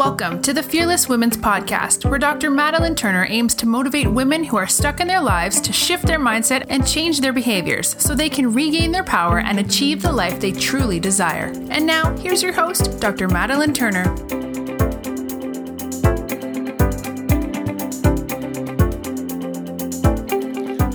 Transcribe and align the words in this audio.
Welcome 0.00 0.40
to 0.44 0.54
the 0.54 0.62
Fearless 0.62 1.10
Women's 1.10 1.36
Podcast, 1.36 2.08
where 2.08 2.18
Dr. 2.18 2.50
Madeline 2.50 2.94
Turner 2.94 3.26
aims 3.28 3.54
to 3.56 3.66
motivate 3.66 4.10
women 4.10 4.44
who 4.44 4.56
are 4.56 4.66
stuck 4.66 4.98
in 4.98 5.06
their 5.06 5.20
lives 5.20 5.60
to 5.60 5.74
shift 5.74 6.06
their 6.06 6.18
mindset 6.18 6.64
and 6.70 6.88
change 6.88 7.20
their 7.20 7.34
behaviors 7.34 8.02
so 8.02 8.14
they 8.14 8.30
can 8.30 8.50
regain 8.50 8.92
their 8.92 9.04
power 9.04 9.40
and 9.40 9.58
achieve 9.58 10.00
the 10.00 10.10
life 10.10 10.40
they 10.40 10.52
truly 10.52 11.00
desire. 11.00 11.52
And 11.68 11.84
now, 11.84 12.16
here's 12.16 12.42
your 12.42 12.54
host, 12.54 12.98
Dr. 12.98 13.28
Madeline 13.28 13.74
Turner. 13.74 14.04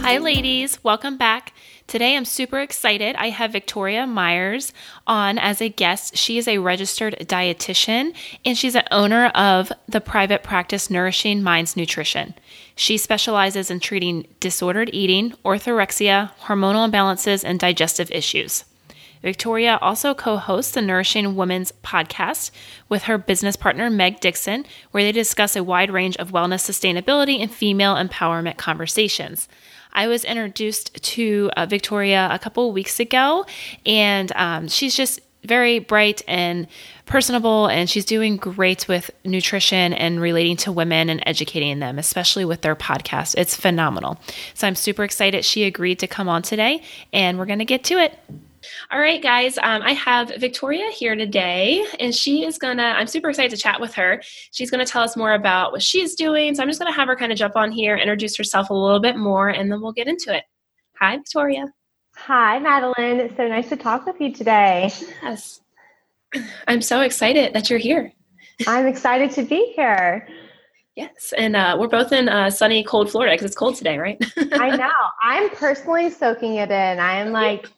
Hi, 0.01 0.17
ladies. 0.17 0.83
Welcome 0.83 1.17
back. 1.17 1.53
Today, 1.95 2.17
I'm 2.17 2.25
super 2.25 2.59
excited. 2.59 3.15
I 3.15 3.29
have 3.29 3.53
Victoria 3.53 4.05
Myers 4.05 4.73
on 5.07 5.37
as 5.37 5.61
a 5.61 5.69
guest. 5.69 6.17
She 6.17 6.37
is 6.37 6.45
a 6.45 6.57
registered 6.57 7.15
dietitian 7.21 8.13
and 8.43 8.57
she's 8.57 8.75
an 8.75 8.83
owner 8.91 9.27
of 9.27 9.71
the 9.87 10.01
private 10.01 10.43
practice 10.43 10.89
Nourishing 10.89 11.41
Minds 11.41 11.77
Nutrition. 11.77 12.33
She 12.75 12.97
specializes 12.97 13.71
in 13.71 13.79
treating 13.79 14.27
disordered 14.41 14.89
eating, 14.91 15.35
orthorexia, 15.45 16.31
hormonal 16.41 16.91
imbalances, 16.91 17.45
and 17.45 17.61
digestive 17.61 18.11
issues. 18.11 18.65
Victoria 19.21 19.79
also 19.81 20.13
co 20.13 20.35
hosts 20.35 20.73
the 20.73 20.81
Nourishing 20.81 21.33
Women's 21.37 21.71
podcast 21.81 22.51
with 22.89 23.03
her 23.03 23.17
business 23.17 23.55
partner, 23.55 23.89
Meg 23.89 24.19
Dixon, 24.19 24.65
where 24.91 25.03
they 25.03 25.13
discuss 25.13 25.55
a 25.55 25.63
wide 25.63 25.89
range 25.89 26.17
of 26.17 26.33
wellness, 26.33 26.69
sustainability, 26.69 27.39
and 27.41 27.49
female 27.49 27.95
empowerment 27.95 28.57
conversations. 28.57 29.47
I 29.95 30.07
was 30.07 30.23
introduced 30.25 31.01
to 31.01 31.49
uh, 31.57 31.65
Victoria 31.65 32.27
a 32.31 32.37
couple 32.37 32.71
weeks 32.71 32.99
ago, 32.99 33.45
and 33.85 34.31
um, 34.35 34.67
she's 34.67 34.95
just 34.95 35.21
very 35.43 35.79
bright 35.79 36.21
and 36.27 36.67
personable, 37.05 37.67
and 37.67 37.89
she's 37.89 38.03
doing 38.03 38.35
great 38.35 38.87
with 38.87 39.09
nutrition 39.23 39.93
and 39.93 40.19
relating 40.19 40.57
to 40.57 40.71
women 40.71 41.09
and 41.09 41.23
educating 41.25 41.79
them, 41.79 41.97
especially 41.97 42.45
with 42.45 42.61
their 42.61 42.75
podcast. 42.75 43.35
It's 43.37 43.55
phenomenal. 43.55 44.19
So 44.53 44.67
I'm 44.67 44.75
super 44.75 45.03
excited 45.03 45.45
she 45.45 45.63
agreed 45.63 45.99
to 45.99 46.07
come 46.07 46.27
on 46.27 46.41
today, 46.41 46.81
and 47.13 47.37
we're 47.37 47.45
going 47.45 47.59
to 47.59 47.65
get 47.65 47.83
to 47.85 47.95
it. 47.95 48.19
All 48.91 48.99
right, 48.99 49.21
guys, 49.21 49.57
um, 49.57 49.81
I 49.81 49.93
have 49.93 50.31
Victoria 50.37 50.89
here 50.91 51.15
today, 51.15 51.85
and 51.99 52.13
she 52.13 52.45
is 52.45 52.57
gonna, 52.57 52.83
I'm 52.83 53.07
super 53.07 53.29
excited 53.29 53.51
to 53.51 53.57
chat 53.57 53.79
with 53.79 53.93
her. 53.95 54.21
She's 54.51 54.71
gonna 54.71 54.85
tell 54.85 55.03
us 55.03 55.17
more 55.17 55.33
about 55.33 55.71
what 55.71 55.81
she's 55.81 56.15
doing. 56.15 56.55
So 56.55 56.63
I'm 56.63 56.69
just 56.69 56.79
gonna 56.79 56.93
have 56.93 57.07
her 57.07 57.15
kind 57.15 57.31
of 57.31 57.37
jump 57.37 57.55
on 57.55 57.71
here, 57.71 57.97
introduce 57.97 58.35
herself 58.37 58.69
a 58.69 58.73
little 58.73 58.99
bit 58.99 59.17
more, 59.17 59.49
and 59.49 59.71
then 59.71 59.81
we'll 59.81 59.93
get 59.93 60.07
into 60.07 60.35
it. 60.35 60.43
Hi, 60.99 61.17
Victoria. 61.17 61.65
Hi, 62.17 62.59
Madeline. 62.59 63.19
It's 63.19 63.35
so 63.35 63.47
nice 63.47 63.69
to 63.69 63.75
talk 63.75 64.05
with 64.05 64.19
you 64.19 64.33
today. 64.33 64.91
Yes. 65.21 65.61
I'm 66.67 66.81
so 66.81 67.01
excited 67.01 67.53
that 67.53 67.69
you're 67.69 67.79
here. 67.79 68.11
I'm 68.67 68.87
excited 68.87 69.31
to 69.31 69.43
be 69.43 69.73
here. 69.75 70.27
Yes, 70.95 71.33
and 71.37 71.57
uh, 71.57 71.75
we're 71.77 71.89
both 71.89 72.13
in 72.13 72.29
uh, 72.29 72.49
sunny, 72.49 72.81
cold 72.81 73.11
Florida 73.11 73.33
because 73.33 73.47
it's 73.47 73.55
cold 73.55 73.75
today, 73.75 73.97
right? 73.97 74.17
I 74.53 74.77
know. 74.77 74.91
I'm 75.21 75.49
personally 75.49 76.09
soaking 76.09 76.55
it 76.55 76.71
in. 76.71 76.99
I 76.99 77.17
am 77.17 77.33
like 77.33 77.69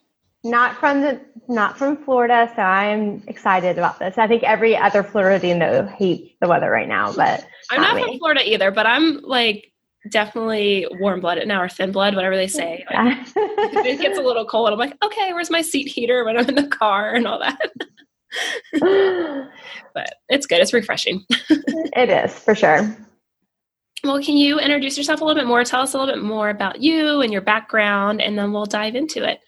not 0.48 0.76
from 0.76 1.00
the 1.00 1.20
not 1.48 1.78
from 1.78 1.96
Florida, 2.04 2.50
so 2.54 2.62
I'm 2.62 3.22
excited 3.26 3.78
about 3.78 3.98
this. 3.98 4.18
I 4.18 4.26
think 4.26 4.42
every 4.42 4.76
other 4.76 5.02
Floridian 5.02 5.58
though 5.58 5.86
hates 5.86 6.34
the 6.40 6.48
weather 6.48 6.70
right 6.70 6.88
now, 6.88 7.12
but 7.12 7.46
I'm 7.70 7.80
not, 7.80 7.96
not 7.96 8.06
from 8.06 8.18
Florida 8.18 8.42
either. 8.44 8.70
But 8.70 8.86
I'm 8.86 9.20
like 9.22 9.72
definitely 10.10 10.86
warm 11.00 11.20
blooded 11.20 11.48
now 11.48 11.62
or 11.62 11.68
thin 11.68 11.92
blood, 11.92 12.14
whatever 12.14 12.36
they 12.36 12.48
say. 12.48 12.84
Like, 13.58 13.86
it 13.86 14.00
gets 14.00 14.18
a 14.18 14.22
little 14.22 14.44
cold. 14.44 14.70
I'm 14.70 14.78
like, 14.78 14.96
okay, 15.02 15.32
where's 15.32 15.50
my 15.50 15.62
seat 15.62 15.88
heater 15.88 16.24
when 16.24 16.36
I'm 16.36 16.48
in 16.48 16.54
the 16.54 16.68
car 16.68 17.14
and 17.14 17.26
all 17.26 17.40
that. 17.40 17.58
but 19.94 20.14
it's 20.28 20.46
good. 20.46 20.60
It's 20.60 20.72
refreshing. 20.72 21.24
it 21.30 22.08
is 22.08 22.32
for 22.32 22.54
sure. 22.54 22.96
Well, 24.04 24.22
can 24.22 24.36
you 24.36 24.60
introduce 24.60 24.96
yourself 24.96 25.20
a 25.20 25.24
little 25.24 25.40
bit 25.40 25.48
more? 25.48 25.64
Tell 25.64 25.82
us 25.82 25.94
a 25.94 25.98
little 25.98 26.14
bit 26.14 26.22
more 26.22 26.50
about 26.50 26.80
you 26.80 27.20
and 27.20 27.32
your 27.32 27.42
background, 27.42 28.22
and 28.22 28.38
then 28.38 28.52
we'll 28.52 28.66
dive 28.66 28.94
into 28.94 29.28
it. 29.28 29.40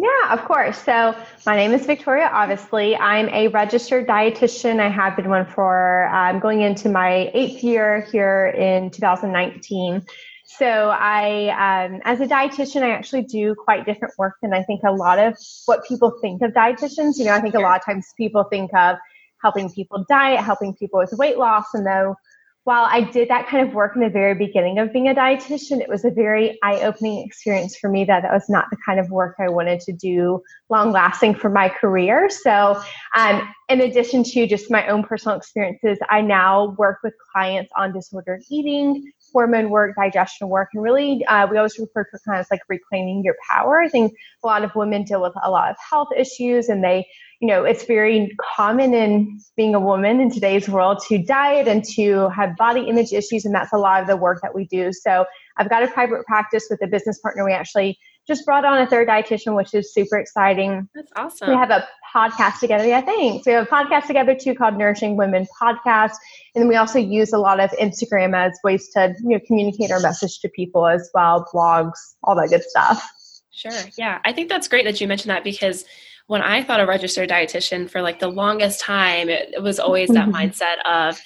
Yeah, 0.00 0.32
of 0.32 0.44
course. 0.44 0.80
So, 0.80 1.12
my 1.44 1.56
name 1.56 1.72
is 1.72 1.84
Victoria. 1.84 2.30
Obviously, 2.32 2.94
I'm 2.94 3.28
a 3.30 3.48
registered 3.48 4.06
dietitian. 4.06 4.78
I 4.78 4.88
have 4.88 5.16
been 5.16 5.28
one 5.28 5.44
for 5.44 6.06
um, 6.14 6.38
going 6.38 6.60
into 6.60 6.88
my 6.88 7.32
eighth 7.34 7.64
year 7.64 8.02
here 8.12 8.46
in 8.46 8.90
2019. 8.92 10.06
So, 10.44 10.90
I, 10.90 11.48
um, 11.88 12.00
as 12.04 12.20
a 12.20 12.28
dietitian, 12.28 12.82
I 12.82 12.90
actually 12.90 13.22
do 13.22 13.56
quite 13.56 13.86
different 13.86 14.14
work 14.18 14.36
than 14.40 14.54
I 14.54 14.62
think 14.62 14.82
a 14.84 14.92
lot 14.92 15.18
of 15.18 15.36
what 15.66 15.84
people 15.84 16.16
think 16.20 16.42
of 16.42 16.52
dietitians. 16.52 17.18
You 17.18 17.24
know, 17.24 17.34
I 17.34 17.40
think 17.40 17.56
a 17.56 17.60
lot 17.60 17.80
of 17.80 17.84
times 17.84 18.06
people 18.16 18.44
think 18.44 18.72
of 18.74 18.98
helping 19.42 19.68
people 19.68 20.04
diet, 20.08 20.38
helping 20.38 20.74
people 20.74 21.00
with 21.00 21.12
weight 21.14 21.38
loss, 21.38 21.74
and 21.74 21.84
though 21.84 22.14
while 22.64 22.84
I 22.84 23.00
did 23.00 23.30
that 23.30 23.48
kind 23.48 23.66
of 23.66 23.74
work 23.74 23.96
in 23.96 24.02
the 24.02 24.10
very 24.10 24.34
beginning 24.34 24.78
of 24.78 24.92
being 24.92 25.08
a 25.08 25.14
dietitian, 25.14 25.80
it 25.80 25.88
was 25.88 26.04
a 26.04 26.10
very 26.10 26.58
eye 26.62 26.80
opening 26.82 27.24
experience 27.26 27.76
for 27.76 27.88
me 27.88 28.04
that 28.04 28.22
that 28.22 28.32
was 28.32 28.48
not 28.50 28.66
the 28.70 28.76
kind 28.84 29.00
of 29.00 29.10
work 29.10 29.36
I 29.38 29.48
wanted 29.48 29.80
to 29.80 29.92
do 29.92 30.42
long 30.68 30.92
lasting 30.92 31.34
for 31.34 31.48
my 31.48 31.70
career. 31.70 32.28
So, 32.28 32.78
um, 33.16 33.48
in 33.70 33.80
addition 33.80 34.22
to 34.24 34.46
just 34.46 34.70
my 34.70 34.86
own 34.86 35.02
personal 35.02 35.36
experiences, 35.36 35.98
I 36.10 36.20
now 36.20 36.74
work 36.78 36.98
with 37.02 37.14
clients 37.32 37.70
on 37.76 37.92
disordered 37.92 38.42
eating, 38.50 39.12
hormone 39.32 39.70
work, 39.70 39.96
digestion 39.96 40.48
work, 40.48 40.68
and 40.74 40.82
really, 40.82 41.24
uh, 41.26 41.46
we 41.50 41.56
always 41.56 41.78
refer 41.78 42.04
to 42.04 42.32
of 42.34 42.46
like 42.50 42.60
reclaiming 42.68 43.22
your 43.24 43.36
power. 43.48 43.80
I 43.80 43.88
think 43.88 44.12
a 44.44 44.46
lot 44.46 44.62
of 44.62 44.74
women 44.74 45.04
deal 45.04 45.22
with 45.22 45.34
a 45.42 45.50
lot 45.50 45.70
of 45.70 45.76
health 45.90 46.08
issues 46.16 46.68
and 46.68 46.84
they 46.84 47.06
you 47.40 47.46
know, 47.46 47.64
it's 47.64 47.84
very 47.84 48.36
common 48.56 48.94
in 48.94 49.38
being 49.56 49.74
a 49.74 49.80
woman 49.80 50.20
in 50.20 50.30
today's 50.30 50.68
world 50.68 50.98
to 51.08 51.18
diet 51.18 51.68
and 51.68 51.84
to 51.84 52.28
have 52.30 52.56
body 52.56 52.82
image 52.88 53.12
issues. 53.12 53.44
And 53.44 53.54
that's 53.54 53.72
a 53.72 53.78
lot 53.78 54.00
of 54.00 54.08
the 54.08 54.16
work 54.16 54.40
that 54.42 54.54
we 54.54 54.64
do. 54.64 54.92
So 54.92 55.24
I've 55.56 55.70
got 55.70 55.84
a 55.84 55.88
private 55.88 56.24
practice 56.26 56.66
with 56.68 56.82
a 56.82 56.88
business 56.88 57.20
partner. 57.20 57.44
We 57.44 57.52
actually 57.52 57.96
just 58.26 58.44
brought 58.44 58.64
on 58.64 58.78
a 58.78 58.86
third 58.86 59.08
dietitian, 59.08 59.54
which 59.56 59.72
is 59.72 59.94
super 59.94 60.18
exciting. 60.18 60.88
That's 60.94 61.12
awesome. 61.16 61.48
We 61.48 61.54
have 61.54 61.70
a 61.70 61.86
podcast 62.14 62.58
together. 62.58 62.86
Yeah, 62.86 63.00
thanks. 63.02 63.46
We 63.46 63.52
have 63.52 63.66
a 63.66 63.70
podcast 63.70 64.06
together 64.06 64.34
too 64.34 64.54
called 64.54 64.76
Nourishing 64.76 65.16
Women 65.16 65.46
Podcast. 65.62 66.14
And 66.54 66.62
then 66.62 66.68
we 66.68 66.74
also 66.74 66.98
use 66.98 67.32
a 67.32 67.38
lot 67.38 67.60
of 67.60 67.70
Instagram 67.80 68.36
as 68.36 68.58
ways 68.64 68.88
to 68.94 69.14
you 69.22 69.30
know, 69.30 69.40
communicate 69.46 69.92
our 69.92 70.00
message 70.00 70.40
to 70.40 70.48
people 70.48 70.86
as 70.86 71.08
well, 71.14 71.48
blogs, 71.54 71.98
all 72.24 72.34
that 72.34 72.48
good 72.50 72.64
stuff. 72.64 73.02
Sure. 73.50 73.72
Yeah. 73.96 74.18
I 74.24 74.32
think 74.32 74.48
that's 74.48 74.68
great 74.68 74.84
that 74.84 75.00
you 75.00 75.08
mentioned 75.08 75.30
that 75.30 75.42
because 75.42 75.84
when 76.28 76.42
I 76.42 76.62
thought 76.62 76.78
a 76.78 76.86
registered 76.86 77.30
dietitian 77.30 77.90
for 77.90 78.00
like 78.02 78.20
the 78.20 78.28
longest 78.28 78.80
time, 78.80 79.28
it, 79.28 79.50
it 79.54 79.62
was 79.62 79.80
always 79.80 80.10
that 80.10 80.28
mm-hmm. 80.28 80.36
mindset 80.36 80.80
of 80.84 81.20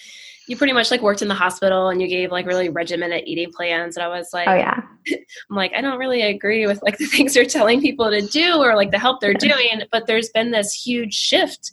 you 0.47 0.57
pretty 0.57 0.73
much 0.73 0.91
like 0.91 1.03
worked 1.03 1.23
in 1.23 1.29
the 1.29 1.35
hospital 1.35 1.89
and 1.89 2.01
you 2.01 2.09
gave 2.09 2.31
like 2.31 2.47
really 2.47 2.69
regimented 2.69 3.25
eating 3.27 3.53
plans. 3.53 3.97
And 3.97 4.05
I 4.05 4.09
was 4.09 4.31
like, 4.33 4.49
oh 4.49 4.55
yeah, 4.55 4.81
I'm 5.51 5.57
like, 5.57 5.73
I 5.75 5.81
don't 5.81 5.99
really 5.99 6.23
agree 6.23 6.67
with 6.67 6.83
like 6.83 6.99
the 6.99 7.07
things 7.07 7.35
they're 7.35 7.45
telling 7.45 7.81
people 7.81 8.11
to 8.11 8.23
do 8.23 8.57
or 8.63 8.77
like 8.77 8.93
the 8.93 8.99
help 8.99 9.21
they're 9.21 9.35
doing. 9.35 9.83
But 9.91 10.07
there's 10.07 10.31
been 10.31 10.53
this 10.53 10.73
huge 10.73 11.15
shift 11.15 11.73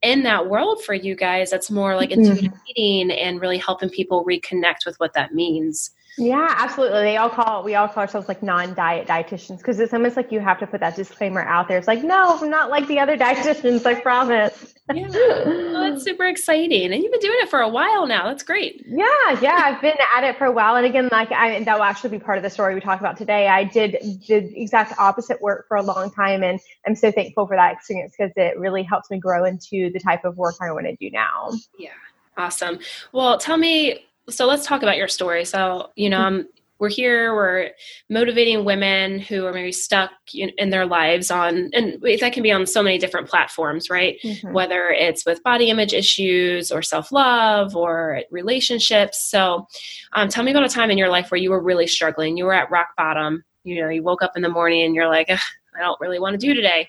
in 0.00 0.22
that 0.22 0.48
world 0.48 0.84
for 0.84 0.94
you 0.94 1.16
guys 1.16 1.50
that's 1.50 1.70
more 1.70 1.96
like 1.96 2.12
intuitive 2.12 2.52
mm-hmm. 2.52 2.70
eating 2.76 3.10
and 3.10 3.40
really 3.40 3.58
helping 3.58 3.88
people 3.90 4.24
reconnect 4.24 4.86
with 4.86 4.96
what 4.96 5.14
that 5.14 5.34
means. 5.34 5.90
Yeah, 6.18 6.54
absolutely. 6.58 7.02
They 7.02 7.16
all 7.16 7.30
call 7.30 7.64
we 7.64 7.74
all 7.74 7.88
call 7.88 8.02
ourselves 8.02 8.28
like 8.28 8.42
non-diet 8.42 9.06
dietitians 9.06 9.58
because 9.58 9.80
it's 9.80 9.94
almost 9.94 10.16
like 10.16 10.30
you 10.30 10.40
have 10.40 10.58
to 10.58 10.66
put 10.66 10.80
that 10.80 10.94
disclaimer 10.94 11.42
out 11.42 11.68
there. 11.68 11.78
It's 11.78 11.88
like, 11.88 12.04
no, 12.04 12.38
I'm 12.38 12.50
not 12.50 12.68
like 12.70 12.86
the 12.86 12.98
other 12.98 13.16
dietitians. 13.16 13.86
I 13.86 13.94
promise. 13.94 14.74
Yeah, 14.92 15.08
well, 15.08 15.90
that's 15.90 16.04
super 16.04 16.26
exciting, 16.26 16.92
and 16.92 17.02
you've 17.02 17.12
been 17.12 17.20
doing 17.20 17.38
it 17.40 17.48
for 17.48 17.60
a 17.60 17.68
while 17.68 18.06
now. 18.06 18.26
That's 18.26 18.42
great. 18.42 18.84
Yeah, 18.86 19.06
yeah, 19.40 19.60
I've 19.64 19.80
been 19.80 19.96
at 20.14 20.24
it 20.24 20.36
for 20.36 20.44
a 20.44 20.52
while, 20.52 20.74
and 20.74 20.84
again, 20.84 21.08
like 21.10 21.32
I, 21.32 21.62
that 21.62 21.76
will 21.76 21.84
actually 21.84 22.10
be 22.10 22.18
part 22.18 22.36
of 22.36 22.44
the 22.44 22.50
story 22.50 22.74
we 22.74 22.80
talk 22.80 23.00
about 23.00 23.16
today. 23.16 23.48
I 23.48 23.64
did 23.64 23.96
did 24.26 24.52
exact 24.54 24.98
opposite 24.98 25.40
work 25.40 25.66
for 25.66 25.76
a 25.76 25.82
long 25.82 26.10
time, 26.10 26.42
and 26.42 26.60
I'm 26.86 26.94
so 26.94 27.10
thankful 27.10 27.46
for 27.46 27.56
that 27.56 27.72
experience 27.72 28.14
because 28.18 28.32
it 28.36 28.58
really 28.58 28.82
helps 28.82 29.10
me 29.10 29.18
grow 29.18 29.44
into 29.44 29.90
the 29.92 30.00
type 30.00 30.24
of 30.24 30.36
work 30.36 30.56
I 30.60 30.70
want 30.72 30.86
to 30.86 30.96
do 30.96 31.10
now. 31.10 31.52
Yeah, 31.78 31.90
awesome. 32.36 32.80
Well, 33.12 33.38
tell 33.38 33.56
me 33.56 34.04
so 34.28 34.46
let's 34.46 34.66
talk 34.66 34.82
about 34.82 34.96
your 34.96 35.08
story. 35.08 35.44
So, 35.44 35.90
you 35.96 36.08
know, 36.08 36.18
mm-hmm. 36.18 36.46
we're 36.78 36.88
here, 36.88 37.34
we're 37.34 37.70
motivating 38.08 38.64
women 38.64 39.18
who 39.18 39.46
are 39.46 39.52
maybe 39.52 39.72
stuck 39.72 40.10
in, 40.32 40.50
in, 40.58 40.70
their 40.70 40.86
lives 40.86 41.30
on, 41.30 41.70
and 41.72 42.00
that 42.20 42.32
can 42.32 42.42
be 42.42 42.52
on 42.52 42.66
so 42.66 42.82
many 42.82 42.98
different 42.98 43.28
platforms, 43.28 43.90
right? 43.90 44.18
Mm-hmm. 44.22 44.52
Whether 44.52 44.90
it's 44.90 45.26
with 45.26 45.42
body 45.42 45.70
image 45.70 45.92
issues 45.92 46.70
or 46.70 46.82
self 46.82 47.12
love 47.12 47.74
or 47.74 48.22
relationships. 48.30 49.28
So, 49.30 49.66
um, 50.12 50.28
tell 50.28 50.44
me 50.44 50.52
about 50.52 50.64
a 50.64 50.68
time 50.68 50.90
in 50.90 50.98
your 50.98 51.08
life 51.08 51.30
where 51.30 51.40
you 51.40 51.50
were 51.50 51.62
really 51.62 51.86
struggling. 51.86 52.36
You 52.36 52.44
were 52.44 52.54
at 52.54 52.70
rock 52.70 52.90
bottom. 52.96 53.44
You 53.64 53.80
know, 53.80 53.88
you 53.88 54.02
woke 54.02 54.22
up 54.22 54.32
in 54.36 54.42
the 54.42 54.48
morning 54.48 54.82
and 54.82 54.94
you're 54.94 55.08
like, 55.08 55.30
I 55.30 55.38
don't 55.80 56.00
really 56.00 56.18
want 56.18 56.34
to 56.34 56.46
do 56.46 56.54
today. 56.54 56.88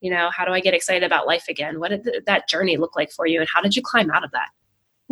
You 0.00 0.10
know, 0.10 0.30
how 0.30 0.44
do 0.44 0.52
I 0.52 0.60
get 0.60 0.74
excited 0.74 1.02
about 1.02 1.26
life 1.26 1.46
again? 1.48 1.80
What 1.80 1.88
did 1.88 2.04
th- 2.04 2.24
that 2.26 2.48
journey 2.48 2.76
look 2.76 2.94
like 2.94 3.10
for 3.10 3.26
you, 3.26 3.40
and 3.40 3.48
how 3.52 3.62
did 3.62 3.74
you 3.74 3.82
climb 3.82 4.10
out 4.10 4.24
of 4.24 4.30
that? 4.32 4.48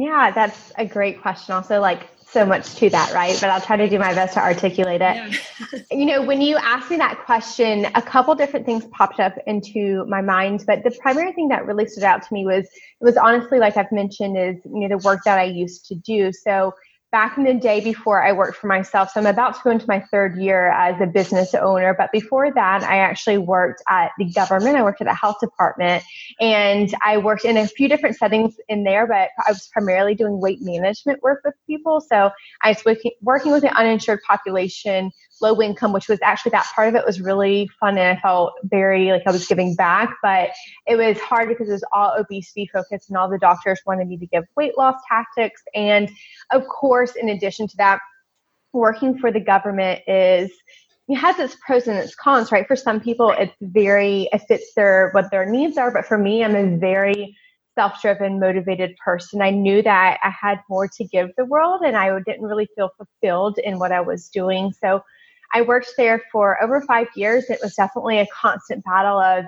Yeah, 0.03 0.33
that's 0.33 0.73
a 0.77 0.85
great 0.85 1.23
question. 1.23 1.55
Also, 1.55 1.81
like 1.81 2.09
so 2.29 2.45
much 2.45 2.75
to 2.77 2.91
that, 2.91 3.13
right? 3.15 3.39
But 3.41 3.51
I'll 3.51 3.61
try 3.61 3.77
to 3.77 3.89
do 3.89 4.01
my 4.01 4.13
best 4.15 4.35
to 4.35 4.41
articulate 4.41 5.01
it. 5.01 5.15
Yeah. 5.15 5.79
you 5.93 6.07
know, 6.07 6.23
when 6.25 6.41
you 6.41 6.57
asked 6.57 6.91
me 6.91 6.97
that 6.97 7.25
question, 7.25 7.87
a 7.95 8.03
couple 8.03 8.35
different 8.35 8.67
things 8.67 8.85
popped 8.87 9.21
up 9.21 9.35
into 9.47 10.05
my 10.07 10.21
mind, 10.21 10.65
but 10.67 10.83
the 10.83 10.91
primary 10.91 11.33
thing 11.35 11.47
that 11.51 11.67
really 11.67 11.87
stood 11.87 12.03
out 12.03 12.21
to 12.23 12.35
me 12.35 12.45
was 12.45 12.65
it 12.65 12.73
was 13.05 13.17
honestly 13.17 13.61
like 13.61 13.77
I've 13.77 13.93
mentioned 13.93 14.37
is, 14.37 14.57
you 14.65 14.89
know, 14.89 14.99
the 14.99 15.05
work 15.07 15.21
that 15.25 15.39
I 15.39 15.45
used 15.45 15.87
to 15.87 15.95
do. 15.95 16.33
So 16.33 16.75
back 17.13 17.37
in 17.37 17.45
the 17.45 17.55
day 17.55 17.81
before 17.81 18.25
I 18.25 18.33
worked 18.33 18.57
for 18.57 18.67
myself. 18.67 19.11
So 19.11 19.21
I'm 19.21 19.27
about 19.27 19.55
to 19.57 19.61
go 19.63 19.71
into 19.71 19.85
my 19.87 20.01
third 20.11 20.37
year 20.39 20.71
as 20.71 20.99
a 21.01 21.07
business 21.07 21.55
owner. 21.55 21.95
But 21.97 22.11
before 22.11 22.51
that, 22.53 22.83
I 22.83 22.99
actually 22.99 23.37
worked 23.37 23.83
at 23.89 24.13
the 24.19 24.25
government. 24.25 24.77
I 24.77 24.83
worked 24.83 25.03
at 25.03 25.07
the 25.07 25.15
health 25.15 25.37
department 25.39 26.03
and 26.41 26.93
I 27.05 27.19
worked 27.19 27.45
in 27.45 27.59
a 27.59 27.69
few 27.69 27.87
different 27.87 28.17
settings 28.17 28.55
in 28.69 28.85
there, 28.85 29.07
but 29.07 29.29
I 29.47 29.51
was 29.51 29.69
primarily 29.73 30.15
doing 30.15 30.41
weight 30.41 30.63
management 30.63 31.23
work 31.23 31.43
with 31.45 31.55
people. 31.67 32.01
So 32.01 32.31
I 32.63 32.71
was 32.71 32.83
working, 33.23 33.53
with 33.53 33.63
the 33.63 33.77
uninsured 33.77 34.21
population 34.27 35.11
low 35.43 35.61
income, 35.61 35.93
which 35.93 36.09
was 36.09 36.19
actually 36.23 36.51
that 36.51 36.67
part 36.75 36.89
of 36.89 36.95
it 36.95 37.05
was 37.05 37.21
really 37.21 37.69
fun 37.81 37.99
and 37.99 38.17
I 38.17 38.21
felt 38.21 38.53
very 38.65 39.11
like 39.13 39.23
I 39.27 39.33
was 39.33 39.47
giving 39.47 39.75
back. 39.75 40.15
But 40.23 40.51
it 40.87 40.97
was 40.97 41.19
hard 41.21 41.49
because 41.49 41.69
it 41.69 41.73
was 41.73 41.85
all 41.93 42.15
obesity 42.17 42.71
focused 42.73 43.09
and 43.11 43.19
all 43.19 43.29
the 43.29 43.39
doctors 43.39 43.81
wanted 43.85 44.09
me 44.09 44.17
to 44.19 44.27
give 44.27 44.45
weight 44.57 44.79
loss 44.79 44.97
tactics. 45.09 45.63
And 45.75 46.11
of 46.53 46.67
course, 46.69 47.17
in 47.17 47.29
addition 47.29 47.69
to 47.69 47.77
that, 47.79 48.01
working 48.73 49.19
for 49.19 49.31
the 49.31 49.41
government 49.41 50.01
is 50.07 50.51
it 51.09 51.17
has 51.17 51.39
its 51.39 51.57
pros 51.67 51.89
and 51.89 51.99
its 51.99 52.15
cons, 52.15 52.53
right? 52.53 52.67
For 52.67 52.77
some 52.77 53.01
people, 53.01 53.31
it's 53.31 53.55
very 53.61 54.29
it 54.33 54.43
fits 54.49 54.73
their 54.75 55.11
what 55.11 55.31
their 55.31 55.45
needs 55.45 55.77
are, 55.77 55.91
but 55.91 56.07
for 56.07 56.17
me, 56.17 56.45
I'm 56.45 56.57
a 56.57 56.79
very 56.79 57.37
self-driven, 57.75 58.39
motivated 58.39 58.97
person. 59.05 59.43
I 59.43 59.51
knew 59.51 59.83
that 59.83 60.19
I 60.23 60.31
had 60.31 60.61
more 60.69 60.89
to 60.89 61.05
give 61.05 61.31
the 61.37 61.45
world, 61.45 61.83
and 61.85 61.97
I 61.97 62.19
didn't 62.21 62.43
really 62.43 62.69
feel 62.77 62.91
fulfilled 62.97 63.59
in 63.63 63.79
what 63.79 63.93
I 63.93 64.01
was 64.01 64.29
doing. 64.29 64.73
So 64.81 65.03
I 65.53 65.63
worked 65.63 65.93
there 65.97 66.23
for 66.33 66.63
over 66.63 66.81
five 66.81 67.09
years. 67.15 67.51
It 67.51 67.61
was 67.63 67.75
definitely 67.75 68.19
a 68.19 68.27
constant 68.27 68.85
battle 68.85 69.19
of 69.19 69.45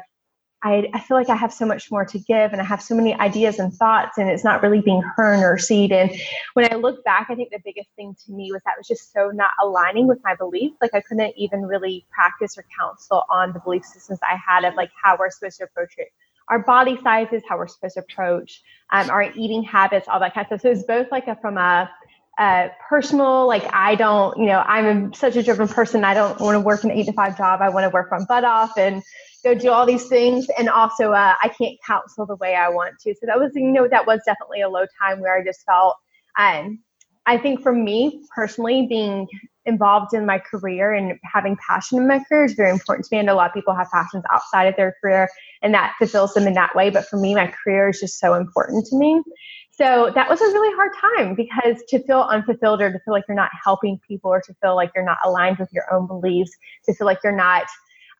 I, 0.64 0.88
I, 0.94 1.00
feel 1.00 1.18
like 1.18 1.28
I 1.28 1.36
have 1.36 1.52
so 1.52 1.66
much 1.66 1.90
more 1.90 2.06
to 2.06 2.18
give 2.18 2.52
and 2.52 2.60
I 2.60 2.64
have 2.64 2.80
so 2.80 2.94
many 2.94 3.12
ideas 3.12 3.58
and 3.58 3.70
thoughts 3.70 4.16
and 4.16 4.30
it's 4.30 4.44
not 4.44 4.62
really 4.62 4.80
being 4.80 5.02
heard 5.02 5.42
or 5.44 5.58
seen. 5.58 5.92
And 5.92 6.10
when 6.54 6.72
I 6.72 6.76
look 6.76 7.04
back, 7.04 7.26
I 7.28 7.34
think 7.34 7.50
the 7.50 7.60
biggest 7.62 7.90
thing 7.96 8.16
to 8.24 8.32
me 8.32 8.50
was 8.50 8.62
that 8.64 8.72
was 8.78 8.88
just 8.88 9.12
so 9.12 9.30
not 9.30 9.50
aligning 9.62 10.06
with 10.06 10.20
my 10.24 10.34
beliefs. 10.34 10.76
Like 10.80 10.94
I 10.94 11.02
couldn't 11.02 11.34
even 11.36 11.66
really 11.66 12.06
practice 12.10 12.56
or 12.56 12.64
counsel 12.78 13.24
on 13.28 13.52
the 13.52 13.60
belief 13.60 13.84
systems 13.84 14.20
I 14.22 14.36
had 14.36 14.64
of 14.64 14.74
like 14.74 14.90
how 15.00 15.18
we're 15.18 15.30
supposed 15.30 15.58
to 15.58 15.64
approach 15.64 15.96
it. 15.98 16.08
Our 16.48 16.60
body 16.60 16.98
sizes, 17.02 17.42
how 17.46 17.58
we're 17.58 17.68
supposed 17.68 17.94
to 17.94 18.00
approach 18.00 18.62
um, 18.90 19.10
our 19.10 19.30
eating 19.34 19.64
habits, 19.64 20.08
all 20.08 20.20
that 20.20 20.32
kind 20.32 20.46
of 20.50 20.60
stuff. 20.60 20.62
So 20.62 20.68
it 20.68 20.76
was 20.76 20.84
both 20.84 21.08
like 21.10 21.28
a, 21.28 21.36
from 21.36 21.58
a 21.58 21.90
uh, 22.38 22.69
personal, 22.88 23.46
like 23.46 23.64
I 23.72 23.94
don't, 23.94 24.36
you 24.38 24.46
know, 24.46 24.58
I'm 24.60 25.12
such 25.12 25.36
a 25.36 25.42
driven 25.42 25.69
person. 25.69 26.04
I 26.04 26.14
don't 26.14 26.38
want 26.40 26.56
to 26.56 26.60
work 26.60 26.84
an 26.84 26.90
eight 26.90 27.06
to 27.06 27.12
five 27.12 27.36
job. 27.36 27.60
I 27.62 27.69
want 27.69 27.84
to 27.84 27.90
work 27.90 28.08
my 28.10 28.25
butt 28.28 28.44
off 28.44 28.76
and 28.76 29.02
go 29.44 29.54
do 29.54 29.70
all 29.70 29.86
these 29.86 30.06
things. 30.08 30.46
And 30.58 30.69
also, 30.69 31.12
uh, 31.12 31.34
I 31.42 31.48
can't 31.48 31.78
counsel 31.86 32.26
the 32.26 32.36
way 32.36 32.54
I 32.54 32.69
want 32.69 32.94
to. 33.02 33.14
So 33.14 33.26
that 33.26 33.38
was, 33.38 33.52
you 33.54 33.70
know, 33.70 33.86
that 33.88 34.06
was 34.06 34.20
definitely 34.26 34.62
a 34.62 34.69
low 34.69 34.84
time 35.00 35.20
where 35.20 35.36
I 35.36 35.44
just 35.44 35.60
felt, 35.64 35.96
um, 36.38 36.81
I 37.26 37.38
think 37.38 37.62
for 37.62 37.72
me 37.72 38.22
personally, 38.34 38.87
being 38.88 39.28
involved 39.66 40.12
in 40.12 40.26
my 40.26 40.38
career 40.38 40.92
and 40.92 41.19
having 41.25 41.56
passion 41.66 41.98
in 41.98 42.06
my 42.06 42.22
career 42.28 42.44
is 42.44 42.52
very 42.52 42.70
important 42.70 43.06
to 43.06 43.14
me. 43.14 43.20
And 43.20 43.30
a 43.30 43.34
lot 43.34 43.48
of 43.48 43.54
people 43.54 43.75
have 43.75 43.88
passions 43.90 44.25
outside 44.32 44.64
of 44.64 44.76
their 44.76 44.94
career 45.00 45.28
and 45.62 45.72
that 45.72 45.94
fulfills 45.98 46.34
them 46.34 46.46
in 46.46 46.54
that 46.54 46.75
way. 46.75 46.90
But 46.90 47.06
for 47.06 47.19
me, 47.19 47.34
my 47.34 47.52
career 47.64 47.88
is 47.88 48.00
just 48.00 48.19
so 48.19 48.34
important 48.34 48.87
to 48.87 48.96
me. 48.98 49.22
So 49.76 50.12
that 50.15 50.29
was 50.29 50.41
a 50.41 50.44
really 50.44 50.75
hard 50.76 50.93
time 51.17 51.35
because 51.35 51.82
to 51.88 52.03
feel 52.05 52.23
unfulfilled 52.23 52.81
or 52.81 52.93
to 52.93 52.99
feel 53.00 53.12
like 53.12 53.25
you're 53.26 53.37
not 53.37 53.50
helping 53.62 53.99
people 54.06 54.31
or 54.31 54.41
to 54.43 54.55
feel 54.62 54.76
like 54.76 54.93
you're 54.94 55.05
not 55.05 55.19
aligned 55.25 55.59
with 55.59 55.73
your 55.73 55.93
own 55.93 56.06
beliefs, 56.06 56.53
to 56.85 56.94
feel 56.94 57.06
like 57.06 57.19
you're 57.25 57.35
not 57.35 57.65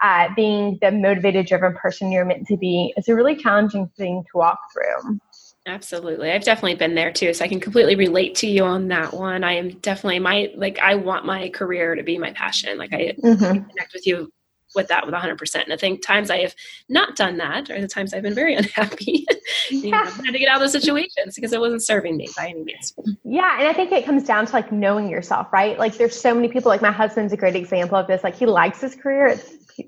uh, 0.03 0.29
being 0.35 0.79
the 0.83 0.91
motivated, 0.91 1.47
driven 1.47 1.73
person 1.75 2.11
you're 2.11 2.25
meant 2.25 2.47
to 2.49 2.56
be, 2.56 2.93
it's 2.97 3.09
a 3.09 3.15
really 3.15 3.37
challenging 3.37 3.89
thing 3.97 4.25
to 4.33 4.39
walk 4.39 4.59
through. 4.73 5.21
Absolutely. 5.67 6.33
I've 6.33 6.45
definitely 6.45 6.75
been 6.75 6.95
there 6.95 7.12
too. 7.12 7.33
So 7.33 7.45
I 7.45 7.49
can 7.49 7.61
completely 7.61 7.95
relate 7.95 8.35
to 8.37 8.49
you 8.49 8.65
on 8.65 8.89
that 8.89 9.15
one. 9.15 9.45
I 9.45 9.53
am 9.53 9.71
definitely 9.79 10.19
my, 10.19 10.51
like, 10.56 10.79
I 10.81 10.97
want 10.97 11.25
my 11.25 11.49
career 11.51 11.95
to 11.95 12.03
be 12.03 12.19
my 12.19 12.33
passion. 12.33 12.77
Like, 12.77 12.93
I 12.93 13.15
mm-hmm. 13.23 13.69
connect 13.69 13.95
with 13.95 14.06
you 14.06 14.31
with 14.75 14.88
that 14.88 15.06
with 15.06 15.15
100%. 15.15 15.62
And 15.62 15.73
I 15.73 15.76
think 15.76 16.03
times 16.03 16.31
I 16.31 16.38
have 16.38 16.55
not 16.88 17.17
done 17.17 17.37
that 17.38 17.71
are 17.71 17.81
the 17.81 17.88
times 17.88 18.12
I've 18.12 18.23
been 18.23 18.35
very 18.35 18.55
unhappy. 18.56 19.26
you 19.71 19.91
know, 19.91 20.05
had 20.05 20.32
to 20.32 20.38
get 20.38 20.49
out 20.49 20.56
of 20.56 20.61
those 20.62 20.73
situations 20.73 21.35
because 21.35 21.53
it 21.53 21.61
wasn't 21.61 21.82
serving 21.82 22.17
me 22.17 22.29
by 22.37 22.49
any 22.49 22.62
means. 22.62 22.94
Yeah. 23.25 23.59
And 23.59 23.69
I 23.69 23.73
think 23.73 23.93
it 23.93 24.05
comes 24.05 24.25
down 24.25 24.47
to 24.47 24.53
like 24.53 24.73
knowing 24.73 25.09
yourself, 25.09 25.53
right? 25.53 25.79
Like 25.79 25.97
there's 25.97 26.19
so 26.19 26.35
many 26.35 26.49
people, 26.49 26.69
like 26.69 26.82
my 26.82 26.93
husband's 26.93 27.32
a 27.32 27.37
great 27.37 27.56
example 27.56 27.99
of 27.99 28.06
this. 28.06 28.25
Like 28.25 28.37
he 28.37 28.47
likes 28.47 28.81
his 28.81 28.94
career, 28.94 29.41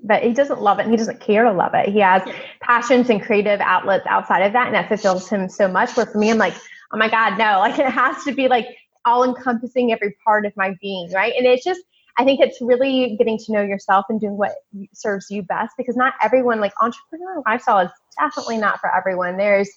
but 0.03 0.23
he 0.23 0.33
doesn't 0.33 0.61
love 0.61 0.79
it 0.79 0.83
and 0.83 0.91
he 0.91 0.97
doesn't 0.97 1.19
care 1.19 1.43
to 1.43 1.51
love 1.51 1.71
it. 1.73 1.89
He 1.89 1.99
has 1.99 2.21
yeah. 2.25 2.33
passions 2.61 3.09
and 3.09 3.21
creative 3.21 3.59
outlets 3.61 4.05
outside 4.07 4.41
of 4.41 4.53
that. 4.53 4.67
And 4.67 4.75
that 4.75 4.87
fulfills 4.87 5.29
him 5.29 5.49
so 5.49 5.67
much. 5.67 5.95
Where 5.95 6.05
for 6.05 6.17
me, 6.17 6.29
I'm 6.31 6.37
like, 6.37 6.55
oh 6.93 6.97
my 6.97 7.09
God, 7.09 7.37
no, 7.37 7.59
like 7.59 7.79
it 7.79 7.89
has 7.89 8.23
to 8.23 8.33
be 8.33 8.47
like 8.47 8.67
all 9.05 9.23
encompassing 9.23 9.91
every 9.91 10.15
part 10.23 10.45
of 10.45 10.53
my 10.57 10.75
being, 10.81 11.11
right? 11.13 11.33
And 11.37 11.45
it's 11.45 11.63
just, 11.63 11.81
I 12.17 12.23
think 12.23 12.39
it's 12.39 12.59
really 12.61 13.15
getting 13.17 13.37
to 13.37 13.51
know 13.51 13.61
yourself 13.61 14.05
and 14.09 14.19
doing 14.19 14.37
what 14.37 14.53
serves 14.93 15.27
you 15.29 15.43
best 15.43 15.73
because 15.77 15.95
not 15.95 16.13
everyone, 16.21 16.59
like 16.59 16.73
entrepreneurial 16.75 17.43
lifestyle 17.45 17.79
is 17.79 17.91
definitely 18.19 18.57
not 18.57 18.79
for 18.79 18.93
everyone. 18.95 19.37
There's 19.37 19.69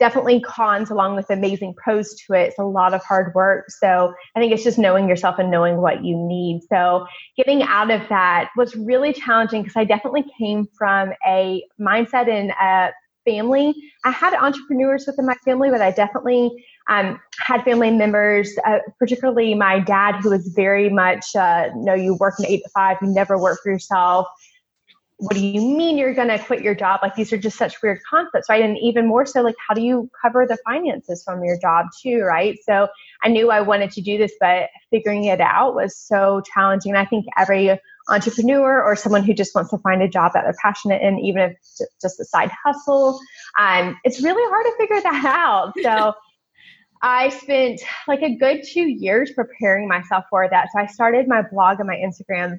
definitely 0.00 0.40
cons 0.40 0.90
along 0.90 1.14
with 1.14 1.30
amazing 1.30 1.74
pros 1.74 2.14
to 2.14 2.32
it. 2.34 2.48
It's 2.48 2.58
a 2.58 2.64
lot 2.64 2.94
of 2.94 3.02
hard 3.04 3.32
work. 3.34 3.70
So 3.70 4.12
I 4.34 4.40
think 4.40 4.52
it's 4.52 4.64
just 4.64 4.78
knowing 4.78 5.08
yourself 5.08 5.38
and 5.38 5.50
knowing 5.50 5.76
what 5.76 6.04
you 6.04 6.16
need. 6.16 6.62
So 6.68 7.06
getting 7.36 7.62
out 7.62 7.90
of 7.90 8.00
that 8.08 8.50
was 8.56 8.74
really 8.74 9.12
challenging 9.12 9.62
because 9.62 9.76
I 9.76 9.84
definitely 9.84 10.24
came 10.36 10.66
from 10.76 11.12
a 11.26 11.62
mindset 11.80 12.28
and 12.28 12.50
a 12.50 12.90
family. 13.24 13.74
I 14.04 14.10
had 14.10 14.34
entrepreneurs 14.34 15.04
within 15.06 15.26
my 15.26 15.34
family, 15.44 15.70
but 15.70 15.80
I 15.80 15.90
definitely 15.90 16.64
um, 16.88 17.20
had 17.38 17.62
family 17.62 17.90
members, 17.90 18.52
uh, 18.66 18.78
particularly 18.98 19.54
my 19.54 19.80
dad, 19.80 20.20
who 20.20 20.30
was 20.30 20.48
very 20.48 20.90
much, 20.90 21.34
uh, 21.34 21.68
no, 21.74 21.94
you 21.94 22.14
work 22.14 22.38
an 22.38 22.46
eight 22.46 22.62
to 22.62 22.68
five, 22.70 22.98
you 23.00 23.08
never 23.08 23.38
work 23.38 23.60
for 23.62 23.72
yourself. 23.72 24.26
What 25.18 25.34
do 25.34 25.46
you 25.46 25.60
mean 25.60 25.96
you're 25.96 26.12
going 26.12 26.28
to 26.28 26.38
quit 26.38 26.62
your 26.62 26.74
job? 26.74 27.00
Like 27.02 27.14
these 27.14 27.32
are 27.32 27.38
just 27.38 27.56
such 27.56 27.80
weird 27.82 28.00
concepts, 28.08 28.48
right? 28.48 28.62
And 28.62 28.76
even 28.78 29.06
more 29.06 29.24
so, 29.24 29.42
like 29.42 29.54
how 29.66 29.74
do 29.74 29.80
you 29.80 30.10
cover 30.20 30.44
the 30.46 30.58
finances 30.66 31.22
from 31.24 31.42
your 31.44 31.56
job 31.58 31.86
too, 32.02 32.22
right? 32.22 32.58
So 32.66 32.88
I 33.22 33.28
knew 33.28 33.50
I 33.50 33.60
wanted 33.60 33.92
to 33.92 34.00
do 34.02 34.18
this, 34.18 34.32
but 34.40 34.70
figuring 34.90 35.24
it 35.24 35.40
out 35.40 35.74
was 35.74 35.96
so 35.96 36.42
challenging. 36.52 36.96
I 36.96 37.04
think 37.04 37.26
every 37.38 37.78
entrepreneur 38.08 38.82
or 38.82 38.96
someone 38.96 39.24
who 39.24 39.32
just 39.34 39.54
wants 39.54 39.70
to 39.70 39.78
find 39.78 40.02
a 40.02 40.08
job 40.08 40.32
that 40.34 40.42
they're 40.44 40.54
passionate 40.60 41.02
in, 41.02 41.18
even 41.18 41.42
if 41.42 41.52
it's 41.52 41.80
just 42.02 42.20
a 42.20 42.24
side 42.24 42.50
hustle, 42.64 43.18
um, 43.58 43.96
it's 44.04 44.22
really 44.22 44.42
hard 44.50 44.66
to 44.66 44.76
figure 44.78 45.00
that 45.00 45.24
out. 45.36 45.72
So 45.82 46.14
I 47.02 47.28
spent 47.28 47.80
like 48.08 48.22
a 48.22 48.34
good 48.36 48.62
two 48.66 48.88
years 48.88 49.32
preparing 49.32 49.88
myself 49.88 50.24
for 50.30 50.48
that. 50.50 50.68
So 50.72 50.80
I 50.80 50.86
started 50.86 51.28
my 51.28 51.42
blog 51.42 51.78
and 51.80 51.86
my 51.86 51.96
Instagram 51.96 52.58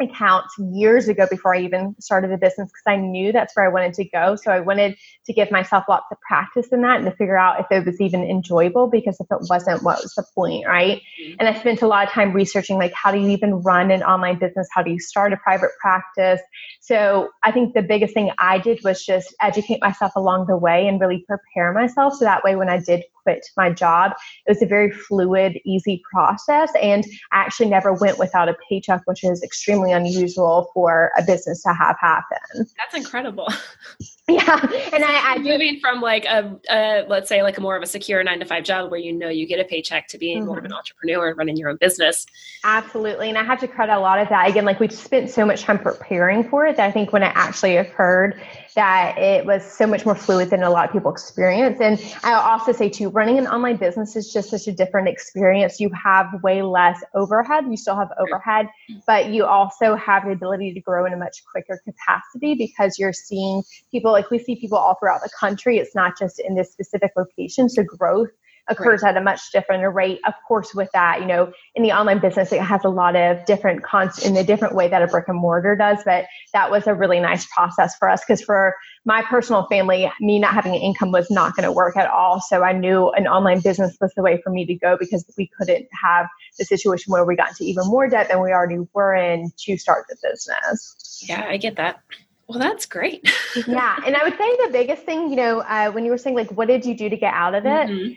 accounts 0.00 0.54
years 0.58 1.08
ago 1.08 1.26
before 1.30 1.54
I 1.54 1.60
even 1.60 1.94
started 2.00 2.30
the 2.30 2.36
business 2.36 2.68
because 2.68 2.82
I 2.86 2.96
knew 2.96 3.32
that's 3.32 3.54
where 3.56 3.66
I 3.66 3.68
wanted 3.68 3.94
to 3.94 4.04
go. 4.04 4.36
So 4.36 4.50
I 4.50 4.60
wanted 4.60 4.96
to 5.26 5.32
give 5.32 5.50
myself 5.50 5.84
lots 5.88 6.06
of 6.10 6.18
practice 6.26 6.68
in 6.72 6.82
that 6.82 6.96
and 6.96 7.04
to 7.04 7.12
figure 7.12 7.38
out 7.38 7.60
if 7.60 7.66
it 7.70 7.86
was 7.86 8.00
even 8.00 8.22
enjoyable 8.22 8.88
because 8.88 9.18
if 9.20 9.26
it 9.30 9.38
wasn't, 9.48 9.82
what 9.82 10.02
was 10.02 10.14
the 10.14 10.24
point, 10.34 10.66
right? 10.66 11.00
Mm-hmm. 11.22 11.36
And 11.38 11.48
I 11.48 11.58
spent 11.58 11.82
a 11.82 11.86
lot 11.86 12.06
of 12.06 12.12
time 12.12 12.32
researching 12.32 12.76
like 12.76 12.92
how 12.94 13.12
do 13.12 13.18
you 13.18 13.28
even 13.28 13.62
run 13.62 13.90
an 13.90 14.02
online 14.02 14.38
business? 14.38 14.68
How 14.72 14.82
do 14.82 14.90
you 14.90 14.98
start 14.98 15.32
a 15.32 15.36
private 15.36 15.70
practice? 15.80 16.40
So 16.80 17.30
I 17.44 17.52
think 17.52 17.74
the 17.74 17.82
biggest 17.82 18.14
thing 18.14 18.30
I 18.38 18.58
did 18.58 18.80
was 18.84 19.04
just 19.04 19.34
educate 19.40 19.80
myself 19.80 20.12
along 20.16 20.46
the 20.46 20.56
way 20.56 20.86
and 20.88 21.00
really 21.00 21.24
prepare 21.26 21.72
myself 21.72 22.14
so 22.14 22.24
that 22.24 22.42
way 22.44 22.56
when 22.56 22.68
I 22.68 22.78
did 22.78 23.04
quit 23.30 23.46
my 23.56 23.70
job. 23.70 24.12
It 24.46 24.50
was 24.50 24.62
a 24.62 24.66
very 24.66 24.90
fluid, 24.90 25.58
easy 25.64 26.02
process, 26.12 26.70
and 26.80 27.04
I 27.32 27.40
actually 27.40 27.68
never 27.68 27.92
went 27.92 28.18
without 28.18 28.48
a 28.48 28.56
paycheck, 28.68 29.02
which 29.04 29.24
is 29.24 29.42
extremely 29.42 29.92
unusual 29.92 30.70
for 30.74 31.12
a 31.16 31.22
business 31.22 31.62
to 31.62 31.72
have 31.72 31.96
happen. 32.00 32.66
That's 32.76 32.94
incredible. 32.94 33.48
Yeah, 34.40 34.60
and 34.92 35.04
I, 35.04 35.34
I 35.34 35.38
moving 35.38 35.80
from 35.80 36.00
like 36.00 36.24
a, 36.24 36.56
a, 36.70 37.04
let's 37.08 37.28
say 37.28 37.42
like 37.42 37.58
a 37.58 37.60
more 37.60 37.76
of 37.76 37.82
a 37.82 37.86
secure 37.86 38.22
nine 38.22 38.38
to 38.38 38.46
five 38.46 38.64
job 38.64 38.90
where 38.90 39.00
you 39.00 39.12
know 39.12 39.28
you 39.28 39.46
get 39.46 39.58
a 39.58 39.64
paycheck 39.64 40.06
to 40.08 40.18
being 40.18 40.38
mm-hmm. 40.38 40.46
more 40.46 40.58
of 40.58 40.64
an 40.64 40.70
mm-hmm. 40.70 40.78
entrepreneur 40.78 41.34
running 41.34 41.56
your 41.56 41.68
own 41.68 41.76
business. 41.80 42.26
Absolutely, 42.62 43.28
and 43.28 43.36
I 43.36 43.42
have 43.42 43.58
to 43.60 43.68
credit 43.68 43.96
a 43.96 43.98
lot 43.98 44.20
of 44.20 44.28
that 44.28 44.48
again. 44.48 44.64
Like 44.64 44.78
we 44.78 44.88
spent 44.88 45.30
so 45.30 45.44
much 45.44 45.62
time 45.62 45.78
preparing 45.78 46.48
for 46.48 46.66
it 46.66 46.76
that 46.76 46.86
I 46.86 46.92
think 46.92 47.12
when 47.12 47.22
it 47.22 47.32
actually 47.34 47.76
occurred, 47.76 48.40
that 48.74 49.18
it 49.18 49.44
was 49.44 49.64
so 49.64 49.86
much 49.86 50.06
more 50.06 50.14
fluid 50.14 50.50
than 50.50 50.62
a 50.62 50.70
lot 50.70 50.86
of 50.86 50.92
people 50.92 51.10
experience. 51.10 51.80
And 51.80 52.00
I'll 52.22 52.40
also 52.40 52.72
say 52.72 52.88
too, 52.88 53.08
running 53.08 53.38
an 53.38 53.46
online 53.46 53.76
business 53.76 54.16
is 54.16 54.32
just 54.32 54.50
such 54.50 54.66
a 54.68 54.72
different 54.72 55.08
experience. 55.08 55.80
You 55.80 55.90
have 55.90 56.42
way 56.42 56.62
less 56.62 57.02
overhead. 57.14 57.64
You 57.68 57.76
still 57.76 57.96
have 57.96 58.10
overhead, 58.18 58.68
but 59.06 59.30
you 59.30 59.44
also 59.44 59.96
have 59.96 60.24
the 60.24 60.32
ability 60.32 60.72
to 60.74 60.80
grow 60.80 61.04
in 61.04 61.12
a 61.12 61.16
much 61.16 61.42
quicker 61.50 61.80
capacity 61.84 62.54
because 62.54 62.98
you're 62.98 63.12
seeing 63.12 63.62
people 63.90 64.12
like 64.20 64.30
we 64.30 64.38
see 64.38 64.56
people 64.56 64.78
all 64.78 64.96
throughout 65.00 65.22
the 65.22 65.30
country. 65.38 65.78
It's 65.78 65.94
not 65.94 66.18
just 66.18 66.38
in 66.38 66.54
this 66.54 66.72
specific 66.72 67.12
location. 67.16 67.68
So 67.68 67.82
growth 67.82 68.30
occurs 68.68 69.02
right. 69.02 69.16
at 69.16 69.20
a 69.20 69.24
much 69.24 69.40
different 69.52 69.94
rate. 69.94 70.20
Of 70.26 70.34
course, 70.46 70.74
with 70.74 70.88
that, 70.92 71.20
you 71.20 71.26
know, 71.26 71.52
in 71.74 71.82
the 71.82 71.92
online 71.92 72.20
business, 72.20 72.52
it 72.52 72.60
has 72.60 72.84
a 72.84 72.88
lot 72.88 73.16
of 73.16 73.44
different 73.46 73.82
cons 73.82 74.24
in 74.24 74.36
a 74.36 74.44
different 74.44 74.74
way 74.74 74.88
that 74.88 75.02
a 75.02 75.06
brick 75.06 75.28
and 75.28 75.38
mortar 75.38 75.74
does. 75.74 75.98
But 76.04 76.26
that 76.52 76.70
was 76.70 76.86
a 76.86 76.94
really 76.94 77.18
nice 77.20 77.46
process 77.46 77.96
for 77.96 78.08
us 78.08 78.22
because 78.22 78.42
for 78.42 78.74
my 79.04 79.22
personal 79.22 79.66
family, 79.66 80.10
me 80.20 80.38
not 80.38 80.54
having 80.54 80.74
an 80.74 80.80
income 80.80 81.10
was 81.10 81.30
not 81.30 81.56
going 81.56 81.64
to 81.64 81.72
work 81.72 81.96
at 81.96 82.08
all. 82.08 82.40
So 82.40 82.62
I 82.62 82.72
knew 82.72 83.10
an 83.10 83.26
online 83.26 83.60
business 83.60 83.96
was 84.00 84.12
the 84.14 84.22
way 84.22 84.40
for 84.42 84.50
me 84.50 84.66
to 84.66 84.74
go 84.74 84.96
because 84.98 85.24
we 85.36 85.50
couldn't 85.58 85.86
have 86.04 86.26
the 86.58 86.64
situation 86.64 87.12
where 87.12 87.24
we 87.24 87.36
got 87.36 87.48
into 87.48 87.64
even 87.64 87.86
more 87.86 88.08
debt 88.08 88.28
than 88.28 88.42
we 88.42 88.52
already 88.52 88.78
were 88.92 89.14
in 89.14 89.50
to 89.60 89.78
start 89.78 90.04
the 90.08 90.16
business. 90.22 91.24
Yeah, 91.26 91.46
I 91.48 91.56
get 91.56 91.76
that. 91.76 92.02
Well, 92.50 92.58
that's 92.58 92.86
great. 92.86 93.28
yeah. 93.66 93.96
And 94.06 94.16
I 94.16 94.24
would 94.24 94.36
say 94.36 94.56
the 94.66 94.70
biggest 94.72 95.04
thing, 95.04 95.30
you 95.30 95.36
know, 95.36 95.60
uh, 95.60 95.90
when 95.92 96.04
you 96.04 96.10
were 96.10 96.18
saying, 96.18 96.36
like, 96.36 96.50
what 96.50 96.68
did 96.68 96.84
you 96.84 96.96
do 96.96 97.08
to 97.08 97.16
get 97.16 97.32
out 97.32 97.54
of 97.54 97.64
it? 97.64 97.88
Mm-hmm. 97.88 98.14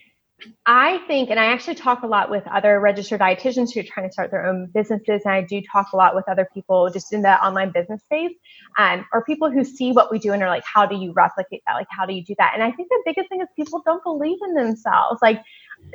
I 0.66 1.00
think, 1.08 1.30
and 1.30 1.40
I 1.40 1.46
actually 1.46 1.76
talk 1.76 2.04
a 2.04 2.08
lot 2.08 2.30
with 2.30 2.46
other 2.48 2.80
registered 2.80 3.22
dietitians 3.22 3.74
who 3.74 3.80
are 3.80 3.84
trying 3.84 4.08
to 4.08 4.12
start 4.12 4.32
their 4.32 4.46
own 4.46 4.70
businesses, 4.74 5.22
and 5.26 5.34
I 5.34 5.42
do 5.42 5.62
talk 5.62 5.94
a 5.94 5.96
lot 5.96 6.16
with 6.16 6.28
other 6.28 6.48
people 6.54 6.90
just 6.90 7.14
in 7.14 7.22
the 7.22 7.44
online 7.46 7.72
business 7.72 8.02
space, 8.04 8.34
um, 8.78 9.06
or 9.14 9.24
people 9.24 9.52
who 9.52 9.64
see 9.64 9.92
what 9.92 10.12
we 10.12 10.20
do 10.20 10.34
and 10.34 10.42
are 10.44 10.50
like, 10.50 10.64
"How 10.66 10.86
do 10.86 10.96
you 10.96 11.14
replicate 11.14 11.62
that? 11.68 11.76
Like, 11.76 11.88
how 11.90 12.06
do 12.06 12.14
you 12.14 12.24
do 12.24 12.36
that?" 12.40 12.52
And 12.54 12.64
I 12.64 12.72
think 12.72 12.90
the 12.90 13.02
biggest 13.06 13.30
thing 13.30 13.42
is 13.42 13.48
people 13.56 13.82
don't 13.86 14.04
believe 14.04 14.38
in 14.46 14.54
themselves. 14.54 15.22
Like, 15.22 15.42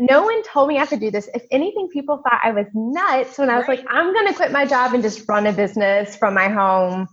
no 0.01 0.23
one 0.23 0.43
told 0.45 0.69
me 0.69 0.79
I 0.79 0.87
could 0.87 1.01
do 1.01 1.11
this. 1.11 1.29
If 1.35 1.45
anything, 1.51 1.89
people 1.89 2.19
thought 2.19 2.41
I 2.43 2.53
was 2.53 2.67
nuts 2.75 3.39
when 3.39 3.51
I 3.51 3.59
was 3.59 3.69
right. 3.69 3.81
like, 3.81 3.87
"I'm 3.91 4.13
going 4.13 4.29
to 4.29 4.35
quit 4.35 4.53
my 4.53 4.65
job 4.65 4.95
and 4.95 5.03
just 5.03 5.29
run 5.29 5.47
a 5.47 5.53
business 5.53 6.17
from 6.17 6.35
my 6.35 6.49
home." 6.49 7.09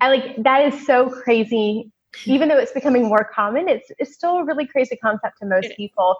I 0.00 0.08
like 0.08 0.42
that 0.42 0.72
is 0.72 0.86
so 0.86 1.08
crazy. 1.08 1.90
Even 2.26 2.48
though 2.48 2.58
it's 2.58 2.72
becoming 2.72 3.04
more 3.04 3.28
common, 3.34 3.68
it's, 3.68 3.90
it's 3.98 4.14
still 4.14 4.38
a 4.38 4.44
really 4.44 4.66
crazy 4.66 4.96
concept 4.96 5.38
to 5.40 5.46
most 5.46 5.70
people. 5.76 6.16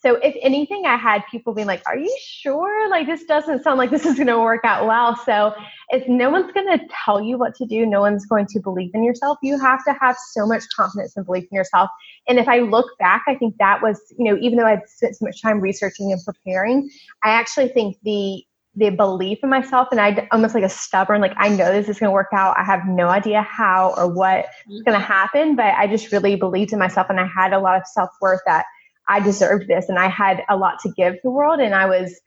So 0.00 0.16
if 0.16 0.34
anything 0.42 0.84
i 0.84 0.96
had 0.96 1.22
people 1.30 1.54
being 1.54 1.66
like 1.68 1.82
are 1.86 1.96
you 1.96 2.14
sure? 2.20 2.90
Like 2.90 3.06
this 3.06 3.24
doesn't 3.24 3.62
sound 3.62 3.78
like 3.78 3.90
this 3.90 4.04
is 4.04 4.16
going 4.16 4.26
to 4.26 4.38
work 4.38 4.64
out 4.64 4.86
well. 4.86 5.16
So 5.16 5.54
if 5.90 6.06
no 6.08 6.28
one's 6.28 6.50
going 6.52 6.66
to 6.76 6.84
tell 7.04 7.20
you 7.22 7.38
what 7.38 7.54
to 7.56 7.66
do 7.66 7.86
no 7.86 8.00
one's 8.00 8.26
going 8.26 8.46
to 8.46 8.60
believe 8.60 8.90
in 8.94 9.04
yourself. 9.04 9.38
You 9.42 9.58
have 9.60 9.84
to 9.84 9.94
have 10.00 10.16
so 10.32 10.46
much 10.46 10.64
confidence 10.74 11.16
and 11.16 11.24
belief 11.24 11.44
in 11.50 11.56
yourself. 11.56 11.88
And 12.26 12.38
if 12.38 12.48
i 12.48 12.58
look 12.58 12.86
back 12.98 13.22
i 13.28 13.34
think 13.34 13.56
that 13.58 13.80
was 13.82 14.00
you 14.18 14.24
know 14.24 14.38
even 14.40 14.58
though 14.58 14.66
i'd 14.66 14.88
spent 14.88 15.16
so 15.16 15.24
much 15.24 15.40
time 15.40 15.60
researching 15.60 16.12
and 16.12 16.20
preparing 16.24 16.90
i 17.22 17.30
actually 17.30 17.68
think 17.68 17.96
the 18.02 18.44
the 18.74 18.90
belief 18.90 19.38
in 19.42 19.50
myself 19.50 19.88
and 19.90 20.00
I 20.00 20.26
almost 20.32 20.54
like 20.54 20.64
a 20.64 20.68
stubborn, 20.68 21.20
like 21.20 21.34
I 21.36 21.50
know 21.50 21.72
this 21.72 21.88
is 21.88 21.98
going 21.98 22.08
to 22.08 22.14
work 22.14 22.28
out. 22.32 22.56
I 22.58 22.64
have 22.64 22.86
no 22.86 23.08
idea 23.08 23.42
how 23.42 23.94
or 23.96 24.08
what's 24.08 24.48
going 24.66 24.84
to 24.84 24.92
mm-hmm. 24.92 25.02
happen, 25.02 25.56
but 25.56 25.74
I 25.74 25.86
just 25.86 26.10
really 26.10 26.36
believed 26.36 26.72
in 26.72 26.78
myself 26.78 27.08
and 27.10 27.20
I 27.20 27.26
had 27.26 27.52
a 27.52 27.58
lot 27.58 27.76
of 27.76 27.86
self 27.86 28.10
worth 28.20 28.40
that 28.46 28.64
I 29.08 29.20
deserved 29.20 29.68
this 29.68 29.88
and 29.88 29.98
I 29.98 30.08
had 30.08 30.42
a 30.48 30.56
lot 30.56 30.78
to 30.80 30.90
give 30.90 31.16
the 31.22 31.30
world 31.30 31.60
and 31.60 31.74
I 31.74 31.86
was 31.86 32.18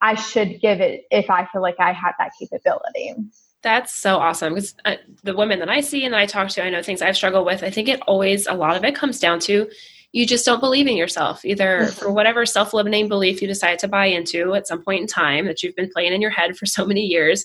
I 0.00 0.14
should 0.14 0.60
give 0.60 0.80
it 0.80 1.02
if 1.10 1.28
I 1.28 1.46
feel 1.46 1.60
like 1.60 1.78
I 1.78 1.92
had 1.92 2.12
that 2.18 2.30
capability. 2.38 3.14
That's 3.62 3.94
so 3.94 4.16
awesome 4.16 4.54
because 4.54 4.74
uh, 4.86 4.94
the 5.22 5.36
women 5.36 5.58
that 5.58 5.68
I 5.68 5.82
see 5.82 6.06
and 6.06 6.14
that 6.14 6.20
I 6.20 6.24
talk 6.24 6.48
to, 6.50 6.64
I 6.64 6.70
know 6.70 6.82
things 6.82 7.02
I've 7.02 7.16
struggled 7.16 7.44
with. 7.44 7.62
I 7.62 7.68
think 7.68 7.88
it 7.88 8.00
always 8.06 8.46
a 8.46 8.54
lot 8.54 8.76
of 8.76 8.84
it 8.84 8.94
comes 8.94 9.20
down 9.20 9.40
to 9.40 9.70
you 10.12 10.26
just 10.26 10.44
don't 10.44 10.60
believe 10.60 10.86
in 10.86 10.96
yourself, 10.96 11.44
either 11.44 11.82
mm-hmm. 11.82 11.92
for 11.92 12.10
whatever 12.10 12.44
self 12.44 12.74
limiting 12.74 13.08
belief 13.08 13.40
you 13.40 13.48
decide 13.48 13.78
to 13.80 13.88
buy 13.88 14.06
into 14.06 14.54
at 14.54 14.66
some 14.66 14.82
point 14.82 15.02
in 15.02 15.06
time 15.06 15.46
that 15.46 15.62
you've 15.62 15.76
been 15.76 15.90
playing 15.90 16.12
in 16.12 16.20
your 16.20 16.30
head 16.30 16.56
for 16.56 16.66
so 16.66 16.84
many 16.84 17.02
years. 17.02 17.44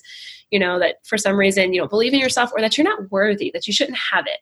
You 0.50 0.58
know 0.60 0.78
that 0.78 0.96
for 1.04 1.18
some 1.18 1.36
reason 1.36 1.72
you 1.72 1.80
don't 1.80 1.90
believe 1.90 2.12
in 2.12 2.20
yourself 2.20 2.52
or 2.54 2.60
that 2.60 2.78
you're 2.78 2.84
not 2.84 3.10
worthy, 3.10 3.50
that 3.52 3.66
you 3.66 3.72
shouldn't 3.72 3.98
have 4.12 4.26
it 4.26 4.38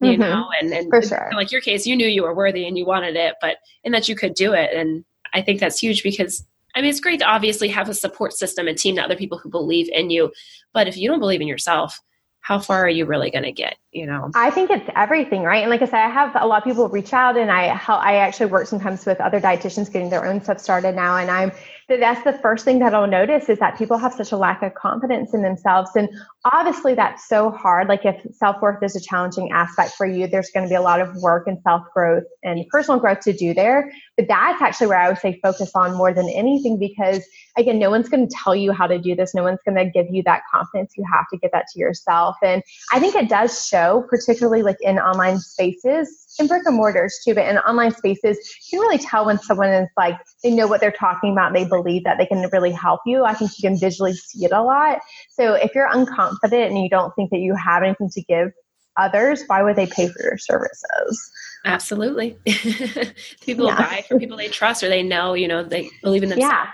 you 0.00 0.12
mm-hmm. 0.12 0.22
know 0.22 0.48
and 0.60 0.72
and 0.72 0.88
for 0.90 1.02
sure 1.02 1.30
like 1.34 1.52
your 1.52 1.60
case 1.60 1.86
you 1.86 1.96
knew 1.96 2.06
you 2.06 2.22
were 2.22 2.34
worthy 2.34 2.66
and 2.66 2.76
you 2.76 2.84
wanted 2.84 3.16
it 3.16 3.34
but 3.40 3.58
and 3.84 3.94
that 3.94 4.08
you 4.08 4.16
could 4.16 4.34
do 4.34 4.52
it 4.52 4.70
and 4.74 5.04
i 5.32 5.40
think 5.40 5.60
that's 5.60 5.78
huge 5.78 6.02
because 6.02 6.44
i 6.74 6.80
mean 6.80 6.90
it's 6.90 7.00
great 7.00 7.20
to 7.20 7.26
obviously 7.26 7.68
have 7.68 7.88
a 7.88 7.94
support 7.94 8.32
system 8.32 8.66
and 8.66 8.76
team 8.76 8.96
to 8.96 9.02
other 9.02 9.16
people 9.16 9.38
who 9.38 9.48
believe 9.48 9.88
in 9.90 10.10
you 10.10 10.32
but 10.72 10.88
if 10.88 10.96
you 10.96 11.08
don't 11.08 11.20
believe 11.20 11.40
in 11.40 11.48
yourself 11.48 12.00
how 12.40 12.58
far 12.58 12.84
are 12.84 12.90
you 12.90 13.06
really 13.06 13.30
going 13.30 13.44
to 13.44 13.52
get 13.52 13.76
you 13.94 14.06
know 14.06 14.30
i 14.34 14.50
think 14.50 14.70
it's 14.70 14.90
everything 14.96 15.42
right 15.42 15.62
and 15.62 15.70
like 15.70 15.80
i 15.80 15.84
said 15.84 16.04
i 16.04 16.10
have 16.10 16.36
a 16.40 16.46
lot 16.46 16.58
of 16.58 16.64
people 16.64 16.88
reach 16.88 17.12
out 17.12 17.36
and 17.36 17.50
i 17.50 17.66
i 17.88 18.16
actually 18.16 18.46
work 18.46 18.66
sometimes 18.66 19.06
with 19.06 19.20
other 19.20 19.40
dietitians 19.40 19.90
getting 19.90 20.10
their 20.10 20.26
own 20.26 20.42
stuff 20.42 20.58
started 20.58 20.94
now 20.94 21.16
and 21.16 21.30
i'm 21.30 21.52
that's 21.88 22.24
the 22.24 22.32
first 22.40 22.64
thing 22.64 22.78
that 22.78 22.94
I'll 22.94 23.06
notice 23.06 23.48
is 23.48 23.58
that 23.58 23.76
people 23.76 23.98
have 23.98 24.14
such 24.14 24.32
a 24.32 24.36
lack 24.36 24.62
of 24.62 24.74
confidence 24.74 25.34
in 25.34 25.42
themselves. 25.42 25.90
And 25.94 26.08
obviously 26.46 26.94
that's 26.94 27.28
so 27.28 27.50
hard. 27.50 27.88
Like 27.88 28.06
if 28.06 28.16
self-worth 28.36 28.82
is 28.82 28.96
a 28.96 29.00
challenging 29.00 29.50
aspect 29.52 29.92
for 29.92 30.06
you, 30.06 30.26
there's 30.26 30.50
going 30.50 30.64
to 30.64 30.68
be 30.68 30.76
a 30.76 30.80
lot 30.80 31.00
of 31.00 31.14
work 31.16 31.46
and 31.46 31.58
self-growth 31.62 32.24
and 32.42 32.64
personal 32.70 32.98
growth 32.98 33.20
to 33.20 33.34
do 33.34 33.52
there. 33.52 33.92
But 34.16 34.28
that's 34.28 34.62
actually 34.62 34.86
where 34.86 34.98
I 34.98 35.08
would 35.08 35.18
say 35.18 35.38
focus 35.42 35.72
on 35.74 35.94
more 35.94 36.14
than 36.14 36.28
anything 36.30 36.78
because 36.78 37.22
again, 37.56 37.78
no 37.78 37.90
one's 37.90 38.08
going 38.08 38.26
to 38.26 38.34
tell 38.34 38.54
you 38.54 38.72
how 38.72 38.86
to 38.86 38.98
do 38.98 39.14
this. 39.14 39.34
No 39.34 39.42
one's 39.42 39.60
going 39.64 39.76
to 39.76 39.88
give 39.88 40.06
you 40.10 40.22
that 40.24 40.42
confidence. 40.50 40.94
You 40.96 41.04
have 41.12 41.26
to 41.32 41.38
get 41.38 41.52
that 41.52 41.66
to 41.72 41.78
yourself. 41.78 42.36
And 42.42 42.62
I 42.92 42.98
think 42.98 43.14
it 43.14 43.28
does 43.28 43.66
show, 43.66 43.83
particularly 44.08 44.62
like 44.62 44.76
in 44.80 44.98
online 44.98 45.38
spaces, 45.38 46.26
in 46.38 46.46
brick 46.46 46.62
and 46.66 46.76
mortars 46.76 47.18
too, 47.24 47.34
but 47.34 47.46
in 47.46 47.58
online 47.58 47.92
spaces, 47.92 48.38
you 48.70 48.78
can 48.78 48.86
really 48.86 48.98
tell 48.98 49.26
when 49.26 49.38
someone 49.38 49.68
is 49.68 49.88
like, 49.96 50.16
they 50.42 50.50
know 50.50 50.66
what 50.66 50.80
they're 50.80 50.92
talking 50.92 51.32
about. 51.32 51.52
They 51.52 51.64
believe 51.64 52.04
that 52.04 52.18
they 52.18 52.26
can 52.26 52.48
really 52.52 52.72
help 52.72 53.00
you. 53.06 53.24
I 53.24 53.34
think 53.34 53.52
you 53.58 53.68
can 53.68 53.78
visually 53.78 54.14
see 54.14 54.44
it 54.44 54.52
a 54.52 54.62
lot. 54.62 55.00
So 55.30 55.54
if 55.54 55.74
you're 55.74 55.88
unconfident 55.88 56.66
and 56.66 56.78
you 56.78 56.88
don't 56.88 57.14
think 57.14 57.30
that 57.30 57.38
you 57.38 57.54
have 57.54 57.82
anything 57.82 58.10
to 58.10 58.22
give 58.22 58.52
others, 58.96 59.44
why 59.46 59.62
would 59.62 59.76
they 59.76 59.86
pay 59.86 60.08
for 60.08 60.22
your 60.22 60.38
services? 60.38 61.30
Absolutely. 61.64 62.36
people 63.40 63.66
yeah. 63.66 63.76
buy 63.76 64.04
from 64.06 64.18
people 64.18 64.36
they 64.36 64.48
trust 64.48 64.82
or 64.82 64.88
they 64.88 65.02
know, 65.02 65.34
you 65.34 65.48
know, 65.48 65.62
they 65.62 65.88
believe 66.02 66.22
in 66.22 66.28
themselves. 66.28 66.52
Yeah. 66.52 66.70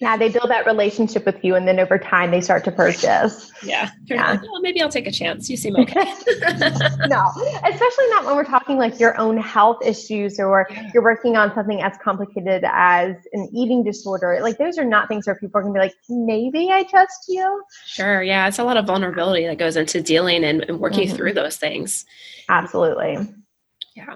Yeah, 0.00 0.16
they 0.16 0.28
build 0.28 0.48
that 0.50 0.64
relationship 0.64 1.26
with 1.26 1.44
you, 1.44 1.56
and 1.56 1.66
then 1.66 1.80
over 1.80 1.98
time 1.98 2.30
they 2.30 2.40
start 2.40 2.62
to 2.64 2.70
purchase. 2.70 3.50
Yeah, 3.64 3.90
yeah. 4.04 4.30
Like, 4.30 4.40
oh, 4.44 4.60
maybe 4.60 4.80
I'll 4.80 4.88
take 4.88 5.08
a 5.08 5.12
chance. 5.12 5.50
You 5.50 5.56
seem 5.56 5.74
okay. 5.74 6.04
no, 7.08 7.32
especially 7.64 8.06
not 8.10 8.24
when 8.24 8.36
we're 8.36 8.44
talking 8.44 8.78
like 8.78 9.00
your 9.00 9.18
own 9.18 9.36
health 9.36 9.78
issues, 9.84 10.38
or 10.38 10.68
you're 10.94 11.02
working 11.02 11.36
on 11.36 11.52
something 11.52 11.82
as 11.82 11.96
complicated 12.00 12.62
as 12.68 13.16
an 13.32 13.50
eating 13.52 13.82
disorder. 13.82 14.38
Like 14.40 14.56
those 14.56 14.78
are 14.78 14.84
not 14.84 15.08
things 15.08 15.26
where 15.26 15.34
people 15.34 15.58
are 15.58 15.62
gonna 15.62 15.74
be 15.74 15.80
like, 15.80 15.94
maybe 16.08 16.70
I 16.70 16.84
trust 16.84 17.24
you. 17.26 17.64
Sure. 17.84 18.22
Yeah, 18.22 18.46
it's 18.46 18.60
a 18.60 18.64
lot 18.64 18.76
of 18.76 18.86
vulnerability 18.86 19.46
that 19.46 19.58
goes 19.58 19.76
into 19.76 20.00
dealing 20.00 20.44
and, 20.44 20.64
and 20.68 20.78
working 20.78 21.08
mm-hmm. 21.08 21.16
through 21.16 21.32
those 21.32 21.56
things. 21.56 22.04
Absolutely. 22.48 23.18
Yeah. 23.96 24.14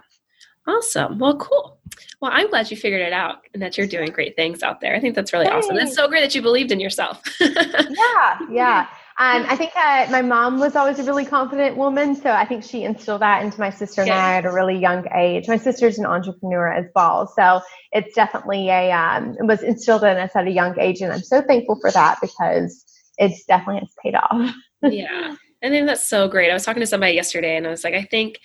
Awesome. 0.66 1.19
Well, 1.19 1.37
cool. 1.37 1.78
Well, 2.21 2.31
I'm 2.33 2.49
glad 2.49 2.71
you 2.71 2.76
figured 2.76 3.02
it 3.02 3.12
out 3.12 3.38
and 3.52 3.62
that 3.62 3.76
you're 3.76 3.87
doing 3.87 4.11
great 4.11 4.37
things 4.37 4.62
out 4.62 4.81
there. 4.81 4.95
I 4.95 5.00
think 5.00 5.14
that's 5.14 5.33
really 5.33 5.47
Thanks. 5.47 5.66
awesome. 5.66 5.76
It's 5.78 5.95
so 5.95 6.09
great 6.09 6.21
that 6.21 6.35
you 6.35 6.42
believed 6.42 6.71
in 6.71 6.81
yourself. 6.81 7.21
yeah, 7.40 8.38
yeah. 8.50 8.87
And 9.19 9.45
I 9.47 9.57
think 9.57 9.75
that 9.75 10.11
my 10.11 10.23
mom 10.23 10.59
was 10.59 10.75
always 10.75 10.99
a 10.99 11.04
really 11.04 11.26
confident 11.26 11.76
woman. 11.76 12.14
So 12.14 12.31
I 12.31 12.47
think 12.47 12.64
she 12.64 12.85
instilled 12.85 13.21
that 13.21 13.45
into 13.45 13.61
my 13.61 13.71
sister 13.71 14.02
and 14.02 14.11
I 14.11 14.37
at 14.37 14.47
a 14.47 14.52
really 14.52 14.78
young 14.78 15.07
age. 15.14 15.49
My 15.49 15.59
sister's 15.59 15.99
an 15.99 16.07
entrepreneur 16.07 16.73
as 16.73 16.87
well. 16.95 17.26
So 17.37 17.61
it's 17.92 18.14
definitely 18.14 18.71
a, 18.71 18.90
um, 18.90 19.37
it 19.38 19.45
was 19.45 19.62
instilled 19.62 20.04
in 20.04 20.16
us 20.16 20.35
at 20.35 20.47
a 20.47 20.50
young 20.50 20.78
age. 20.78 21.02
And 21.02 21.12
I'm 21.12 21.23
so 21.23 21.42
thankful 21.42 21.78
for 21.81 21.90
that 21.90 22.19
because 22.23 22.85
it's 23.19 23.45
definitely, 23.45 23.83
it's 23.85 23.95
paid 24.02 24.14
off. 24.14 24.54
yeah. 24.83 25.37
I 25.62 25.69
think 25.69 25.87
that's 25.87 26.09
so 26.09 26.26
great. 26.26 26.50
I 26.50 26.54
was 26.54 26.64
talking 26.64 26.81
to 26.81 26.87
somebody 26.87 27.12
yesterday 27.12 27.57
and 27.57 27.66
I 27.66 27.71
was 27.71 27.85
like, 27.85 27.95
I 27.95 28.02
think, 28.02 28.40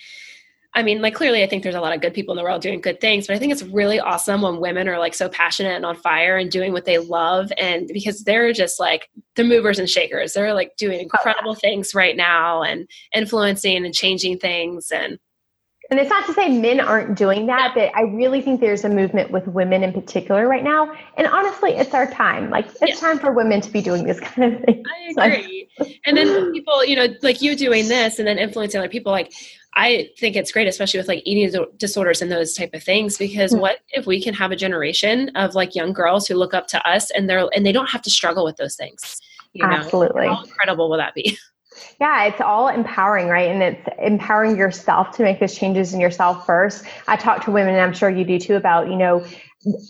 I 0.74 0.82
mean, 0.82 1.00
like 1.00 1.14
clearly, 1.14 1.42
I 1.42 1.46
think 1.46 1.62
there's 1.62 1.74
a 1.74 1.80
lot 1.80 1.94
of 1.94 2.00
good 2.00 2.14
people 2.14 2.32
in 2.32 2.36
the 2.36 2.42
world 2.42 2.62
doing 2.62 2.80
good 2.80 3.00
things, 3.00 3.26
but 3.26 3.34
I 3.34 3.38
think 3.38 3.52
it's 3.52 3.62
really 3.62 3.98
awesome 3.98 4.42
when 4.42 4.60
women 4.60 4.86
are 4.88 4.98
like 4.98 5.14
so 5.14 5.28
passionate 5.28 5.74
and 5.74 5.86
on 5.86 5.96
fire 5.96 6.36
and 6.36 6.50
doing 6.50 6.72
what 6.72 6.84
they 6.84 6.98
love. 6.98 7.50
And 7.56 7.88
because 7.88 8.22
they're 8.22 8.52
just 8.52 8.78
like 8.78 9.08
the 9.34 9.44
movers 9.44 9.78
and 9.78 9.88
shakers, 9.88 10.34
they're 10.34 10.54
like 10.54 10.76
doing 10.76 10.98
oh, 10.98 11.02
incredible 11.02 11.54
things 11.54 11.94
right 11.94 12.16
now 12.16 12.62
and 12.62 12.88
influencing 13.14 13.84
and 13.84 13.94
changing 13.94 14.38
things. 14.38 14.90
And 14.92 15.18
and 15.90 15.98
it's 15.98 16.10
not 16.10 16.26
to 16.26 16.34
say 16.34 16.48
men 16.50 16.80
aren't 16.80 17.16
doing 17.16 17.46
that, 17.46 17.72
but 17.74 17.90
I 17.96 18.02
really 18.02 18.42
think 18.42 18.60
there's 18.60 18.84
a 18.84 18.90
movement 18.90 19.30
with 19.30 19.46
women 19.46 19.82
in 19.82 19.94
particular 19.94 20.46
right 20.46 20.62
now. 20.62 20.92
And 21.16 21.26
honestly, 21.26 21.72
it's 21.72 21.94
our 21.94 22.10
time. 22.10 22.50
Like 22.50 22.68
it's 22.82 23.00
time 23.00 23.18
for 23.18 23.32
women 23.32 23.62
to 23.62 23.70
be 23.70 23.80
doing 23.80 24.04
this 24.04 24.20
kind 24.20 24.54
of 24.54 24.64
thing. 24.64 24.84
I 25.16 25.36
agree. 25.38 25.70
and 26.04 26.14
then 26.14 26.52
people, 26.52 26.84
you 26.84 26.94
know, 26.94 27.06
like 27.22 27.40
you 27.40 27.56
doing 27.56 27.88
this 27.88 28.18
and 28.18 28.28
then 28.28 28.38
influencing 28.38 28.78
other 28.78 28.90
people, 28.90 29.12
like 29.12 29.32
I 29.74 30.10
think 30.18 30.34
it's 30.34 30.50
great, 30.50 30.66
especially 30.66 30.98
with 30.98 31.08
like 31.08 31.22
eating 31.24 31.64
disorders 31.76 32.20
and 32.20 32.32
those 32.32 32.54
type 32.54 32.74
of 32.74 32.82
things, 32.82 33.16
because 33.16 33.52
mm-hmm. 33.52 33.60
what 33.60 33.78
if 33.90 34.06
we 34.06 34.20
can 34.20 34.34
have 34.34 34.50
a 34.50 34.56
generation 34.56 35.30
of 35.36 35.54
like 35.54 35.74
young 35.74 35.92
girls 35.92 36.26
who 36.26 36.34
look 36.34 36.54
up 36.54 36.66
to 36.68 36.88
us 36.88 37.10
and 37.10 37.28
they're 37.28 37.48
and 37.54 37.64
they 37.64 37.72
don't 37.72 37.90
have 37.90 38.02
to 38.02 38.10
struggle 38.10 38.44
with 38.44 38.56
those 38.56 38.76
things. 38.76 39.20
You 39.52 39.66
know? 39.66 39.72
Absolutely. 39.72 40.26
How 40.26 40.42
incredible 40.42 40.90
will 40.90 40.98
that 40.98 41.14
be? 41.14 41.38
Yeah, 42.00 42.24
it's 42.24 42.40
all 42.40 42.68
empowering, 42.68 43.28
right? 43.28 43.48
And 43.50 43.62
it's 43.62 43.88
empowering 44.00 44.56
yourself 44.56 45.16
to 45.16 45.22
make 45.22 45.40
those 45.40 45.56
changes 45.56 45.94
in 45.94 46.00
yourself 46.00 46.46
first. 46.46 46.84
I 47.06 47.16
talk 47.16 47.44
to 47.44 47.50
women, 47.50 47.74
and 47.74 47.80
I'm 47.80 47.92
sure 47.92 48.10
you 48.10 48.24
do 48.24 48.38
too, 48.38 48.56
about, 48.56 48.88
you 48.88 48.96
know, 48.96 49.24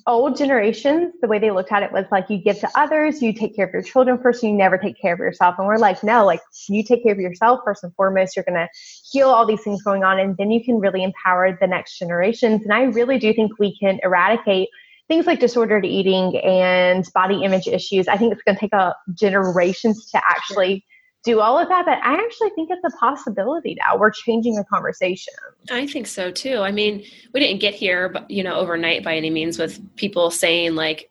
old 0.07 0.37
generations, 0.37 1.13
the 1.21 1.29
way 1.29 1.39
they 1.39 1.51
looked 1.51 1.73
at 1.73 1.83
it 1.83 1.93
was 1.93 2.07
like 2.11 2.31
you 2.31 2.39
give 2.39 2.59
to 2.61 2.69
others, 2.75 3.21
you 3.21 3.33
take 3.33 3.55
care 3.55 3.67
of 3.67 3.73
your 3.73 3.83
children 3.83 4.19
first, 4.21 4.43
you 4.43 4.53
never 4.53 4.79
take 4.79 4.99
care 5.01 5.13
of 5.13 5.19
yourself. 5.19 5.57
And 5.59 5.67
we're 5.67 5.77
like, 5.77 6.03
no, 6.03 6.25
like 6.25 6.41
you 6.69 6.83
take 6.83 7.03
care 7.03 7.13
of 7.13 7.19
yourself 7.19 7.61
first 7.65 7.85
and 7.85 7.95
foremost. 7.95 8.35
You're 8.35 8.45
going 8.45 8.55
to 8.55 8.69
heal 9.11 9.29
all 9.29 9.47
these 9.47 9.63
things 9.63 9.83
going 9.83 10.05
on, 10.05 10.19
and 10.19 10.37
then 10.37 10.51
you 10.51 10.65
can 10.65 10.81
really 10.81 11.03
empower 11.03 11.57
the 11.61 11.67
next 11.67 11.99
generations. 11.99 12.63
And 12.63 12.73
I 12.73 12.85
really 12.85 13.19
do 13.19 13.33
think 13.35 13.59
we 13.59 13.77
can 13.79 13.99
eradicate 14.03 14.69
things 15.09 15.27
like 15.27 15.41
disordered 15.41 15.85
eating 15.85 16.37
and 16.39 17.07
body 17.15 17.43
image 17.43 17.67
issues, 17.67 18.09
I 18.09 18.17
think 18.17 18.33
it's 18.33 18.43
going 18.43 18.57
to 18.57 18.61
take 18.61 18.75
a 18.75 18.95
generations 19.15 20.11
to 20.11 20.21
actually 20.25 20.85
do 21.25 21.41
all 21.41 21.59
of 21.59 21.69
that. 21.69 21.85
But 21.85 21.99
I 21.99 22.15
actually 22.15 22.51
think 22.51 22.71
it's 22.71 22.85
a 22.85 22.97
possibility 22.99 23.77
now. 23.79 23.99
We're 23.99 24.11
changing 24.11 24.55
the 24.55 24.65
conversation. 24.65 25.35
I 25.71 25.87
think 25.87 26.07
so 26.07 26.31
too. 26.31 26.59
I 26.59 26.71
mean, 26.71 27.05
we 27.35 27.41
didn't 27.41 27.61
get 27.61 27.75
here, 27.75 28.09
but 28.09 28.31
you 28.31 28.43
know, 28.43 28.55
overnight 28.55 29.05
by 29.05 29.17
any 29.17 29.31
means 29.31 29.59
with 29.59 29.81
people 29.97 30.31
saying 30.31 30.75
like 30.75 31.11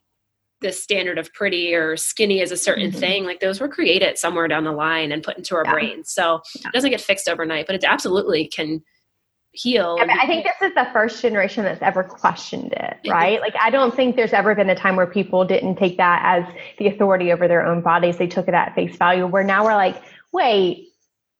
the 0.61 0.71
standard 0.71 1.19
of 1.19 1.31
pretty 1.33 1.73
or 1.75 1.95
skinny 1.97 2.41
is 2.41 2.51
a 2.51 2.57
certain 2.57 2.89
mm-hmm. 2.89 2.99
thing. 2.99 3.25
Like 3.25 3.39
those 3.39 3.59
were 3.59 3.67
created 3.67 4.17
somewhere 4.17 4.47
down 4.47 4.63
the 4.63 4.71
line 4.71 5.11
and 5.11 5.21
put 5.21 5.37
into 5.37 5.55
our 5.55 5.63
yeah. 5.65 5.73
brains. 5.73 6.11
So 6.11 6.41
yeah. 6.55 6.69
it 6.69 6.73
doesn't 6.73 6.89
get 6.89 7.01
fixed 7.01 7.29
overnight, 7.29 7.67
but 7.67 7.75
it 7.75 7.83
absolutely 7.83 8.47
can 8.47 8.83
heal. 9.57 9.97
Yeah, 9.97 10.15
I 10.19 10.25
think 10.25 10.45
this 10.45 10.69
is 10.69 10.75
the 10.75 10.87
first 10.93 11.21
generation 11.21 11.63
that's 11.63 11.81
ever 11.81 12.03
questioned 12.03 12.73
it, 12.73 12.97
right? 13.09 13.41
Like, 13.41 13.55
I 13.61 13.69
don't 13.69 13.95
think 13.95 14.15
there's 14.15 14.33
ever 14.33 14.55
been 14.55 14.69
a 14.69 14.75
time 14.75 14.95
where 14.95 15.07
people 15.07 15.45
didn't 15.45 15.75
take 15.75 15.97
that 15.97 16.21
as 16.23 16.55
the 16.77 16.87
authority 16.87 17.31
over 17.31 17.47
their 17.47 17.65
own 17.65 17.81
bodies. 17.81 18.17
They 18.17 18.27
took 18.27 18.47
it 18.47 18.53
at 18.53 18.75
face 18.75 18.95
value, 18.95 19.25
where 19.25 19.43
now 19.43 19.65
we're 19.65 19.75
like, 19.75 20.01
wait, 20.31 20.87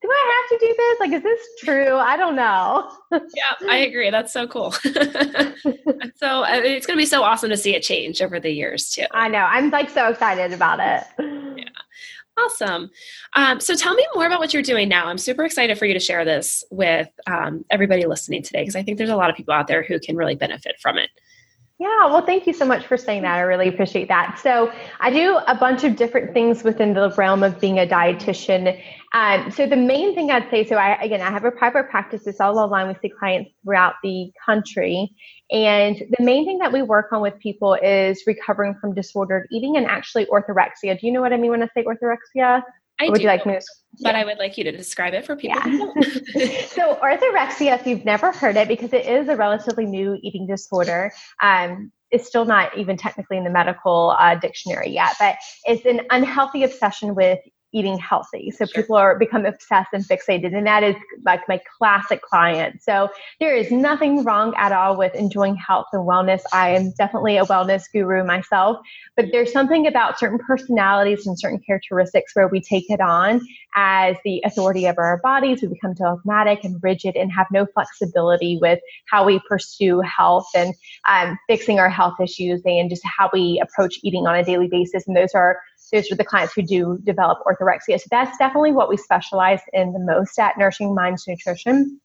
do 0.00 0.08
I 0.08 0.46
have 0.50 0.60
to 0.60 0.66
do 0.66 0.74
this? 0.76 1.00
Like, 1.00 1.12
is 1.12 1.22
this 1.22 1.40
true? 1.58 1.96
I 1.96 2.16
don't 2.16 2.36
know. 2.36 2.90
yeah, 3.12 3.68
I 3.68 3.78
agree. 3.78 4.10
That's 4.10 4.32
so 4.32 4.46
cool. 4.46 4.70
so 4.72 4.92
uh, 4.92 6.60
it's 6.62 6.86
going 6.86 6.96
to 6.96 7.02
be 7.02 7.06
so 7.06 7.22
awesome 7.22 7.50
to 7.50 7.56
see 7.56 7.74
it 7.74 7.82
change 7.82 8.22
over 8.22 8.38
the 8.38 8.50
years, 8.50 8.90
too. 8.90 9.06
I 9.10 9.28
know. 9.28 9.38
I'm 9.38 9.70
like 9.70 9.90
so 9.90 10.08
excited 10.08 10.52
about 10.52 10.78
it. 10.80 11.04
Yeah. 11.56 11.64
Awesome. 12.44 12.90
Um, 13.34 13.60
so 13.60 13.74
tell 13.74 13.94
me 13.94 14.06
more 14.14 14.26
about 14.26 14.38
what 14.38 14.52
you're 14.52 14.62
doing 14.62 14.88
now. 14.88 15.06
I'm 15.06 15.18
super 15.18 15.44
excited 15.44 15.78
for 15.78 15.86
you 15.86 15.94
to 15.94 16.00
share 16.00 16.24
this 16.24 16.62
with 16.70 17.08
um, 17.26 17.64
everybody 17.70 18.06
listening 18.06 18.42
today 18.42 18.62
because 18.62 18.76
I 18.76 18.82
think 18.82 18.98
there's 18.98 19.10
a 19.10 19.16
lot 19.16 19.30
of 19.30 19.36
people 19.36 19.54
out 19.54 19.66
there 19.66 19.82
who 19.82 19.98
can 19.98 20.16
really 20.16 20.36
benefit 20.36 20.76
from 20.80 20.98
it. 20.98 21.10
Yeah, 21.80 22.06
well, 22.06 22.26
thank 22.26 22.48
you 22.48 22.52
so 22.52 22.64
much 22.64 22.86
for 22.86 22.96
saying 22.96 23.22
that. 23.22 23.36
I 23.36 23.40
really 23.42 23.68
appreciate 23.68 24.08
that. 24.08 24.40
So, 24.42 24.72
I 24.98 25.10
do 25.12 25.36
a 25.46 25.54
bunch 25.54 25.84
of 25.84 25.94
different 25.94 26.34
things 26.34 26.64
within 26.64 26.92
the 26.92 27.10
realm 27.16 27.44
of 27.44 27.60
being 27.60 27.78
a 27.78 27.86
dietitian. 27.86 28.82
Um, 29.12 29.52
so, 29.52 29.64
the 29.64 29.76
main 29.76 30.12
thing 30.12 30.32
I'd 30.32 30.50
say 30.50 30.66
so, 30.66 30.74
I, 30.74 31.00
again, 31.00 31.20
I 31.20 31.30
have 31.30 31.44
a 31.44 31.52
private 31.52 31.88
practice. 31.88 32.26
It's 32.26 32.40
all 32.40 32.58
online. 32.58 32.88
We 32.88 32.94
see 33.00 33.14
clients 33.16 33.52
throughout 33.62 33.94
the 34.02 34.32
country. 34.44 35.08
And 35.52 35.96
the 36.18 36.24
main 36.24 36.44
thing 36.46 36.58
that 36.58 36.72
we 36.72 36.82
work 36.82 37.12
on 37.12 37.22
with 37.22 37.38
people 37.38 37.74
is 37.74 38.24
recovering 38.26 38.74
from 38.80 38.92
disordered 38.92 39.46
eating 39.52 39.76
and 39.76 39.86
actually 39.86 40.26
orthorexia. 40.26 40.98
Do 40.98 41.06
you 41.06 41.12
know 41.12 41.20
what 41.20 41.32
I 41.32 41.36
mean 41.36 41.52
when 41.52 41.62
I 41.62 41.68
say 41.74 41.84
orthorexia? 41.84 42.62
I 43.00 43.08
would 43.08 43.16
do, 43.16 43.22
you 43.22 43.28
like 43.28 43.46
me 43.46 43.54
to, 43.54 43.60
but 44.02 44.14
yeah. 44.14 44.20
I 44.20 44.24
would 44.24 44.38
like 44.38 44.58
you 44.58 44.64
to 44.64 44.72
describe 44.72 45.14
it 45.14 45.24
for 45.24 45.36
people. 45.36 45.60
Yeah. 45.66 46.66
so 46.66 46.98
orthorexia, 47.02 47.78
if 47.78 47.86
you've 47.86 48.04
never 48.04 48.32
heard 48.32 48.56
it, 48.56 48.68
because 48.68 48.92
it 48.92 49.06
is 49.06 49.28
a 49.28 49.36
relatively 49.36 49.86
new 49.86 50.18
eating 50.22 50.46
disorder, 50.46 51.12
um, 51.42 51.92
it's 52.10 52.26
still 52.26 52.44
not 52.44 52.76
even 52.76 52.96
technically 52.96 53.36
in 53.36 53.44
the 53.44 53.50
medical 53.50 54.16
uh, 54.18 54.34
dictionary 54.34 54.90
yet, 54.90 55.14
but 55.18 55.36
it's 55.64 55.84
an 55.84 56.00
unhealthy 56.10 56.62
obsession 56.64 57.14
with 57.14 57.38
eating 57.72 57.98
healthy. 57.98 58.50
So 58.50 58.64
sure. 58.64 58.82
people 58.82 58.96
are 58.96 59.18
become 59.18 59.44
obsessed 59.44 59.90
and 59.92 60.04
fixated, 60.04 60.56
and 60.56 60.66
that 60.66 60.82
is 60.82 60.96
like 61.24 61.46
my 61.48 61.60
classic 61.78 62.22
client. 62.22 62.82
So 62.82 63.10
there 63.40 63.54
is 63.54 63.70
nothing 63.70 64.24
wrong 64.24 64.54
at 64.56 64.72
all 64.72 64.96
with 64.96 65.14
enjoying 65.14 65.56
health 65.56 65.86
and 65.92 66.02
wellness. 66.02 66.42
I 66.52 66.70
am 66.70 66.92
definitely 66.92 67.36
a 67.36 67.44
wellness 67.44 67.84
guru 67.92 68.24
myself, 68.24 68.78
but 69.16 69.26
there's 69.32 69.52
something 69.52 69.86
about 69.86 70.18
certain 70.18 70.38
personalities 70.38 71.26
and 71.26 71.38
certain 71.38 71.60
characteristics 71.60 72.34
where 72.34 72.48
we 72.48 72.60
take 72.60 72.90
it 72.90 73.00
on 73.00 73.40
as 73.74 74.16
the 74.24 74.42
authority 74.44 74.86
of 74.86 74.98
our 74.98 75.18
bodies. 75.22 75.62
We 75.62 75.68
become 75.68 75.94
dogmatic 75.94 76.64
and 76.64 76.82
rigid 76.82 77.16
and 77.16 77.30
have 77.32 77.46
no 77.52 77.66
flexibility 77.66 78.58
with 78.60 78.80
how 79.06 79.24
we 79.24 79.40
pursue 79.48 80.00
health 80.00 80.48
and 80.54 80.74
um, 81.08 81.38
fixing 81.48 81.78
our 81.78 81.90
health 81.90 82.14
issues 82.20 82.62
and 82.64 82.88
just 82.90 83.02
how 83.04 83.30
we 83.32 83.60
approach 83.62 83.98
eating 84.02 84.26
on 84.26 84.34
a 84.34 84.44
daily 84.44 84.68
basis. 84.68 85.06
And 85.06 85.16
those 85.16 85.34
are 85.34 85.58
those 85.90 86.10
are 86.10 86.16
the 86.16 86.24
clients 86.24 86.54
who 86.54 86.62
do 86.62 86.98
develop 87.04 87.38
orthorexia. 87.46 87.98
So 87.98 88.06
that's 88.10 88.36
definitely 88.38 88.72
what 88.72 88.88
we 88.88 88.96
specialize 88.96 89.60
in 89.72 89.92
the 89.92 89.98
most 89.98 90.38
at 90.38 90.58
Nourishing 90.58 90.94
Minds 90.94 91.26
Nutrition. 91.26 92.00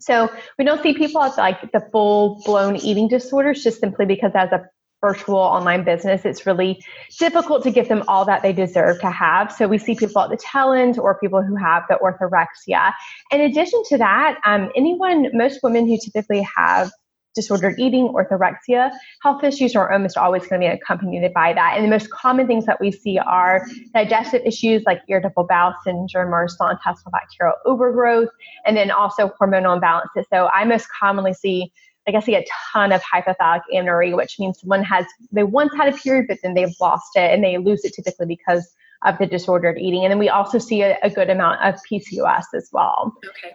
So 0.00 0.30
we 0.58 0.64
don't 0.64 0.82
see 0.82 0.94
people 0.94 1.20
with 1.22 1.38
like 1.38 1.72
the 1.72 1.80
full 1.92 2.42
blown 2.44 2.76
eating 2.76 3.08
disorders 3.08 3.62
just 3.62 3.80
simply 3.80 4.04
because 4.04 4.32
as 4.34 4.50
a 4.50 4.68
virtual 5.00 5.38
online 5.38 5.84
business, 5.84 6.24
it's 6.24 6.46
really 6.46 6.82
difficult 7.18 7.62
to 7.64 7.70
give 7.70 7.88
them 7.88 8.04
all 8.08 8.24
that 8.24 8.42
they 8.42 8.52
deserve 8.52 9.00
to 9.00 9.10
have. 9.10 9.52
So 9.52 9.66
we 9.68 9.78
see 9.78 9.94
people 9.94 10.22
at 10.22 10.30
the 10.30 10.36
tail 10.36 10.72
end 10.72 10.98
or 10.98 11.18
people 11.18 11.42
who 11.42 11.56
have 11.56 11.82
the 11.88 11.96
orthorexia. 11.96 12.92
In 13.30 13.40
addition 13.40 13.82
to 13.90 13.98
that, 13.98 14.38
um, 14.46 14.70
anyone, 14.76 15.28
most 15.34 15.60
women 15.62 15.86
who 15.86 15.98
typically 15.98 16.46
have 16.56 16.90
disordered 17.34 17.78
eating, 17.78 18.08
orthorexia, 18.08 18.90
health 19.22 19.42
issues 19.44 19.74
are 19.74 19.90
almost 19.92 20.16
always 20.16 20.46
going 20.46 20.60
to 20.60 20.68
be 20.68 20.72
accompanied 20.72 21.32
by 21.32 21.52
that. 21.52 21.74
And 21.76 21.84
the 21.84 21.88
most 21.88 22.10
common 22.10 22.46
things 22.46 22.66
that 22.66 22.80
we 22.80 22.92
see 22.92 23.18
are 23.18 23.66
digestive 23.94 24.42
issues 24.44 24.82
like 24.84 25.00
irritable 25.08 25.44
bowel 25.44 25.74
syndrome 25.84 26.34
or 26.34 26.48
small 26.48 26.70
intestinal 26.70 27.12
bacterial 27.12 27.54
overgrowth, 27.64 28.28
and 28.66 28.76
then 28.76 28.90
also 28.90 29.30
hormonal 29.40 29.80
imbalances. 29.80 30.24
So 30.32 30.48
I 30.48 30.64
most 30.64 30.88
commonly 30.98 31.34
see 31.34 31.72
like 32.06 32.16
I 32.16 32.20
see 32.20 32.34
a 32.34 32.44
ton 32.72 32.92
of 32.92 33.00
hypothalamic 33.02 33.62
amenorrhea, 33.72 34.16
which 34.16 34.38
means 34.38 34.60
someone 34.60 34.82
has 34.82 35.06
they 35.30 35.44
once 35.44 35.72
had 35.76 35.92
a 35.92 35.96
period, 35.96 36.26
but 36.28 36.38
then 36.42 36.54
they've 36.54 36.74
lost 36.80 37.14
it 37.14 37.32
and 37.32 37.44
they 37.44 37.58
lose 37.58 37.84
it 37.84 37.94
typically 37.94 38.26
because 38.26 38.74
of 39.04 39.18
the 39.18 39.26
disordered 39.26 39.78
eating. 39.78 40.04
And 40.04 40.10
then 40.10 40.18
we 40.18 40.28
also 40.28 40.58
see 40.58 40.82
a, 40.82 40.98
a 41.02 41.10
good 41.10 41.30
amount 41.30 41.62
of 41.62 41.80
PCOS 41.90 42.44
as 42.54 42.68
well. 42.72 43.14
Okay. 43.24 43.54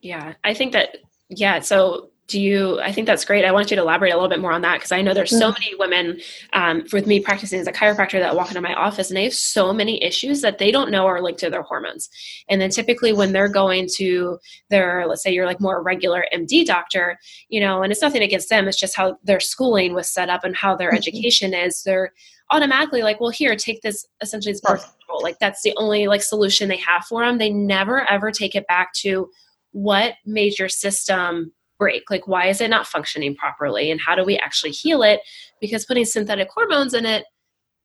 Yeah, 0.00 0.34
I 0.44 0.54
think 0.54 0.72
that 0.72 0.98
yeah. 1.28 1.60
So 1.60 2.10
do 2.26 2.40
you 2.40 2.80
i 2.80 2.90
think 2.90 3.06
that's 3.06 3.24
great. 3.24 3.44
I 3.44 3.52
want 3.52 3.70
you 3.70 3.76
to 3.76 3.82
elaborate 3.82 4.10
a 4.10 4.14
little 4.14 4.28
bit 4.28 4.40
more 4.40 4.52
on 4.52 4.62
that 4.62 4.74
because 4.74 4.92
i 4.92 5.02
know 5.02 5.14
there's 5.14 5.30
so 5.30 5.50
mm-hmm. 5.50 5.60
many 5.60 5.74
women 5.78 6.20
um, 6.52 6.84
with 6.92 7.06
me 7.06 7.20
practicing 7.20 7.60
as 7.60 7.66
a 7.66 7.72
chiropractor 7.72 8.18
that 8.18 8.34
walk 8.34 8.48
into 8.48 8.60
my 8.60 8.74
office 8.74 9.10
and 9.10 9.16
they 9.16 9.24
have 9.24 9.34
so 9.34 9.72
many 9.72 10.02
issues 10.02 10.40
that 10.40 10.58
they 10.58 10.70
don't 10.70 10.90
know 10.90 11.06
are 11.06 11.20
linked 11.20 11.40
to 11.40 11.50
their 11.50 11.62
hormones. 11.62 12.08
And 12.48 12.60
then 12.60 12.70
typically 12.70 13.12
when 13.12 13.32
they're 13.32 13.48
going 13.48 13.88
to 13.96 14.38
their 14.70 15.06
let's 15.06 15.22
say 15.22 15.32
you're 15.32 15.46
like 15.46 15.60
more 15.60 15.82
regular 15.82 16.24
md 16.34 16.64
doctor 16.66 17.18
you 17.48 17.60
know 17.60 17.82
and 17.82 17.92
it's 17.92 18.02
nothing 18.02 18.22
against 18.22 18.48
them 18.48 18.66
it's 18.66 18.78
just 18.78 18.96
how 18.96 19.16
their 19.24 19.40
schooling 19.40 19.94
was 19.94 20.08
set 20.08 20.28
up 20.28 20.44
and 20.44 20.56
how 20.56 20.74
their 20.74 20.88
mm-hmm. 20.88 20.96
education 20.96 21.54
is 21.54 21.82
they're 21.82 22.12
automatically 22.50 23.02
like 23.02 23.20
well 23.20 23.30
here 23.30 23.56
take 23.56 23.80
this 23.82 24.06
essentially 24.20 24.52
it's 24.52 24.60
birth 24.60 24.82
control 24.82 25.22
like 25.22 25.38
that's 25.38 25.62
the 25.62 25.74
only 25.76 26.06
like 26.06 26.22
solution 26.22 26.68
they 26.68 26.76
have 26.76 27.04
for 27.04 27.24
them 27.24 27.38
they 27.38 27.50
never 27.50 28.08
ever 28.10 28.30
take 28.30 28.54
it 28.54 28.66
back 28.66 28.92
to 28.92 29.28
what 29.72 30.14
made 30.24 30.58
your 30.58 30.68
system 30.68 31.52
break? 31.78 32.10
Like, 32.10 32.26
why 32.26 32.46
is 32.46 32.60
it 32.60 32.68
not 32.68 32.86
functioning 32.86 33.34
properly? 33.34 33.90
And 33.90 34.00
how 34.00 34.14
do 34.14 34.24
we 34.24 34.36
actually 34.38 34.72
heal 34.72 35.02
it? 35.02 35.20
Because 35.60 35.84
putting 35.84 36.04
synthetic 36.04 36.48
hormones 36.54 36.94
in 36.94 37.06
it 37.06 37.24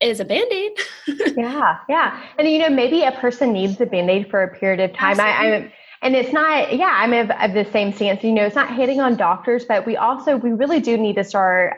is 0.01 0.19
a 0.19 0.25
band 0.25 0.51
aid. 0.51 0.71
yeah, 1.37 1.77
yeah. 1.89 2.23
And, 2.37 2.47
you 2.47 2.59
know, 2.59 2.69
maybe 2.69 3.03
a 3.03 3.11
person 3.11 3.53
needs 3.53 3.79
a 3.81 3.85
band 3.85 4.09
aid 4.09 4.29
for 4.29 4.43
a 4.43 4.55
period 4.55 4.79
of 4.79 4.95
time. 4.95 5.19
I, 5.19 5.45
am 5.45 5.71
and 6.01 6.15
it's 6.15 6.31
not, 6.31 6.75
yeah, 6.75 6.93
I'm 6.95 7.13
of, 7.13 7.29
of 7.31 7.53
the 7.53 7.69
same 7.71 7.91
stance. 7.91 8.23
You 8.23 8.31
know, 8.31 8.45
it's 8.45 8.55
not 8.55 8.73
hitting 8.73 9.01
on 9.01 9.17
doctors, 9.17 9.65
but 9.65 9.85
we 9.85 9.97
also, 9.97 10.37
we 10.37 10.51
really 10.51 10.79
do 10.79 10.97
need 10.97 11.15
to 11.15 11.23
start 11.23 11.75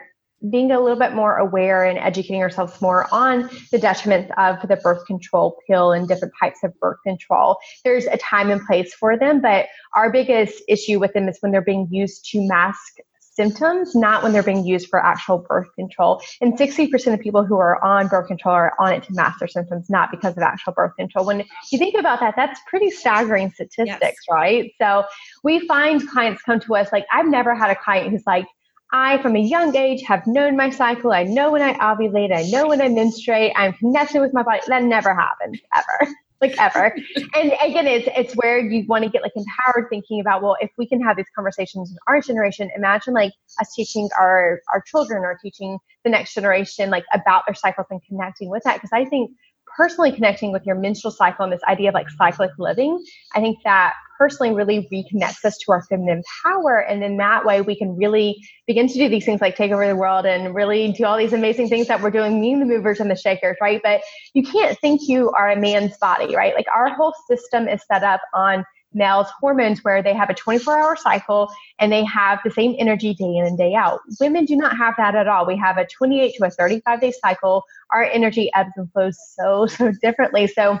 being 0.50 0.72
a 0.72 0.80
little 0.80 0.98
bit 0.98 1.14
more 1.14 1.36
aware 1.36 1.84
and 1.84 1.98
educating 1.98 2.42
ourselves 2.42 2.80
more 2.80 3.06
on 3.12 3.42
the 3.70 3.78
detriments 3.78 4.30
of 4.38 4.66
the 4.68 4.76
birth 4.76 5.04
control 5.06 5.58
pill 5.66 5.92
and 5.92 6.08
different 6.08 6.34
types 6.40 6.58
of 6.64 6.72
birth 6.80 6.98
control. 7.06 7.58
There's 7.84 8.06
a 8.06 8.16
time 8.18 8.50
and 8.50 8.60
place 8.64 8.92
for 8.94 9.16
them, 9.16 9.40
but 9.40 9.66
our 9.94 10.10
biggest 10.10 10.62
issue 10.68 10.98
with 10.98 11.12
them 11.12 11.28
is 11.28 11.38
when 11.40 11.52
they're 11.52 11.62
being 11.62 11.86
used 11.90 12.24
to 12.30 12.46
mask 12.46 12.98
symptoms, 13.34 13.94
not 13.94 14.22
when 14.22 14.32
they're 14.32 14.42
being 14.42 14.64
used 14.64 14.88
for 14.88 15.02
actual 15.02 15.38
birth 15.48 15.68
control. 15.74 16.22
And 16.40 16.58
60% 16.58 17.14
of 17.14 17.20
people 17.20 17.44
who 17.44 17.56
are 17.56 17.82
on 17.82 18.08
birth 18.08 18.28
control 18.28 18.54
are 18.54 18.74
on 18.78 18.92
it 18.92 19.04
to 19.04 19.14
mask 19.14 19.38
their 19.38 19.48
symptoms, 19.48 19.88
not 19.88 20.10
because 20.10 20.36
of 20.36 20.42
actual 20.42 20.74
birth 20.74 20.92
control. 20.98 21.24
When 21.24 21.44
you 21.70 21.78
think 21.78 21.94
about 21.98 22.20
that, 22.20 22.34
that's 22.36 22.60
pretty 22.68 22.90
staggering 22.90 23.50
statistics, 23.50 24.00
yes. 24.00 24.14
right? 24.30 24.72
So 24.80 25.04
we 25.42 25.66
find 25.66 26.06
clients 26.08 26.42
come 26.42 26.60
to 26.60 26.76
us 26.76 26.92
like, 26.92 27.06
I've 27.12 27.28
never 27.28 27.54
had 27.54 27.70
a 27.70 27.76
client 27.76 28.10
who's 28.10 28.24
like, 28.26 28.46
I, 28.92 29.20
from 29.22 29.36
a 29.36 29.40
young 29.40 29.74
age, 29.74 30.02
have 30.02 30.26
known 30.26 30.56
my 30.56 30.68
cycle. 30.68 31.12
I 31.12 31.24
know 31.24 31.50
when 31.50 31.62
I 31.62 31.72
ovulate. 31.74 32.34
I 32.34 32.42
know 32.50 32.68
when 32.68 32.82
I 32.82 32.88
menstruate. 32.88 33.52
I'm 33.56 33.72
connected 33.72 34.20
with 34.20 34.34
my 34.34 34.42
body. 34.42 34.60
That 34.68 34.82
never 34.82 35.14
happens 35.14 35.58
ever, 35.74 36.12
like 36.42 36.54
ever. 36.60 36.94
and 37.34 37.52
again, 37.64 37.86
it's 37.86 38.08
it's 38.16 38.34
where 38.34 38.58
you 38.58 38.84
want 38.86 39.04
to 39.04 39.10
get 39.10 39.22
like 39.22 39.32
empowered, 39.34 39.88
thinking 39.88 40.20
about 40.20 40.42
well, 40.42 40.56
if 40.60 40.70
we 40.76 40.86
can 40.86 41.00
have 41.02 41.16
these 41.16 41.26
conversations 41.34 41.90
in 41.90 41.96
our 42.06 42.20
generation, 42.20 42.70
imagine 42.76 43.14
like 43.14 43.32
us 43.60 43.72
teaching 43.74 44.10
our 44.20 44.60
our 44.72 44.82
children 44.82 45.24
or 45.24 45.38
teaching 45.42 45.78
the 46.04 46.10
next 46.10 46.34
generation 46.34 46.90
like 46.90 47.04
about 47.14 47.44
their 47.46 47.54
cycles 47.54 47.86
and 47.90 48.00
connecting 48.06 48.50
with 48.50 48.62
that. 48.64 48.74
Because 48.74 48.90
I 48.92 49.06
think 49.06 49.30
personally 49.76 50.12
connecting 50.12 50.52
with 50.52 50.64
your 50.66 50.76
menstrual 50.76 51.10
cycle 51.12 51.44
and 51.44 51.52
this 51.52 51.62
idea 51.68 51.88
of 51.88 51.94
like 51.94 52.10
cyclic 52.10 52.50
living, 52.58 53.02
I 53.34 53.40
think 53.40 53.58
that 53.64 53.94
personally 54.18 54.54
really 54.54 54.88
reconnects 54.92 55.44
us 55.44 55.58
to 55.58 55.72
our 55.72 55.82
feminine 55.84 56.22
power. 56.44 56.78
And 56.78 57.02
in 57.02 57.16
that 57.16 57.44
way, 57.44 57.60
we 57.60 57.76
can 57.76 57.96
really 57.96 58.40
begin 58.66 58.86
to 58.86 58.94
do 58.94 59.08
these 59.08 59.24
things 59.24 59.40
like 59.40 59.56
take 59.56 59.72
over 59.72 59.86
the 59.86 59.96
world 59.96 60.26
and 60.26 60.54
really 60.54 60.92
do 60.92 61.04
all 61.04 61.18
these 61.18 61.32
amazing 61.32 61.68
things 61.68 61.88
that 61.88 62.00
we're 62.00 62.10
doing, 62.10 62.40
mean 62.40 62.60
the 62.60 62.66
movers 62.66 63.00
and 63.00 63.10
the 63.10 63.16
shakers, 63.16 63.56
right? 63.60 63.80
But 63.82 64.02
you 64.34 64.44
can't 64.44 64.78
think 64.78 65.08
you 65.08 65.30
are 65.32 65.50
a 65.50 65.56
man's 65.56 65.96
body, 65.98 66.36
right? 66.36 66.54
Like 66.54 66.66
our 66.74 66.90
whole 66.94 67.14
system 67.28 67.66
is 67.66 67.82
set 67.90 68.04
up 68.04 68.20
on 68.32 68.64
males 68.94 69.28
hormones 69.40 69.82
where 69.82 70.02
they 70.02 70.14
have 70.14 70.30
a 70.30 70.34
24 70.34 70.78
hour 70.78 70.96
cycle 70.96 71.50
and 71.78 71.90
they 71.90 72.04
have 72.04 72.38
the 72.44 72.50
same 72.50 72.74
energy 72.78 73.14
day 73.14 73.36
in 73.36 73.46
and 73.46 73.58
day 73.58 73.74
out. 73.74 74.00
Women 74.20 74.44
do 74.44 74.56
not 74.56 74.76
have 74.76 74.94
that 74.98 75.14
at 75.14 75.28
all. 75.28 75.46
We 75.46 75.56
have 75.56 75.78
a 75.78 75.86
28 75.86 76.34
to 76.36 76.46
a 76.46 76.50
35 76.50 77.00
day 77.00 77.12
cycle. 77.12 77.64
Our 77.92 78.04
energy 78.04 78.50
ebbs 78.54 78.72
and 78.76 78.90
flows 78.92 79.18
so, 79.38 79.66
so 79.66 79.92
differently. 80.02 80.46
So 80.46 80.78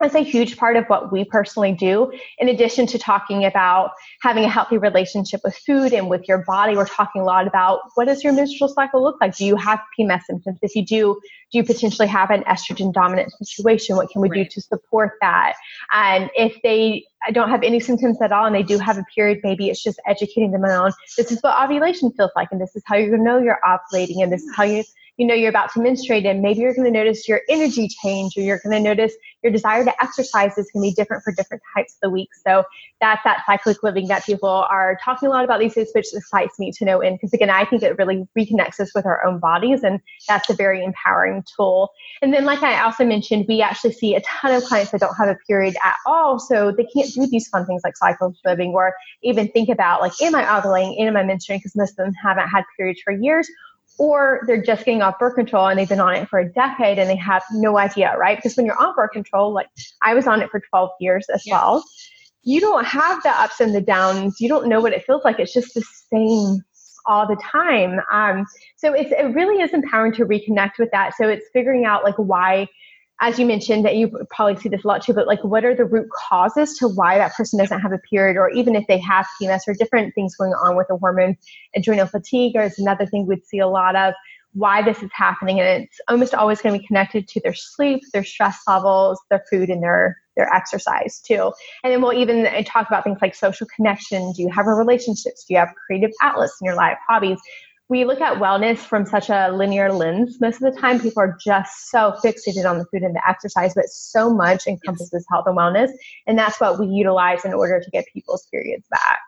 that's 0.00 0.14
a 0.14 0.20
huge 0.20 0.58
part 0.58 0.76
of 0.76 0.84
what 0.88 1.10
we 1.10 1.24
personally 1.24 1.72
do. 1.72 2.12
In 2.38 2.48
addition 2.48 2.86
to 2.88 2.98
talking 2.98 3.46
about 3.46 3.92
having 4.20 4.44
a 4.44 4.48
healthy 4.48 4.76
relationship 4.76 5.40
with 5.42 5.56
food 5.56 5.94
and 5.94 6.10
with 6.10 6.28
your 6.28 6.44
body, 6.46 6.76
we're 6.76 6.86
talking 6.86 7.22
a 7.22 7.24
lot 7.24 7.46
about 7.46 7.80
what 7.94 8.04
does 8.04 8.22
your 8.22 8.34
menstrual 8.34 8.68
cycle 8.68 9.02
look 9.02 9.16
like? 9.22 9.34
Do 9.34 9.46
you 9.46 9.56
have 9.56 9.80
PMS 9.98 10.22
symptoms? 10.24 10.58
If 10.60 10.76
you 10.76 10.84
do, 10.84 11.18
do 11.50 11.58
you 11.58 11.64
potentially 11.64 12.08
have 12.08 12.30
an 12.30 12.42
estrogen 12.42 12.92
dominant 12.92 13.32
situation? 13.42 13.96
What 13.96 14.10
can 14.10 14.20
we 14.20 14.28
right. 14.28 14.44
do 14.44 14.50
to 14.50 14.60
support 14.60 15.12
that? 15.22 15.54
And 15.92 16.30
if 16.34 16.60
they 16.62 17.06
don't 17.32 17.48
have 17.48 17.62
any 17.62 17.80
symptoms 17.80 18.20
at 18.20 18.32
all 18.32 18.44
and 18.44 18.54
they 18.54 18.62
do 18.62 18.78
have 18.78 18.98
a 18.98 19.04
period, 19.14 19.40
maybe 19.42 19.70
it's 19.70 19.82
just 19.82 19.98
educating 20.06 20.50
them 20.50 20.64
on 20.64 20.92
this 21.16 21.32
is 21.32 21.40
what 21.40 21.60
ovulation 21.62 22.12
feels 22.12 22.30
like 22.36 22.48
and 22.52 22.60
this 22.60 22.76
is 22.76 22.82
how 22.86 22.96
you're 22.96 23.08
going 23.08 23.20
to 23.20 23.24
know 23.24 23.38
you're 23.38 23.58
ovulating 23.64 24.22
and 24.22 24.30
this 24.30 24.42
is 24.42 24.54
how 24.54 24.62
you 24.62 24.84
you 25.16 25.26
know 25.26 25.34
you're 25.34 25.50
about 25.50 25.72
to 25.72 25.80
menstruate 25.80 26.26
and 26.26 26.42
maybe 26.42 26.60
you're 26.60 26.74
going 26.74 26.90
to 26.90 26.96
notice 26.96 27.28
your 27.28 27.40
energy 27.48 27.88
change 28.02 28.36
or 28.36 28.42
you're 28.42 28.60
going 28.62 28.76
to 28.76 28.80
notice 28.80 29.14
your 29.42 29.52
desire 29.52 29.84
to 29.84 30.02
exercise 30.02 30.58
is 30.58 30.70
going 30.72 30.82
to 30.82 30.90
be 30.90 30.94
different 30.94 31.22
for 31.22 31.32
different 31.32 31.62
types 31.74 31.94
of 31.94 31.98
the 32.02 32.10
week. 32.10 32.28
So 32.46 32.64
that's 33.00 33.22
that 33.24 33.44
cyclic 33.46 33.82
living 33.82 34.08
that 34.08 34.24
people 34.24 34.48
are 34.48 34.98
talking 35.04 35.28
a 35.28 35.30
lot 35.30 35.44
about 35.44 35.60
these 35.60 35.74
days 35.74 35.90
which 35.94 36.06
excites 36.14 36.58
me 36.58 36.72
to 36.72 36.84
know 36.84 37.00
in 37.00 37.14
because 37.14 37.32
again 37.34 37.50
i 37.50 37.64
think 37.64 37.82
it 37.82 37.96
really 37.98 38.26
reconnects 38.38 38.80
us 38.80 38.90
with 38.94 39.04
our 39.04 39.24
own 39.24 39.38
bodies 39.38 39.82
and 39.82 40.00
that's 40.26 40.48
a 40.48 40.54
very 40.54 40.82
empowering 40.82 41.44
tool. 41.56 41.90
And 42.22 42.32
then 42.32 42.44
like 42.44 42.62
i 42.62 42.82
also 42.82 43.04
mentioned 43.04 43.46
we 43.48 43.60
actually 43.62 43.92
see 43.92 44.14
a 44.14 44.20
ton 44.20 44.52
of 44.52 44.64
clients 44.64 44.92
that 44.92 45.00
don't 45.00 45.14
have 45.16 45.28
a 45.28 45.36
period 45.46 45.76
at 45.84 45.96
all 46.06 46.38
so 46.38 46.72
they 46.72 46.84
can't 46.84 47.12
do 47.12 47.26
these 47.26 47.48
fun 47.48 47.66
things 47.66 47.82
like 47.84 47.96
cyclic 47.96 48.34
living 48.44 48.72
or 48.72 48.94
even 49.22 49.48
think 49.48 49.68
about 49.68 50.00
like 50.00 50.12
am 50.22 50.34
i 50.34 50.44
ovulating? 50.44 51.00
Am 51.00 51.16
i 51.16 51.22
menstruating? 51.22 51.58
Because 51.58 51.76
most 51.76 51.90
of 51.90 51.96
them 51.96 52.12
haven't 52.22 52.48
had 52.48 52.64
periods 52.76 53.00
for 53.02 53.12
years 53.12 53.48
or 53.98 54.40
they're 54.46 54.62
just 54.62 54.84
getting 54.84 55.02
off 55.02 55.18
birth 55.18 55.34
control 55.34 55.66
and 55.66 55.78
they've 55.78 55.88
been 55.88 56.00
on 56.00 56.14
it 56.14 56.28
for 56.28 56.38
a 56.38 56.52
decade 56.52 56.98
and 56.98 57.08
they 57.08 57.16
have 57.16 57.42
no 57.52 57.78
idea, 57.78 58.14
right? 58.18 58.36
Because 58.36 58.56
when 58.56 58.66
you're 58.66 58.80
on 58.80 58.94
birth 58.94 59.12
control, 59.12 59.52
like 59.52 59.68
I 60.02 60.14
was 60.14 60.26
on 60.26 60.42
it 60.42 60.50
for 60.50 60.60
12 60.60 60.90
years 61.00 61.26
as 61.32 61.46
yeah. 61.46 61.54
well, 61.54 61.84
you 62.42 62.60
don't 62.60 62.86
have 62.86 63.22
the 63.22 63.30
ups 63.30 63.60
and 63.60 63.74
the 63.74 63.80
downs. 63.80 64.40
You 64.40 64.48
don't 64.48 64.68
know 64.68 64.80
what 64.80 64.92
it 64.92 65.04
feels 65.04 65.24
like. 65.24 65.38
It's 65.38 65.52
just 65.52 65.74
the 65.74 65.84
same 66.12 66.62
all 67.06 67.26
the 67.26 67.36
time. 67.36 68.00
Um, 68.12 68.46
so 68.76 68.92
it's, 68.92 69.12
it 69.12 69.34
really 69.34 69.62
is 69.62 69.72
empowering 69.72 70.12
to 70.14 70.26
reconnect 70.26 70.72
with 70.78 70.90
that. 70.92 71.14
So 71.16 71.28
it's 71.28 71.46
figuring 71.52 71.84
out 71.84 72.04
like 72.04 72.16
why 72.16 72.68
as 73.20 73.38
you 73.38 73.46
mentioned 73.46 73.84
that 73.84 73.96
you 73.96 74.10
probably 74.30 74.56
see 74.60 74.68
this 74.68 74.84
a 74.84 74.86
lot 74.86 75.02
too 75.02 75.12
but 75.12 75.26
like 75.26 75.42
what 75.44 75.64
are 75.64 75.74
the 75.74 75.84
root 75.84 76.08
causes 76.28 76.76
to 76.78 76.88
why 76.88 77.18
that 77.18 77.34
person 77.34 77.58
doesn't 77.58 77.80
have 77.80 77.92
a 77.92 77.98
period 77.98 78.36
or 78.36 78.50
even 78.50 78.74
if 78.74 78.86
they 78.86 78.98
have 78.98 79.26
pms 79.40 79.60
or 79.66 79.74
different 79.74 80.14
things 80.14 80.34
going 80.36 80.52
on 80.52 80.76
with 80.76 80.86
the 80.88 80.96
hormone? 80.96 81.36
Adrenal 81.74 82.06
fatigue 82.06 82.56
or 82.56 82.62
is 82.62 82.78
another 82.78 83.06
thing 83.06 83.26
we'd 83.26 83.44
see 83.44 83.58
a 83.58 83.68
lot 83.68 83.96
of 83.96 84.14
why 84.52 84.82
this 84.82 85.02
is 85.02 85.10
happening 85.12 85.60
and 85.60 85.84
it's 85.84 86.00
almost 86.08 86.34
always 86.34 86.60
going 86.62 86.74
to 86.74 86.78
be 86.78 86.86
connected 86.86 87.28
to 87.28 87.40
their 87.40 87.54
sleep 87.54 88.02
their 88.12 88.24
stress 88.24 88.58
levels 88.66 89.20
their 89.30 89.44
food 89.50 89.68
and 89.68 89.82
their 89.82 90.16
their 90.36 90.52
exercise 90.52 91.20
too. 91.20 91.52
And 91.82 91.92
then 91.92 92.02
we'll 92.02 92.12
even 92.12 92.46
uh, 92.46 92.62
talk 92.66 92.86
about 92.88 93.04
things 93.04 93.18
like 93.22 93.34
social 93.34 93.66
connection. 93.74 94.32
Do 94.32 94.42
you 94.42 94.50
have 94.50 94.66
a 94.66 94.74
relationships? 94.74 95.44
Do 95.44 95.54
you 95.54 95.60
have 95.60 95.70
creative 95.86 96.10
outlets 96.22 96.56
in 96.60 96.66
your 96.66 96.76
life 96.76 96.98
hobbies 97.08 97.40
we 97.88 98.04
look 98.04 98.20
at 98.20 98.38
wellness 98.38 98.78
from 98.78 99.06
such 99.06 99.30
a 99.30 99.50
linear 99.52 99.92
lens. 99.92 100.40
Most 100.40 100.60
of 100.62 100.74
the 100.74 100.80
time, 100.80 101.00
people 101.00 101.22
are 101.22 101.36
just 101.42 101.90
so 101.90 102.14
fixated 102.22 102.68
on 102.68 102.78
the 102.78 102.84
food 102.86 103.02
and 103.02 103.14
the 103.14 103.28
exercise, 103.28 103.74
but 103.74 103.86
so 103.86 104.28
much 104.32 104.66
encompasses 104.66 105.10
yes. 105.12 105.24
health 105.30 105.46
and 105.46 105.56
wellness. 105.56 105.90
And 106.26 106.36
that's 106.36 106.60
what 106.60 106.80
we 106.80 106.86
utilize 106.86 107.44
in 107.44 107.54
order 107.54 107.80
to 107.80 107.90
get 107.90 108.06
people's 108.12 108.46
periods 108.50 108.86
back. 108.90 109.20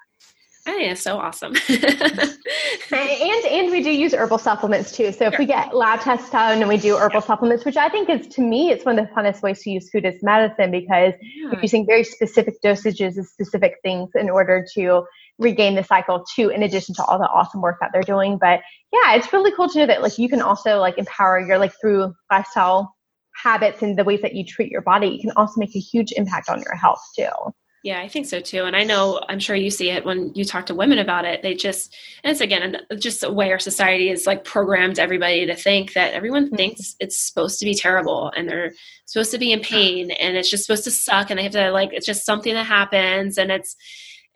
I 0.69 0.73
think 0.73 0.93
it's 0.93 1.01
so 1.01 1.19
awesome. 1.19 1.55
and 1.69 3.45
and 3.47 3.71
we 3.71 3.83
do 3.83 3.91
use 3.91 4.13
herbal 4.13 4.37
supplements 4.37 4.93
too. 4.93 5.13
So 5.13 5.27
if 5.27 5.33
sure. 5.33 5.39
we 5.39 5.47
get 5.47 5.75
lab 5.75 6.01
tests 6.01 6.29
done 6.29 6.59
and 6.61 6.69
we 6.69 6.77
do 6.77 6.95
herbal 6.95 7.23
supplements, 7.23 7.65
which 7.65 7.79
I 7.79 7.89
think 7.89 8.11
is 8.11 8.27
to 8.29 8.43
me, 8.43 8.71
it's 8.71 8.85
one 8.85 8.99
of 8.99 9.09
the 9.09 9.15
funnest 9.15 9.43
ways 9.43 9.63
to 9.63 9.71
use 9.71 9.89
food 9.89 10.05
as 10.05 10.23
medicine 10.23 10.71
because 10.71 11.15
yeah. 11.23 11.51
you're 11.51 11.61
using 11.63 11.87
very 11.87 12.05
specific 12.05 12.61
dosages 12.63 13.17
of 13.17 13.27
specific 13.27 13.77
things 13.83 14.11
in 14.15 14.29
order 14.29 14.67
to 14.75 15.05
regain 15.39 15.75
the 15.75 15.85
cycle 15.85 16.25
too, 16.37 16.51
in 16.51 16.63
addition 16.63 16.95
to 16.97 17.05
all 17.05 17.19
the 17.19 17.29
awesome 17.29 17.63
work 17.63 17.79
that 17.81 17.91
they're 17.95 18.03
doing. 18.03 18.37
But 18.39 18.61
yeah, 18.93 19.15
it's 19.15 19.33
really 19.33 19.53
cool 19.53 19.71
to 19.71 19.79
know 19.79 19.87
that 19.87 20.03
like 20.03 20.19
you 20.19 20.29
can 20.29 20.43
also 20.43 20.81
like 20.81 20.99
empower 20.99 21.41
your 21.41 21.57
like 21.57 21.73
through 21.81 22.15
lifestyle 22.31 22.95
habits 23.43 23.81
and 23.81 23.97
the 23.97 24.05
ways 24.05 24.21
that 24.21 24.35
you 24.35 24.45
treat 24.45 24.71
your 24.71 24.83
body, 24.83 25.09
you 25.09 25.21
can 25.21 25.31
also 25.31 25.59
make 25.59 25.75
a 25.75 25.81
huge 25.81 26.13
impact 26.13 26.51
on 26.51 26.61
your 26.61 26.75
health 26.75 27.01
too. 27.17 27.31
Yeah, 27.85 28.01
I 28.01 28.09
think 28.09 28.27
so 28.27 28.41
too. 28.41 28.65
And 28.65 28.75
I 28.75 28.83
know, 28.83 29.21
I'm 29.29 29.39
sure 29.39 29.55
you 29.55 29.71
see 29.71 29.91
it 29.91 30.05
when 30.05 30.33
you 30.35 30.45
talk 30.45 30.67
to 30.67 30.75
women 30.75 30.99
about 30.99 31.25
it. 31.25 31.43
They 31.43 31.55
just, 31.55 31.97
and 32.25 32.31
it's 32.31 32.41
again, 32.41 32.77
just 32.99 33.21
the 33.21 33.33
way 33.33 33.53
our 33.53 33.61
society 33.61 34.11
is 34.11 34.27
like 34.27 34.45
programmed 34.45 34.99
everybody 34.99 35.47
to 35.47 35.55
think 35.55 35.93
that 35.93 36.13
everyone 36.13 36.47
mm-hmm. 36.47 36.57
thinks 36.57 36.97
it's 36.99 37.17
supposed 37.17 37.61
to 37.61 37.65
be 37.65 37.75
terrible 37.75 38.33
and 38.37 38.49
they're 38.49 38.73
supposed 39.07 39.31
to 39.31 39.39
be 39.39 39.53
in 39.53 39.61
pain 39.61 40.11
and 40.11 40.37
it's 40.37 40.51
just 40.51 40.65
supposed 40.65 40.85
to 40.85 40.91
suck 40.91 41.31
and 41.31 41.39
they 41.39 41.45
have 41.45 41.53
to 41.53 41.71
like, 41.71 41.91
it's 41.93 42.07
just 42.07 42.27
something 42.27 42.55
that 42.55 42.67
happens 42.67 43.39
and 43.39 43.53
it's, 43.53 43.77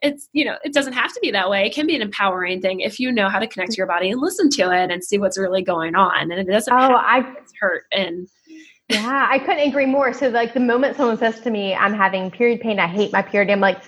it's 0.01 0.27
you 0.33 0.43
know 0.43 0.57
it 0.63 0.73
doesn't 0.73 0.93
have 0.93 1.13
to 1.13 1.19
be 1.21 1.31
that 1.31 1.49
way 1.49 1.65
it 1.65 1.73
can 1.73 1.87
be 1.87 1.95
an 1.95 2.01
empowering 2.01 2.61
thing 2.61 2.81
if 2.81 2.99
you 2.99 3.09
know 3.09 3.29
how 3.29 3.39
to 3.39 3.47
connect 3.47 3.71
to 3.71 3.77
your 3.77 3.87
body 3.87 4.11
and 4.11 4.19
listen 4.19 4.49
to 4.49 4.69
it 4.69 4.91
and 4.91 5.01
see 5.01 5.17
what's 5.17 5.39
really 5.39 5.61
going 5.61 5.95
on 5.95 6.29
and 6.29 6.33
it 6.33 6.51
doesn't 6.51 6.73
oh 6.73 6.95
i 6.95 7.23
hurt 7.59 7.85
and 7.93 8.27
yeah 8.93 9.27
i 9.29 9.39
couldn't 9.39 9.67
agree 9.67 9.85
more. 9.85 10.13
So 10.13 10.29
like 10.29 10.53
the 10.53 10.59
moment 10.59 10.97
someone 10.97 11.17
says 11.17 11.39
to 11.41 11.49
me 11.49 11.73
i'm 11.73 11.93
having 11.93 12.31
period 12.31 12.61
pain 12.61 12.79
i 12.79 12.87
hate 12.87 13.11
my 13.11 13.21
period 13.21 13.51
i'm 13.51 13.59
like 13.59 13.81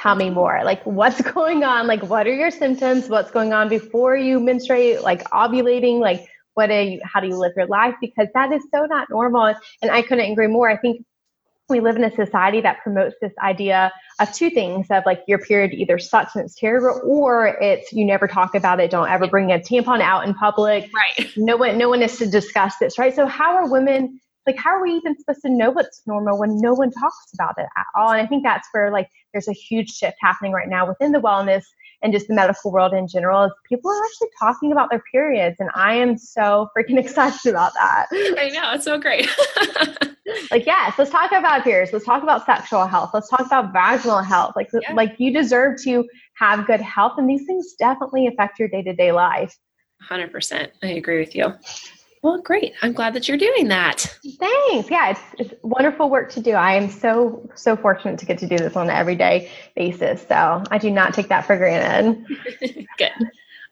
tell 0.00 0.14
me 0.14 0.30
more. 0.30 0.62
Like 0.64 0.84
what's 0.84 1.20
going 1.32 1.64
on? 1.64 1.86
Like 1.86 2.02
what 2.02 2.26
are 2.26 2.34
your 2.34 2.50
symptoms? 2.50 3.08
What's 3.08 3.30
going 3.30 3.52
on 3.52 3.68
before 3.68 4.16
you 4.16 4.40
menstruate? 4.40 5.02
Like 5.02 5.24
ovulating? 5.30 6.00
Like 6.00 6.26
what 6.54 6.66
do 6.66 6.74
you 6.74 7.00
how 7.04 7.20
do 7.20 7.28
you 7.28 7.36
live 7.36 7.52
your 7.56 7.66
life? 7.66 7.94
Because 8.00 8.28
that 8.34 8.52
is 8.52 8.62
so 8.72 8.86
not 8.86 9.08
normal. 9.10 9.54
And 9.82 9.90
i 9.90 10.02
couldn't 10.02 10.30
agree 10.30 10.46
more. 10.46 10.70
I 10.70 10.76
think 10.76 11.04
we 11.68 11.78
live 11.78 11.94
in 11.94 12.02
a 12.02 12.10
society 12.10 12.60
that 12.60 12.80
promotes 12.82 13.14
this 13.20 13.32
idea 13.40 13.92
of 14.18 14.32
two 14.32 14.50
things 14.50 14.88
of 14.90 15.04
like 15.06 15.22
your 15.28 15.38
period 15.38 15.72
either 15.72 16.00
sucks 16.00 16.34
and 16.34 16.44
it's 16.44 16.56
terrible 16.56 17.00
or 17.04 17.46
it's 17.60 17.92
you 17.92 18.04
never 18.04 18.26
talk 18.26 18.56
about 18.56 18.80
it 18.80 18.90
don't 18.90 19.08
ever 19.08 19.28
bring 19.28 19.52
a 19.52 19.58
tampon 19.58 20.00
out 20.00 20.26
in 20.26 20.34
public. 20.34 20.90
Right. 20.92 21.30
No 21.36 21.56
one 21.56 21.78
no 21.78 21.88
one 21.88 22.02
is 22.02 22.18
to 22.18 22.26
discuss 22.26 22.76
this 22.78 22.98
right? 22.98 23.14
So 23.14 23.26
how 23.26 23.54
are 23.54 23.70
women 23.70 24.20
like 24.46 24.56
how 24.56 24.70
are 24.70 24.82
we 24.82 24.92
even 24.92 25.18
supposed 25.18 25.42
to 25.42 25.50
know 25.50 25.70
what's 25.70 26.02
normal 26.06 26.38
when 26.38 26.60
no 26.60 26.74
one 26.74 26.90
talks 26.90 27.32
about 27.34 27.54
it 27.58 27.66
at 27.76 27.86
all? 27.94 28.10
And 28.10 28.20
i 28.20 28.26
think 28.26 28.42
that's 28.42 28.68
where 28.72 28.90
like 28.90 29.08
there's 29.32 29.48
a 29.48 29.52
huge 29.52 29.90
shift 29.90 30.16
happening 30.20 30.52
right 30.52 30.68
now 30.68 30.86
within 30.86 31.12
the 31.12 31.20
wellness 31.20 31.64
and 32.02 32.12
just 32.12 32.28
the 32.28 32.34
medical 32.34 32.72
world 32.72 32.94
in 32.94 33.06
general 33.06 33.44
is 33.44 33.52
people 33.68 33.90
are 33.90 34.04
actually 34.04 34.28
talking 34.38 34.72
about 34.72 34.90
their 34.90 35.02
periods 35.12 35.56
and 35.58 35.70
i 35.74 35.94
am 35.94 36.16
so 36.16 36.68
freaking 36.76 36.98
excited 37.04 37.50
about 37.50 37.72
that. 37.74 38.06
I 38.12 38.50
know 38.52 38.72
it's 38.74 38.84
so 38.84 38.98
great. 38.98 39.28
Like 40.50 40.64
yes 40.64 40.94
let's 40.96 41.10
talk 41.10 41.32
about 41.32 41.64
periods 41.64 41.92
let's 41.92 42.04
talk 42.04 42.22
about 42.22 42.46
sexual 42.46 42.86
health 42.86 43.10
let's 43.12 43.28
talk 43.28 43.40
about 43.40 43.72
vaginal 43.72 44.22
health 44.22 44.52
like 44.54 44.68
yeah. 44.72 44.92
like 44.92 45.14
you 45.18 45.32
deserve 45.32 45.80
to 45.82 46.06
have 46.34 46.66
good 46.66 46.80
health 46.80 47.14
and 47.18 47.28
these 47.28 47.44
things 47.46 47.74
definitely 47.78 48.28
affect 48.28 48.58
your 48.58 48.68
day-to-day 48.68 49.10
life. 49.10 49.58
100% 50.08 50.68
i 50.82 50.86
agree 50.86 51.18
with 51.18 51.34
you 51.34 51.52
well, 52.22 52.40
great. 52.42 52.74
I'm 52.82 52.92
glad 52.92 53.14
that 53.14 53.28
you're 53.28 53.38
doing 53.38 53.68
that. 53.68 54.18
Thanks. 54.38 54.90
Yeah, 54.90 55.10
it's, 55.10 55.20
it's 55.38 55.54
wonderful 55.62 56.10
work 56.10 56.30
to 56.32 56.40
do. 56.40 56.52
I 56.52 56.74
am 56.74 56.90
so, 56.90 57.48
so 57.54 57.76
fortunate 57.76 58.18
to 58.18 58.26
get 58.26 58.38
to 58.38 58.46
do 58.46 58.58
this 58.58 58.76
on 58.76 58.90
an 58.90 58.96
everyday 58.96 59.50
basis. 59.74 60.26
So 60.28 60.62
I 60.70 60.78
do 60.78 60.90
not 60.90 61.14
take 61.14 61.28
that 61.28 61.46
for 61.46 61.56
granted. 61.56 62.26
Good. 62.98 63.10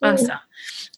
Awesome. 0.00 0.38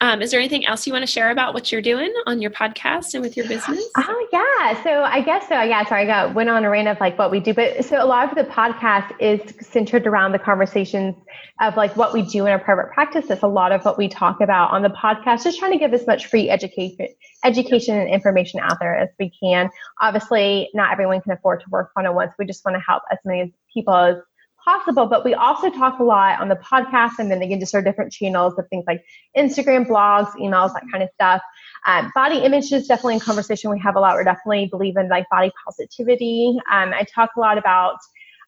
Um, 0.02 0.22
is 0.22 0.30
there 0.30 0.40
anything 0.40 0.66
else 0.66 0.86
you 0.86 0.92
want 0.92 1.02
to 1.02 1.10
share 1.10 1.30
about 1.30 1.52
what 1.52 1.70
you're 1.70 1.82
doing 1.82 2.12
on 2.26 2.40
your 2.40 2.50
podcast 2.50 3.12
and 3.14 3.22
with 3.22 3.36
your 3.36 3.46
business? 3.48 3.82
Oh 3.96 4.28
yeah. 4.32 4.82
So 4.82 5.02
I 5.02 5.20
guess 5.22 5.48
so. 5.48 5.60
Yeah. 5.60 5.84
Sorry, 5.86 6.02
I 6.02 6.06
got 6.06 6.34
went 6.34 6.48
on 6.48 6.64
a 6.64 6.70
rant 6.70 6.88
of 6.88 6.98
like 7.00 7.18
what 7.18 7.30
we 7.30 7.40
do, 7.40 7.52
but 7.52 7.84
so 7.84 8.02
a 8.02 8.06
lot 8.06 8.28
of 8.28 8.34
the 8.34 8.50
podcast 8.50 9.12
is 9.20 9.54
centered 9.66 10.06
around 10.06 10.32
the 10.32 10.38
conversations 10.38 11.14
of 11.60 11.76
like 11.76 11.96
what 11.96 12.12
we 12.12 12.22
do 12.22 12.46
in 12.46 12.52
our 12.52 12.58
private 12.58 12.90
practice. 12.92 13.26
That's 13.28 13.42
a 13.42 13.48
lot 13.48 13.72
of 13.72 13.84
what 13.84 13.98
we 13.98 14.08
talk 14.08 14.40
about 14.40 14.70
on 14.70 14.82
the 14.82 14.88
podcast. 14.90 15.44
Just 15.44 15.58
trying 15.58 15.72
to 15.72 15.78
give 15.78 15.92
as 15.92 16.06
much 16.06 16.26
free 16.26 16.48
education, 16.48 17.08
education 17.44 17.98
and 17.98 18.08
information 18.08 18.60
out 18.60 18.78
there 18.80 18.96
as 18.96 19.08
we 19.18 19.30
can. 19.42 19.70
Obviously, 20.00 20.70
not 20.72 20.92
everyone 20.92 21.20
can 21.20 21.32
afford 21.32 21.60
to 21.60 21.66
work 21.70 21.90
one 21.94 22.06
on 22.06 22.14
one, 22.14 22.28
so 22.28 22.34
we 22.38 22.46
just 22.46 22.64
want 22.64 22.76
to 22.76 22.82
help 22.86 23.02
as 23.10 23.18
many 23.24 23.52
people 23.72 23.94
as 23.94 24.16
possible. 24.64 25.06
But 25.06 25.24
we 25.24 25.34
also 25.34 25.70
talk 25.70 25.98
a 25.98 26.04
lot 26.04 26.40
on 26.40 26.48
the 26.48 26.56
podcast 26.56 27.18
and 27.18 27.30
then 27.30 27.42
again, 27.42 27.60
just 27.60 27.74
our 27.74 27.82
different 27.82 28.12
channels 28.12 28.58
of 28.58 28.68
things 28.68 28.84
like 28.86 29.04
Instagram, 29.36 29.86
blogs, 29.86 30.32
emails, 30.36 30.72
that 30.74 30.84
kind 30.90 31.02
of 31.02 31.10
stuff. 31.14 31.42
Um, 31.86 32.10
body 32.14 32.38
image 32.38 32.72
is 32.72 32.86
definitely 32.86 33.16
a 33.16 33.20
conversation 33.20 33.70
we 33.70 33.78
have 33.80 33.96
a 33.96 34.00
lot. 34.00 34.14
We're 34.14 34.24
definitely 34.24 34.66
believe 34.66 34.96
in 34.96 35.08
like 35.08 35.26
body 35.30 35.50
positivity. 35.64 36.56
Um, 36.70 36.92
I 36.92 37.04
talk 37.04 37.30
a 37.36 37.40
lot 37.40 37.58
about 37.58 37.96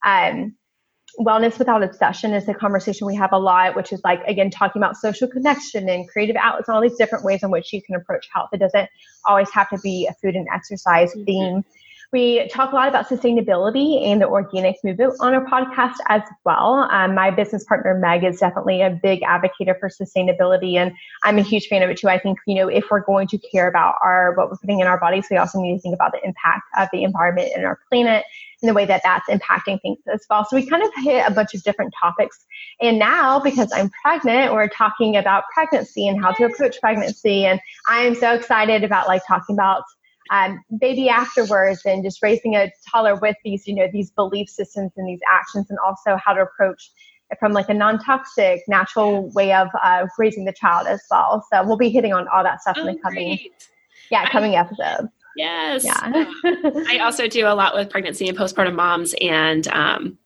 um, 0.05 0.55
wellness 1.21 1.59
without 1.59 1.83
obsession 1.83 2.33
is 2.33 2.49
a 2.49 2.55
conversation 2.55 3.07
we 3.07 3.15
have 3.15 3.33
a 3.33 3.39
lot, 3.39 3.77
which 3.77 3.93
is 3.93 4.01
like, 4.05 4.23
again, 4.27 4.51
talking 4.51 4.81
about 4.81 4.97
social 4.97 5.29
connection 5.29 5.89
and 5.89 6.09
creative 6.09 6.37
outlets 6.37 6.69
and 6.69 6.75
all 6.75 6.83
these 6.83 6.97
different 6.97 7.25
ways 7.25 7.43
in 7.43 7.51
which 7.51 7.73
you 7.73 7.83
can 7.83 7.95
approach 7.95 8.29
health. 8.33 8.49
It 8.53 8.59
doesn't 8.59 8.89
always 9.27 9.51
have 9.51 9.69
to 9.71 9.79
be 9.83 10.07
a 10.07 10.15
food 10.23 10.35
and 10.35 10.47
exercise 10.53 11.13
mm-hmm. 11.13 11.25
theme. 11.25 11.65
We 12.13 12.47
talk 12.49 12.73
a 12.73 12.75
lot 12.75 12.89
about 12.89 13.09
sustainability 13.09 14.07
and 14.07 14.21
the 14.21 14.29
organic 14.29 14.77
movement 14.85 15.15
on 15.21 15.33
our 15.33 15.47
podcast 15.47 15.97
as 16.11 16.21
well. 16.45 16.87
Um, 16.91 17.15
my 17.15 17.31
business 17.31 17.65
partner, 17.65 17.95
Meg, 17.99 18.23
is 18.23 18.39
definitely 18.39 18.83
a 18.83 18.91
big 18.91 19.23
advocate 19.23 19.69
for 19.81 19.89
sustainability, 19.89 20.77
and 20.77 20.93
I'm 21.25 21.39
a 21.39 21.43
huge 21.43 21.69
fan 21.69 21.83
of 21.83 21.89
it 21.89 21.97
too. 21.97 22.11
I 22.11 22.19
think, 22.19 22.39
you 22.47 22.55
know, 22.55 22.69
if 22.69 22.85
we're 22.91 23.01
going 23.01 23.29
to 23.29 23.39
care 23.39 23.67
about 23.67 23.95
our 24.03 24.35
what 24.35 24.51
we're 24.51 24.59
putting 24.59 24.81
in 24.81 24.87
our 24.87 25.01
bodies, 25.01 25.27
we 25.31 25.39
also 25.39 25.59
need 25.59 25.75
to 25.75 25.81
think 25.81 25.95
about 25.95 26.13
the 26.13 26.23
impact 26.23 26.65
of 26.77 26.89
the 26.93 27.03
environment 27.03 27.51
and 27.57 27.65
our 27.65 27.79
planet 27.89 28.25
and 28.61 28.69
the 28.69 28.75
way 28.75 28.85
that 28.85 29.01
that's 29.03 29.29
impacting 29.31 29.81
things 29.81 29.99
as 30.13 30.27
well. 30.29 30.45
So 30.45 30.57
we 30.57 30.67
kind 30.67 30.83
of 30.83 30.91
hit 30.97 31.27
a 31.27 31.31
bunch 31.31 31.55
of 31.55 31.63
different 31.63 31.95
topics. 31.99 32.45
And 32.83 32.99
now, 32.99 33.41
because 33.41 33.73
I'm 33.73 33.91
pregnant, 34.03 34.53
we're 34.53 34.69
talking 34.69 35.17
about 35.17 35.45
pregnancy 35.55 36.07
and 36.07 36.23
how 36.23 36.33
to 36.33 36.45
approach 36.45 36.79
pregnancy. 36.79 37.47
And 37.47 37.59
I 37.89 38.03
am 38.03 38.15
so 38.15 38.35
excited 38.35 38.85
about 38.85 39.09
like 39.09 39.23
talking 39.27 39.57
about 39.57 39.83
um, 40.33 40.65
baby 40.81 41.11
afterwards 41.11 41.83
and 41.85 42.03
just 42.03 42.23
raising 42.23 42.57
a 42.57 42.73
toddler 42.91 43.17
with 43.17 43.37
these, 43.45 43.69
you 43.69 43.75
know, 43.75 43.87
these 43.93 44.11
belief 44.11 44.49
systems 44.49 44.91
and 44.97 45.07
these 45.07 45.21
actions, 45.31 45.67
and 45.69 45.79
also 45.87 46.17
how 46.17 46.33
to 46.33 46.41
approach 46.41 46.91
it 47.31 47.39
from 47.39 47.53
like 47.53 47.69
a 47.69 47.75
non-toxic, 47.75 48.63
natural 48.67 49.31
way 49.33 49.53
of 49.53 49.69
uh, 49.85 50.07
raising 50.19 50.47
the 50.47 50.53
child 50.53 50.87
as 50.87 51.03
well. 51.11 51.47
So 51.53 51.63
we'll 51.65 51.77
be 51.77 51.91
hitting 51.91 52.15
on 52.15 52.27
all 52.29 52.43
that 52.43 52.63
stuff 52.63 52.77
oh, 52.79 52.81
in 52.81 52.87
the 52.87 52.99
oh, 52.99 53.03
coming, 53.03 53.37
great. 53.37 53.69
yeah, 54.11 54.29
coming 54.31 54.55
I, 54.55 54.61
episodes. 54.61 55.09
Yes. 55.37 55.85
Yeah. 55.85 56.25
I 56.89 56.99
also 57.03 57.29
do 57.29 57.47
a 57.47 57.55
lot 57.55 57.75
with 57.75 57.91
pregnancy 57.91 58.27
and 58.27 58.37
postpartum 58.37 58.75
moms, 58.75 59.15
and 59.21 59.69
um, 59.69 60.19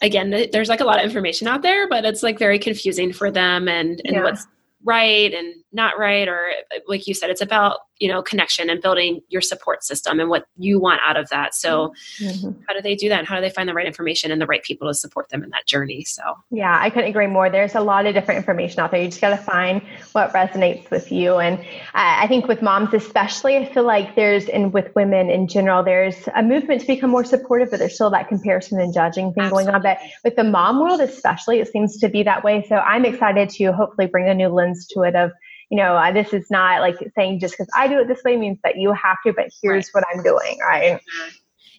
again, 0.00 0.48
there's 0.52 0.68
like 0.68 0.80
a 0.80 0.84
lot 0.84 0.98
of 1.00 1.04
information 1.04 1.48
out 1.48 1.62
there, 1.62 1.88
but 1.88 2.04
it's 2.04 2.22
like 2.22 2.38
very 2.38 2.60
confusing 2.60 3.12
for 3.12 3.32
them 3.32 3.68
and 3.68 4.00
and 4.04 4.14
yeah. 4.14 4.22
what's 4.22 4.46
right 4.84 5.34
and 5.34 5.54
not 5.72 5.98
right 5.98 6.28
or 6.28 6.52
like 6.86 7.08
you 7.08 7.12
said 7.12 7.30
it's 7.30 7.40
about 7.40 7.80
you 8.00 8.08
know 8.08 8.22
connection 8.22 8.70
and 8.70 8.80
building 8.80 9.20
your 9.28 9.40
support 9.40 9.84
system 9.84 10.20
and 10.20 10.28
what 10.28 10.46
you 10.56 10.80
want 10.80 11.00
out 11.04 11.16
of 11.16 11.28
that. 11.30 11.54
So 11.54 11.92
mm-hmm. 12.20 12.50
how 12.66 12.74
do 12.74 12.82
they 12.82 12.94
do 12.94 13.08
that? 13.08 13.18
And 13.20 13.28
how 13.28 13.34
do 13.34 13.40
they 13.40 13.50
find 13.50 13.68
the 13.68 13.74
right 13.74 13.86
information 13.86 14.30
and 14.30 14.40
the 14.40 14.46
right 14.46 14.62
people 14.62 14.88
to 14.88 14.94
support 14.94 15.28
them 15.30 15.42
in 15.42 15.50
that 15.50 15.66
journey? 15.66 16.04
So 16.04 16.22
yeah 16.50 16.78
i 16.80 16.90
couldn't 16.90 17.10
agree 17.10 17.26
more. 17.26 17.50
There's 17.50 17.74
a 17.74 17.80
lot 17.80 18.06
of 18.06 18.14
different 18.14 18.38
information 18.38 18.80
out 18.80 18.90
there. 18.90 19.00
You 19.00 19.08
just 19.08 19.20
got 19.20 19.30
to 19.30 19.36
find 19.36 19.82
what 20.12 20.32
resonates 20.32 20.90
with 20.90 21.10
you. 21.10 21.36
And 21.38 21.64
i 21.94 22.26
think 22.26 22.46
with 22.46 22.62
moms 22.62 22.92
especially 22.94 23.56
i 23.56 23.64
feel 23.72 23.84
like 23.84 24.14
there's 24.14 24.48
and 24.48 24.72
with 24.72 24.94
women 24.94 25.30
in 25.30 25.48
general 25.48 25.82
there's 25.82 26.28
a 26.36 26.42
movement 26.42 26.80
to 26.80 26.86
become 26.86 27.10
more 27.10 27.24
supportive 27.24 27.70
but 27.70 27.78
there's 27.78 27.94
still 27.94 28.10
that 28.10 28.28
comparison 28.28 28.80
and 28.80 28.92
judging 28.92 29.32
thing 29.32 29.44
Absolutely. 29.44 29.64
going 29.64 29.74
on. 29.74 29.82
But 29.82 29.98
with 30.24 30.36
the 30.36 30.44
mom 30.44 30.80
world 30.80 31.00
especially 31.00 31.60
it 31.60 31.68
seems 31.68 31.98
to 31.98 32.08
be 32.08 32.22
that 32.22 32.44
way. 32.44 32.64
So 32.68 32.76
i'm 32.76 33.04
excited 33.04 33.48
to 33.50 33.72
hopefully 33.72 34.06
bring 34.06 34.28
a 34.28 34.34
new 34.34 34.48
lens 34.48 34.86
to 34.88 35.02
it 35.02 35.16
of 35.16 35.32
you 35.70 35.76
know, 35.76 36.00
this 36.12 36.32
is 36.32 36.50
not 36.50 36.80
like 36.80 36.96
saying 37.14 37.40
just 37.40 37.54
because 37.54 37.68
I 37.76 37.88
do 37.88 37.98
it 38.00 38.08
this 38.08 38.22
way 38.24 38.36
means 38.36 38.58
that 38.64 38.76
you 38.76 38.92
have 38.92 39.18
to, 39.26 39.32
but 39.32 39.50
here's 39.62 39.90
right. 39.94 40.02
what 40.02 40.04
I'm 40.12 40.22
doing, 40.22 40.58
right? 40.66 41.00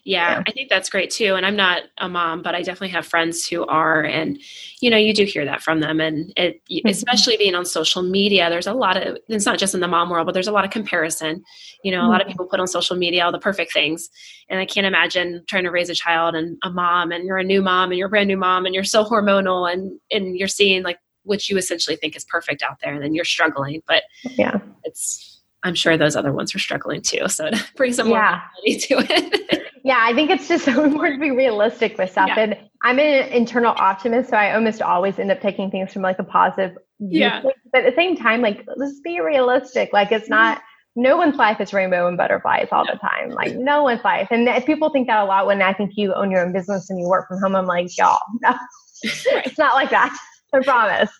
Yeah, 0.04 0.36
yeah, 0.36 0.42
I 0.46 0.52
think 0.52 0.70
that's 0.70 0.88
great 0.88 1.10
too. 1.10 1.34
And 1.34 1.44
I'm 1.44 1.56
not 1.56 1.82
a 1.98 2.08
mom, 2.08 2.42
but 2.42 2.54
I 2.54 2.62
definitely 2.62 2.88
have 2.90 3.06
friends 3.06 3.46
who 3.46 3.66
are, 3.66 4.02
and 4.02 4.40
you 4.80 4.88
know, 4.88 4.96
you 4.96 5.12
do 5.12 5.24
hear 5.24 5.44
that 5.44 5.62
from 5.62 5.80
them. 5.80 6.00
And 6.00 6.32
it, 6.36 6.62
mm-hmm. 6.70 6.88
especially 6.88 7.36
being 7.36 7.54
on 7.54 7.66
social 7.66 8.02
media, 8.02 8.48
there's 8.48 8.66
a 8.66 8.72
lot 8.72 8.96
of. 8.96 9.18
It's 9.28 9.44
not 9.44 9.58
just 9.58 9.74
in 9.74 9.80
the 9.80 9.88
mom 9.88 10.08
world, 10.08 10.26
but 10.26 10.32
there's 10.32 10.48
a 10.48 10.52
lot 10.52 10.64
of 10.64 10.70
comparison. 10.70 11.42
You 11.84 11.92
know, 11.92 11.98
mm-hmm. 11.98 12.06
a 12.06 12.08
lot 12.08 12.20
of 12.20 12.26
mm-hmm. 12.26 12.32
people 12.32 12.46
put 12.46 12.60
on 12.60 12.66
social 12.66 12.96
media 12.96 13.24
all 13.24 13.32
the 13.32 13.38
perfect 13.38 13.72
things, 13.72 14.08
and 14.48 14.58
I 14.58 14.64
can't 14.64 14.86
imagine 14.86 15.44
trying 15.48 15.64
to 15.64 15.70
raise 15.70 15.90
a 15.90 15.94
child 15.94 16.34
and 16.34 16.56
a 16.62 16.70
mom, 16.70 17.12
and 17.12 17.24
you're 17.26 17.38
a 17.38 17.44
new 17.44 17.60
mom, 17.60 17.90
and 17.90 17.98
you're 17.98 18.06
a 18.06 18.10
brand 18.10 18.28
new 18.28 18.38
mom, 18.38 18.64
and 18.64 18.74
you're 18.74 18.84
so 18.84 19.04
hormonal, 19.04 19.70
and 19.70 19.98
and 20.10 20.36
you're 20.36 20.48
seeing 20.48 20.82
like 20.82 20.98
which 21.30 21.48
you 21.48 21.56
essentially 21.56 21.94
think 21.94 22.16
is 22.16 22.24
perfect 22.24 22.60
out 22.60 22.80
there 22.82 22.92
and 22.92 23.02
then 23.02 23.14
you're 23.14 23.24
struggling 23.24 23.80
but 23.86 24.02
yeah 24.24 24.58
it's 24.82 25.40
i'm 25.62 25.76
sure 25.76 25.96
those 25.96 26.16
other 26.16 26.32
ones 26.32 26.52
are 26.56 26.58
struggling 26.58 27.00
too 27.00 27.28
so 27.28 27.46
it 27.46 27.54
brings 27.76 27.94
some 27.94 28.08
more 28.08 28.42
to 28.66 28.94
it 28.98 29.62
yeah 29.84 29.98
i 30.00 30.12
think 30.12 30.28
it's 30.28 30.48
just 30.48 30.64
so 30.66 30.82
important 30.82 31.20
to 31.20 31.20
be 31.20 31.30
realistic 31.30 31.96
with 31.96 32.10
stuff 32.10 32.28
yeah. 32.28 32.40
and 32.40 32.56
i'm 32.82 32.98
an 32.98 33.28
internal 33.28 33.74
optimist 33.78 34.30
so 34.30 34.36
i 34.36 34.52
almost 34.52 34.82
always 34.82 35.20
end 35.20 35.30
up 35.30 35.40
taking 35.40 35.70
things 35.70 35.92
from 35.92 36.02
like 36.02 36.18
a 36.18 36.24
positive 36.24 36.76
yeah. 36.98 37.40
but 37.72 37.84
at 37.84 37.88
the 37.88 37.96
same 37.96 38.16
time 38.16 38.40
like 38.42 38.66
let's 38.76 39.00
be 39.00 39.20
realistic 39.20 39.92
like 39.92 40.10
it's 40.10 40.28
not 40.28 40.60
no 40.96 41.16
one's 41.16 41.36
life 41.36 41.60
is 41.60 41.72
rainbow 41.72 42.08
and 42.08 42.16
butterflies 42.16 42.66
all 42.72 42.84
the 42.84 42.98
time. 42.98 43.30
Like 43.30 43.54
no 43.54 43.84
one's 43.84 44.02
life. 44.02 44.26
And 44.32 44.48
people 44.66 44.90
think 44.90 45.06
that 45.06 45.22
a 45.22 45.24
lot 45.24 45.46
when 45.46 45.62
I 45.62 45.72
think 45.72 45.92
you 45.94 46.12
own 46.12 46.32
your 46.32 46.44
own 46.44 46.52
business 46.52 46.90
and 46.90 46.98
you 46.98 47.08
work 47.08 47.28
from 47.28 47.40
home, 47.40 47.54
I'm 47.54 47.66
like, 47.66 47.96
y'all, 47.96 48.18
no, 48.42 48.52
it's 49.02 49.56
not 49.56 49.74
like 49.74 49.90
that. 49.90 50.16
I 50.52 50.60
promise. 50.60 51.10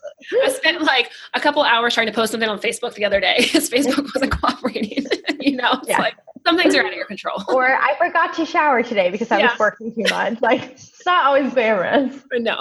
I 0.42 0.48
spent 0.48 0.82
like 0.82 1.10
a 1.34 1.40
couple 1.40 1.62
hours 1.62 1.94
trying 1.94 2.06
to 2.06 2.12
post 2.12 2.32
something 2.32 2.48
on 2.48 2.58
Facebook 2.58 2.94
the 2.94 3.04
other 3.04 3.20
day 3.20 3.36
because 3.38 3.70
Facebook 3.70 4.12
wasn't 4.14 4.32
cooperating. 4.32 5.06
you 5.40 5.56
know, 5.56 5.72
it's 5.74 5.88
yeah. 5.88 5.98
like 5.98 6.16
some 6.46 6.56
things 6.56 6.74
are 6.74 6.80
out 6.80 6.88
of 6.88 6.94
your 6.94 7.06
control. 7.06 7.42
Or 7.48 7.66
I 7.66 7.96
forgot 7.98 8.34
to 8.34 8.46
shower 8.46 8.82
today 8.82 9.10
because 9.10 9.30
I 9.30 9.38
yeah. 9.38 9.50
was 9.50 9.58
working 9.58 9.94
too 9.94 10.04
much. 10.10 10.40
Like 10.40 10.62
it's 10.62 11.04
not 11.06 11.26
always 11.26 11.52
glamorous. 11.52 12.22
No. 12.32 12.56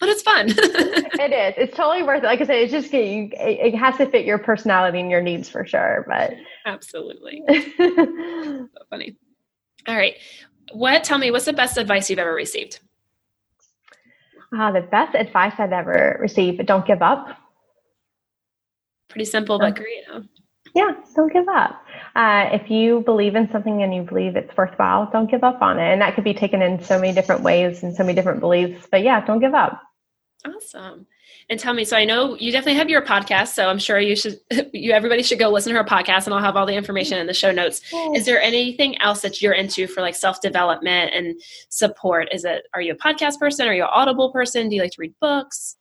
but 0.00 0.08
it's 0.08 0.22
fun. 0.22 0.46
it 0.48 1.32
is. 1.32 1.54
It's 1.56 1.76
totally 1.76 2.02
worth 2.02 2.22
it. 2.22 2.26
Like 2.26 2.40
I 2.40 2.46
said, 2.46 2.56
it's 2.56 2.72
just 2.72 2.92
it, 2.92 3.32
it 3.34 3.74
has 3.74 3.96
to 3.98 4.06
fit 4.06 4.24
your 4.24 4.38
personality 4.38 5.00
and 5.00 5.10
your 5.10 5.22
needs 5.22 5.48
for 5.48 5.66
sure. 5.66 6.04
But 6.08 6.34
absolutely, 6.66 7.42
so 7.76 8.68
funny. 8.88 9.16
All 9.86 9.96
right, 9.96 10.16
what? 10.72 11.04
Tell 11.04 11.18
me, 11.18 11.30
what's 11.30 11.44
the 11.44 11.52
best 11.52 11.76
advice 11.76 12.10
you've 12.10 12.18
ever 12.18 12.34
received? 12.34 12.80
Uh, 14.56 14.72
the 14.72 14.80
best 14.80 15.14
advice 15.14 15.54
I've 15.58 15.72
ever 15.72 16.18
received, 16.20 16.64
don't 16.66 16.86
give 16.86 17.02
up. 17.02 17.36
Pretty 19.08 19.24
simple, 19.24 19.58
but 19.58 19.76
great. 19.76 20.04
Huh? 20.08 20.22
Yeah, 20.74 20.92
don't 21.16 21.32
give 21.32 21.48
up. 21.48 21.82
Uh, 22.14 22.48
if 22.52 22.70
you 22.70 23.00
believe 23.00 23.34
in 23.34 23.50
something 23.50 23.82
and 23.82 23.94
you 23.94 24.02
believe 24.02 24.36
it's 24.36 24.56
worthwhile, 24.56 25.08
don't 25.12 25.30
give 25.30 25.42
up 25.42 25.62
on 25.62 25.78
it. 25.78 25.92
And 25.92 26.00
that 26.00 26.14
could 26.14 26.24
be 26.24 26.34
taken 26.34 26.62
in 26.62 26.82
so 26.82 27.00
many 27.00 27.12
different 27.12 27.42
ways 27.42 27.82
and 27.82 27.94
so 27.94 28.04
many 28.04 28.14
different 28.14 28.40
beliefs. 28.40 28.86
But 28.90 29.02
yeah, 29.02 29.24
don't 29.24 29.40
give 29.40 29.54
up. 29.54 29.80
Awesome 30.46 31.06
and 31.50 31.58
tell 31.58 31.74
me. 31.74 31.84
So 31.84 31.96
I 31.96 32.04
know 32.04 32.36
you 32.36 32.52
definitely 32.52 32.78
have 32.78 32.88
your 32.88 33.02
podcast, 33.02 33.48
so 33.48 33.68
I'm 33.68 33.78
sure 33.78 33.98
you 34.00 34.16
should. 34.16 34.38
You 34.72 34.92
everybody 34.92 35.22
should 35.22 35.38
go 35.38 35.48
listen 35.50 35.72
to 35.72 35.78
her 35.78 35.84
podcast, 35.84 36.26
and 36.26 36.34
I'll 36.34 36.40
have 36.40 36.56
all 36.56 36.64
the 36.64 36.74
information 36.74 37.18
in 37.18 37.26
the 37.26 37.34
show 37.34 37.50
notes. 37.50 37.82
Is 38.14 38.24
there 38.24 38.40
anything 38.40 39.00
else 39.02 39.20
that 39.22 39.42
you're 39.42 39.52
into 39.52 39.86
for 39.88 40.00
like 40.00 40.14
self 40.14 40.40
development 40.40 41.12
and 41.12 41.40
support? 41.68 42.28
Is 42.32 42.44
it 42.44 42.62
are 42.72 42.80
you 42.80 42.92
a 42.92 42.96
podcast 42.96 43.38
person? 43.38 43.66
Are 43.66 43.74
you 43.74 43.82
an 43.82 43.90
Audible 43.92 44.30
person? 44.30 44.68
Do 44.68 44.76
you 44.76 44.82
like 44.82 44.92
to 44.92 45.00
read 45.00 45.14
books? 45.20 45.76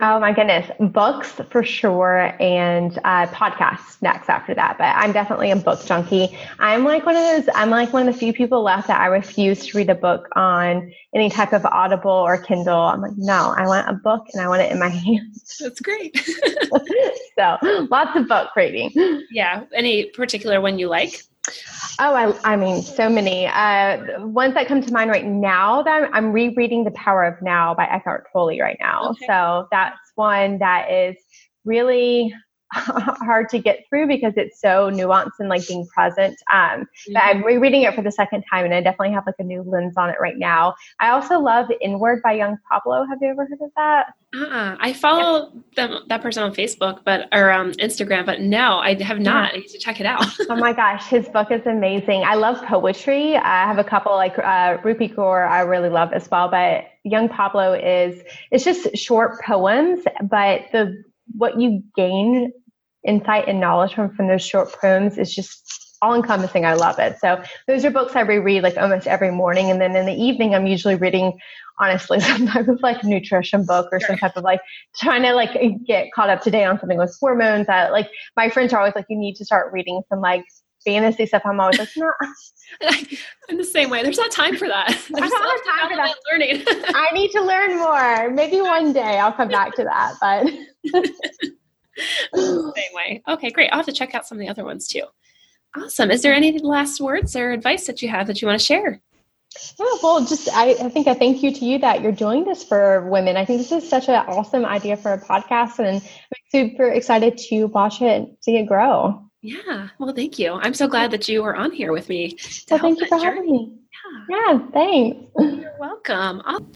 Oh 0.00 0.18
my 0.18 0.32
goodness, 0.32 0.68
books 0.80 1.30
for 1.50 1.62
sure, 1.62 2.34
and 2.40 2.98
uh, 3.04 3.26
podcasts 3.28 4.02
next 4.02 4.28
after 4.28 4.52
that. 4.52 4.76
But 4.76 4.86
I'm 4.96 5.12
definitely 5.12 5.52
a 5.52 5.56
book 5.56 5.86
junkie. 5.86 6.36
I'm 6.58 6.82
like 6.82 7.06
one 7.06 7.14
of 7.14 7.22
those. 7.22 7.48
I'm 7.54 7.70
like 7.70 7.92
one 7.92 8.08
of 8.08 8.12
the 8.12 8.18
few 8.18 8.32
people 8.32 8.62
left 8.62 8.88
that 8.88 9.00
I 9.00 9.06
refuse 9.06 9.66
to 9.66 9.78
read 9.78 9.88
a 9.88 9.94
book 9.94 10.28
on 10.34 10.92
any 11.14 11.30
type 11.30 11.52
of 11.52 11.64
Audible 11.64 12.10
or 12.10 12.42
Kindle. 12.42 12.76
I'm 12.76 13.02
like, 13.02 13.16
no, 13.16 13.54
I 13.56 13.68
want 13.68 13.88
a 13.88 13.92
book 13.92 14.26
and 14.32 14.42
I 14.42 14.48
want 14.48 14.62
it 14.62 14.72
in 14.72 14.80
my 14.80 14.88
hands. 14.88 15.58
That's 15.60 15.80
great. 15.80 16.16
so 17.38 17.58
lots 17.88 18.16
of 18.16 18.26
book 18.26 18.50
reading. 18.56 18.90
Yeah. 19.30 19.64
Any 19.72 20.06
particular 20.06 20.60
one 20.60 20.76
you 20.78 20.88
like? 20.88 21.22
Oh, 22.00 22.14
I, 22.14 22.52
I 22.52 22.56
mean, 22.56 22.82
so 22.82 23.08
many. 23.08 23.46
Uh, 23.46 24.26
ones 24.26 24.54
that 24.54 24.66
come 24.66 24.80
to 24.80 24.92
mind 24.92 25.10
right 25.10 25.26
now 25.26 25.82
that 25.82 25.90
I'm, 25.90 26.14
I'm 26.14 26.32
rereading 26.32 26.84
The 26.84 26.90
Power 26.92 27.24
of 27.24 27.40
Now 27.42 27.74
by 27.74 27.84
Eckhart 27.84 28.26
Tolle 28.32 28.58
right 28.58 28.78
now. 28.80 29.10
Okay. 29.10 29.26
So 29.26 29.68
that's 29.70 29.98
one 30.14 30.58
that 30.58 30.90
is 30.90 31.16
really 31.64 32.34
hard 33.24 33.48
to 33.50 33.58
get 33.58 33.84
through 33.88 34.08
because 34.08 34.32
it's 34.36 34.60
so 34.60 34.90
nuanced 34.90 35.38
and 35.38 35.48
like 35.48 35.66
being 35.68 35.86
present. 35.86 36.36
Um, 36.52 36.80
mm-hmm. 36.80 37.12
But 37.12 37.22
I'm 37.22 37.44
rereading 37.44 37.82
it 37.82 37.94
for 37.94 38.02
the 38.02 38.10
second 38.10 38.44
time, 38.50 38.64
and 38.64 38.74
I 38.74 38.80
definitely 38.80 39.12
have 39.14 39.24
like 39.26 39.36
a 39.38 39.44
new 39.44 39.62
lens 39.62 39.94
on 39.96 40.10
it 40.10 40.16
right 40.20 40.36
now. 40.36 40.74
I 40.98 41.10
also 41.10 41.38
love 41.38 41.70
Inward 41.80 42.20
by 42.22 42.32
Yung 42.32 42.58
Pueblo. 42.68 43.06
Have 43.08 43.18
you 43.20 43.28
ever 43.28 43.46
heard 43.46 43.60
of 43.60 43.70
that? 43.76 44.06
Uh-uh. 44.34 44.76
I 44.80 44.92
follow 44.92 45.52
yeah. 45.76 45.86
them, 45.86 46.02
that 46.08 46.20
person 46.20 46.42
on 46.42 46.52
Facebook, 46.52 47.00
but 47.04 47.28
or 47.32 47.52
um, 47.52 47.70
Instagram, 47.72 48.26
but 48.26 48.40
no, 48.40 48.78
I 48.78 49.00
have 49.00 49.20
not. 49.20 49.52
Yeah. 49.52 49.58
I 49.58 49.60
need 49.60 49.68
to 49.68 49.78
check 49.78 50.00
it 50.00 50.06
out. 50.06 50.26
oh 50.48 50.56
my 50.56 50.72
gosh, 50.72 51.06
his 51.06 51.28
book 51.28 51.52
is 51.52 51.64
amazing. 51.66 52.24
I 52.24 52.34
love 52.34 52.60
poetry. 52.64 53.36
I 53.36 53.66
have 53.66 53.78
a 53.78 53.84
couple 53.84 54.12
like 54.14 54.36
uh, 54.38 54.78
Rupi 54.78 55.14
Kaur. 55.14 55.48
I 55.48 55.60
really 55.60 55.90
love 55.90 56.12
as 56.12 56.28
well, 56.28 56.48
but 56.48 56.86
Yung 57.04 57.28
Pueblo 57.28 57.74
is 57.74 58.20
it's 58.50 58.64
just 58.64 58.96
short 58.96 59.40
poems, 59.42 60.04
but 60.22 60.62
the 60.72 61.04
what 61.36 61.60
you 61.60 61.82
gain 61.96 62.52
insight 63.06 63.48
and 63.48 63.60
knowledge 63.60 63.94
from 63.94 64.14
from 64.14 64.28
those 64.28 64.44
short 64.44 64.72
poems 64.72 65.18
is 65.18 65.34
just 65.34 65.96
all 66.02 66.14
encompassing. 66.14 66.64
I 66.66 66.74
love 66.74 66.98
it. 66.98 67.16
So 67.18 67.42
those 67.66 67.84
are 67.84 67.90
books 67.90 68.14
I 68.14 68.20
reread 68.20 68.62
like 68.62 68.76
almost 68.76 69.06
every 69.06 69.30
morning, 69.30 69.70
and 69.70 69.80
then 69.80 69.96
in 69.96 70.06
the 70.06 70.14
evening 70.14 70.54
I'm 70.54 70.66
usually 70.66 70.94
reading 70.96 71.38
honestly 71.80 72.20
some 72.20 72.46
type 72.46 72.68
of 72.68 72.80
like 72.82 73.02
nutrition 73.04 73.64
book 73.64 73.88
or 73.90 74.00
some 74.00 74.16
type 74.16 74.36
of 74.36 74.44
like 74.44 74.60
trying 74.96 75.22
to 75.22 75.32
like 75.34 75.56
get 75.86 76.08
caught 76.14 76.30
up 76.30 76.42
today 76.42 76.64
on 76.64 76.78
something 76.78 76.98
with 76.98 77.16
hormones. 77.20 77.66
That 77.66 77.92
like 77.92 78.08
my 78.36 78.48
friends 78.50 78.72
are 78.72 78.78
always 78.80 78.94
like 78.94 79.06
you 79.08 79.18
need 79.18 79.34
to 79.36 79.44
start 79.44 79.72
reading 79.72 80.02
some 80.08 80.20
like 80.20 80.44
fantasy 80.84 81.26
stuff. 81.26 81.42
I'm 81.44 81.60
always 81.60 81.78
like 81.78 81.88
no. 81.96 82.10
I'm 83.48 83.56
the 83.58 83.64
same 83.64 83.90
way. 83.90 84.02
There's 84.02 84.18
not 84.18 84.30
time 84.30 84.56
for 84.56 84.68
that. 84.68 84.88
There's 85.10 85.32
I 85.32 85.38
don't 85.38 85.66
have 85.66 85.80
time 85.80 85.90
for 85.90 85.96
that. 85.96 86.14
learning. 86.30 86.64
I 86.94 87.08
need 87.12 87.30
to 87.32 87.42
learn 87.42 87.78
more. 87.78 88.30
Maybe 88.30 88.60
one 88.60 88.92
day 88.92 89.18
i'll 89.18 89.32
come 89.32 89.48
back 89.48 89.74
to 89.74 89.84
that 89.84 90.14
but 90.20 91.04
same 92.34 92.94
way. 92.94 93.22
Okay, 93.28 93.50
great. 93.50 93.70
I'll 93.70 93.78
have 93.78 93.86
to 93.86 93.92
check 93.92 94.14
out 94.14 94.26
some 94.26 94.38
of 94.38 94.40
the 94.40 94.48
other 94.48 94.64
ones 94.64 94.86
too. 94.86 95.04
Awesome. 95.76 96.10
Is 96.10 96.22
there 96.22 96.34
any 96.34 96.58
last 96.58 97.00
words 97.00 97.34
or 97.34 97.50
advice 97.50 97.86
that 97.86 98.00
you 98.00 98.08
have 98.08 98.26
that 98.28 98.40
you 98.40 98.48
want 98.48 98.60
to 98.60 98.64
share? 98.64 99.00
Yeah, 99.78 99.86
well, 100.02 100.24
just 100.24 100.48
I, 100.52 100.70
I 100.70 100.88
think 100.88 101.06
a 101.06 101.14
thank 101.14 101.42
you 101.42 101.52
to 101.52 101.64
you 101.64 101.78
that 101.78 102.02
you're 102.02 102.12
doing 102.12 102.44
this 102.44 102.64
for 102.64 103.08
women. 103.08 103.36
I 103.36 103.44
think 103.44 103.60
this 103.60 103.70
is 103.70 103.88
such 103.88 104.08
an 104.08 104.14
awesome 104.14 104.64
idea 104.64 104.96
for 104.96 105.12
a 105.12 105.20
podcast, 105.20 105.78
and 105.78 106.02
I'm 106.02 106.02
super 106.50 106.88
excited 106.88 107.38
to 107.38 107.66
watch 107.66 108.02
it 108.02 108.08
and 108.08 108.36
see 108.40 108.56
it 108.56 108.66
grow. 108.66 109.22
Yeah, 109.42 109.88
well, 109.98 110.12
thank 110.12 110.38
you. 110.38 110.54
I'm 110.54 110.74
so 110.74 110.88
glad 110.88 111.10
that 111.12 111.28
you 111.28 111.42
were 111.42 111.54
on 111.54 111.70
here 111.70 111.92
with 111.92 112.08
me. 112.08 112.36
Well, 112.70 112.80
thank 112.80 113.00
you 113.00 113.06
for 113.06 113.20
journey. 113.20 113.24
having 113.24 113.52
me. 113.52 113.72
Yeah, 114.28 114.52
yeah 114.52 114.58
thanks. 114.72 115.30
You're 115.38 115.76
welcome. 115.78 116.42
I'll- 116.44 116.66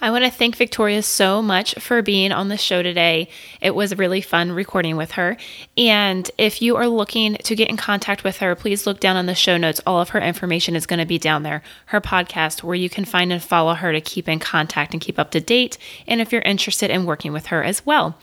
I 0.00 0.10
want 0.10 0.24
to 0.24 0.30
thank 0.30 0.56
Victoria 0.56 1.02
so 1.02 1.40
much 1.40 1.74
for 1.76 2.02
being 2.02 2.32
on 2.32 2.48
the 2.48 2.56
show 2.56 2.82
today. 2.82 3.28
It 3.60 3.74
was 3.74 3.96
really 3.96 4.20
fun 4.20 4.52
recording 4.52 4.96
with 4.96 5.12
her. 5.12 5.36
And 5.76 6.30
if 6.36 6.60
you 6.60 6.76
are 6.76 6.88
looking 6.88 7.36
to 7.36 7.54
get 7.54 7.70
in 7.70 7.76
contact 7.76 8.24
with 8.24 8.38
her, 8.38 8.54
please 8.54 8.86
look 8.86 9.00
down 9.00 9.16
on 9.16 9.26
the 9.26 9.34
show 9.34 9.56
notes. 9.56 9.80
All 9.86 10.00
of 10.00 10.10
her 10.10 10.20
information 10.20 10.76
is 10.76 10.86
going 10.86 10.98
to 10.98 11.06
be 11.06 11.18
down 11.18 11.42
there. 11.42 11.62
Her 11.86 12.00
podcast, 12.00 12.62
where 12.62 12.74
you 12.74 12.90
can 12.90 13.04
find 13.04 13.32
and 13.32 13.42
follow 13.42 13.74
her 13.74 13.92
to 13.92 14.00
keep 14.00 14.28
in 14.28 14.40
contact 14.40 14.92
and 14.92 15.00
keep 15.00 15.18
up 15.18 15.30
to 15.30 15.40
date. 15.40 15.78
And 16.06 16.20
if 16.20 16.32
you're 16.32 16.42
interested 16.42 16.90
in 16.90 17.06
working 17.06 17.32
with 17.32 17.46
her 17.46 17.62
as 17.62 17.86
well. 17.86 18.18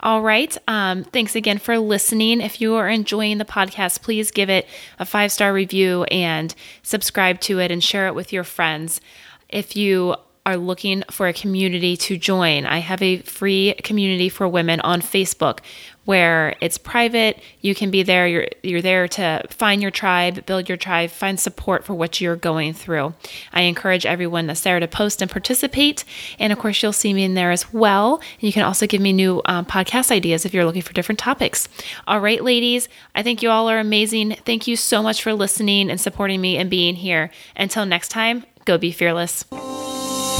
All 0.00 0.22
right. 0.22 0.56
Um, 0.68 1.02
thanks 1.02 1.34
again 1.34 1.58
for 1.58 1.76
listening. 1.78 2.40
If 2.40 2.60
you 2.60 2.76
are 2.76 2.88
enjoying 2.88 3.38
the 3.38 3.44
podcast, 3.44 4.02
please 4.02 4.30
give 4.30 4.48
it 4.48 4.68
a 4.98 5.04
five 5.04 5.32
star 5.32 5.52
review 5.52 6.04
and 6.04 6.54
subscribe 6.84 7.40
to 7.40 7.58
it 7.58 7.72
and 7.72 7.82
share 7.82 8.06
it 8.06 8.14
with 8.14 8.32
your 8.32 8.44
friends. 8.44 9.00
If 9.48 9.74
you 9.74 10.14
are 10.48 10.56
looking 10.56 11.04
for 11.10 11.28
a 11.28 11.32
community 11.34 11.94
to 11.94 12.16
join, 12.16 12.64
I 12.64 12.78
have 12.78 13.02
a 13.02 13.18
free 13.18 13.74
community 13.84 14.30
for 14.30 14.48
women 14.48 14.80
on 14.80 15.02
Facebook 15.02 15.58
where 16.06 16.56
it's 16.62 16.78
private. 16.78 17.38
You 17.60 17.74
can 17.74 17.90
be 17.90 18.02
there. 18.02 18.26
You're 18.26 18.48
you're 18.62 18.80
there 18.80 19.06
to 19.08 19.42
find 19.50 19.82
your 19.82 19.90
tribe, 19.90 20.46
build 20.46 20.66
your 20.66 20.78
tribe, 20.78 21.10
find 21.10 21.38
support 21.38 21.84
for 21.84 21.92
what 21.92 22.18
you're 22.18 22.34
going 22.34 22.72
through. 22.72 23.12
I 23.52 23.62
encourage 23.62 24.06
everyone 24.06 24.46
that's 24.46 24.62
there 24.62 24.80
to 24.80 24.88
post 24.88 25.20
and 25.20 25.30
participate. 25.30 26.06
And 26.38 26.50
of 26.50 26.58
course, 26.58 26.82
you'll 26.82 26.94
see 26.94 27.12
me 27.12 27.24
in 27.24 27.34
there 27.34 27.50
as 27.50 27.70
well. 27.74 28.22
And 28.40 28.42
you 28.42 28.54
can 28.54 28.62
also 28.62 28.86
give 28.86 29.02
me 29.02 29.12
new 29.12 29.42
um, 29.44 29.66
podcast 29.66 30.10
ideas 30.10 30.46
if 30.46 30.54
you're 30.54 30.64
looking 30.64 30.80
for 30.80 30.94
different 30.94 31.18
topics. 31.18 31.68
All 32.06 32.20
right, 32.20 32.42
ladies, 32.42 32.88
I 33.14 33.22
think 33.22 33.42
you 33.42 33.50
all 33.50 33.68
are 33.68 33.78
amazing. 33.78 34.36
Thank 34.46 34.66
you 34.66 34.76
so 34.76 35.02
much 35.02 35.22
for 35.22 35.34
listening 35.34 35.90
and 35.90 36.00
supporting 36.00 36.40
me 36.40 36.56
and 36.56 36.70
being 36.70 36.94
here. 36.94 37.30
Until 37.54 37.84
next 37.84 38.08
time, 38.08 38.46
go 38.64 38.78
be 38.78 38.92
fearless. 38.92 39.44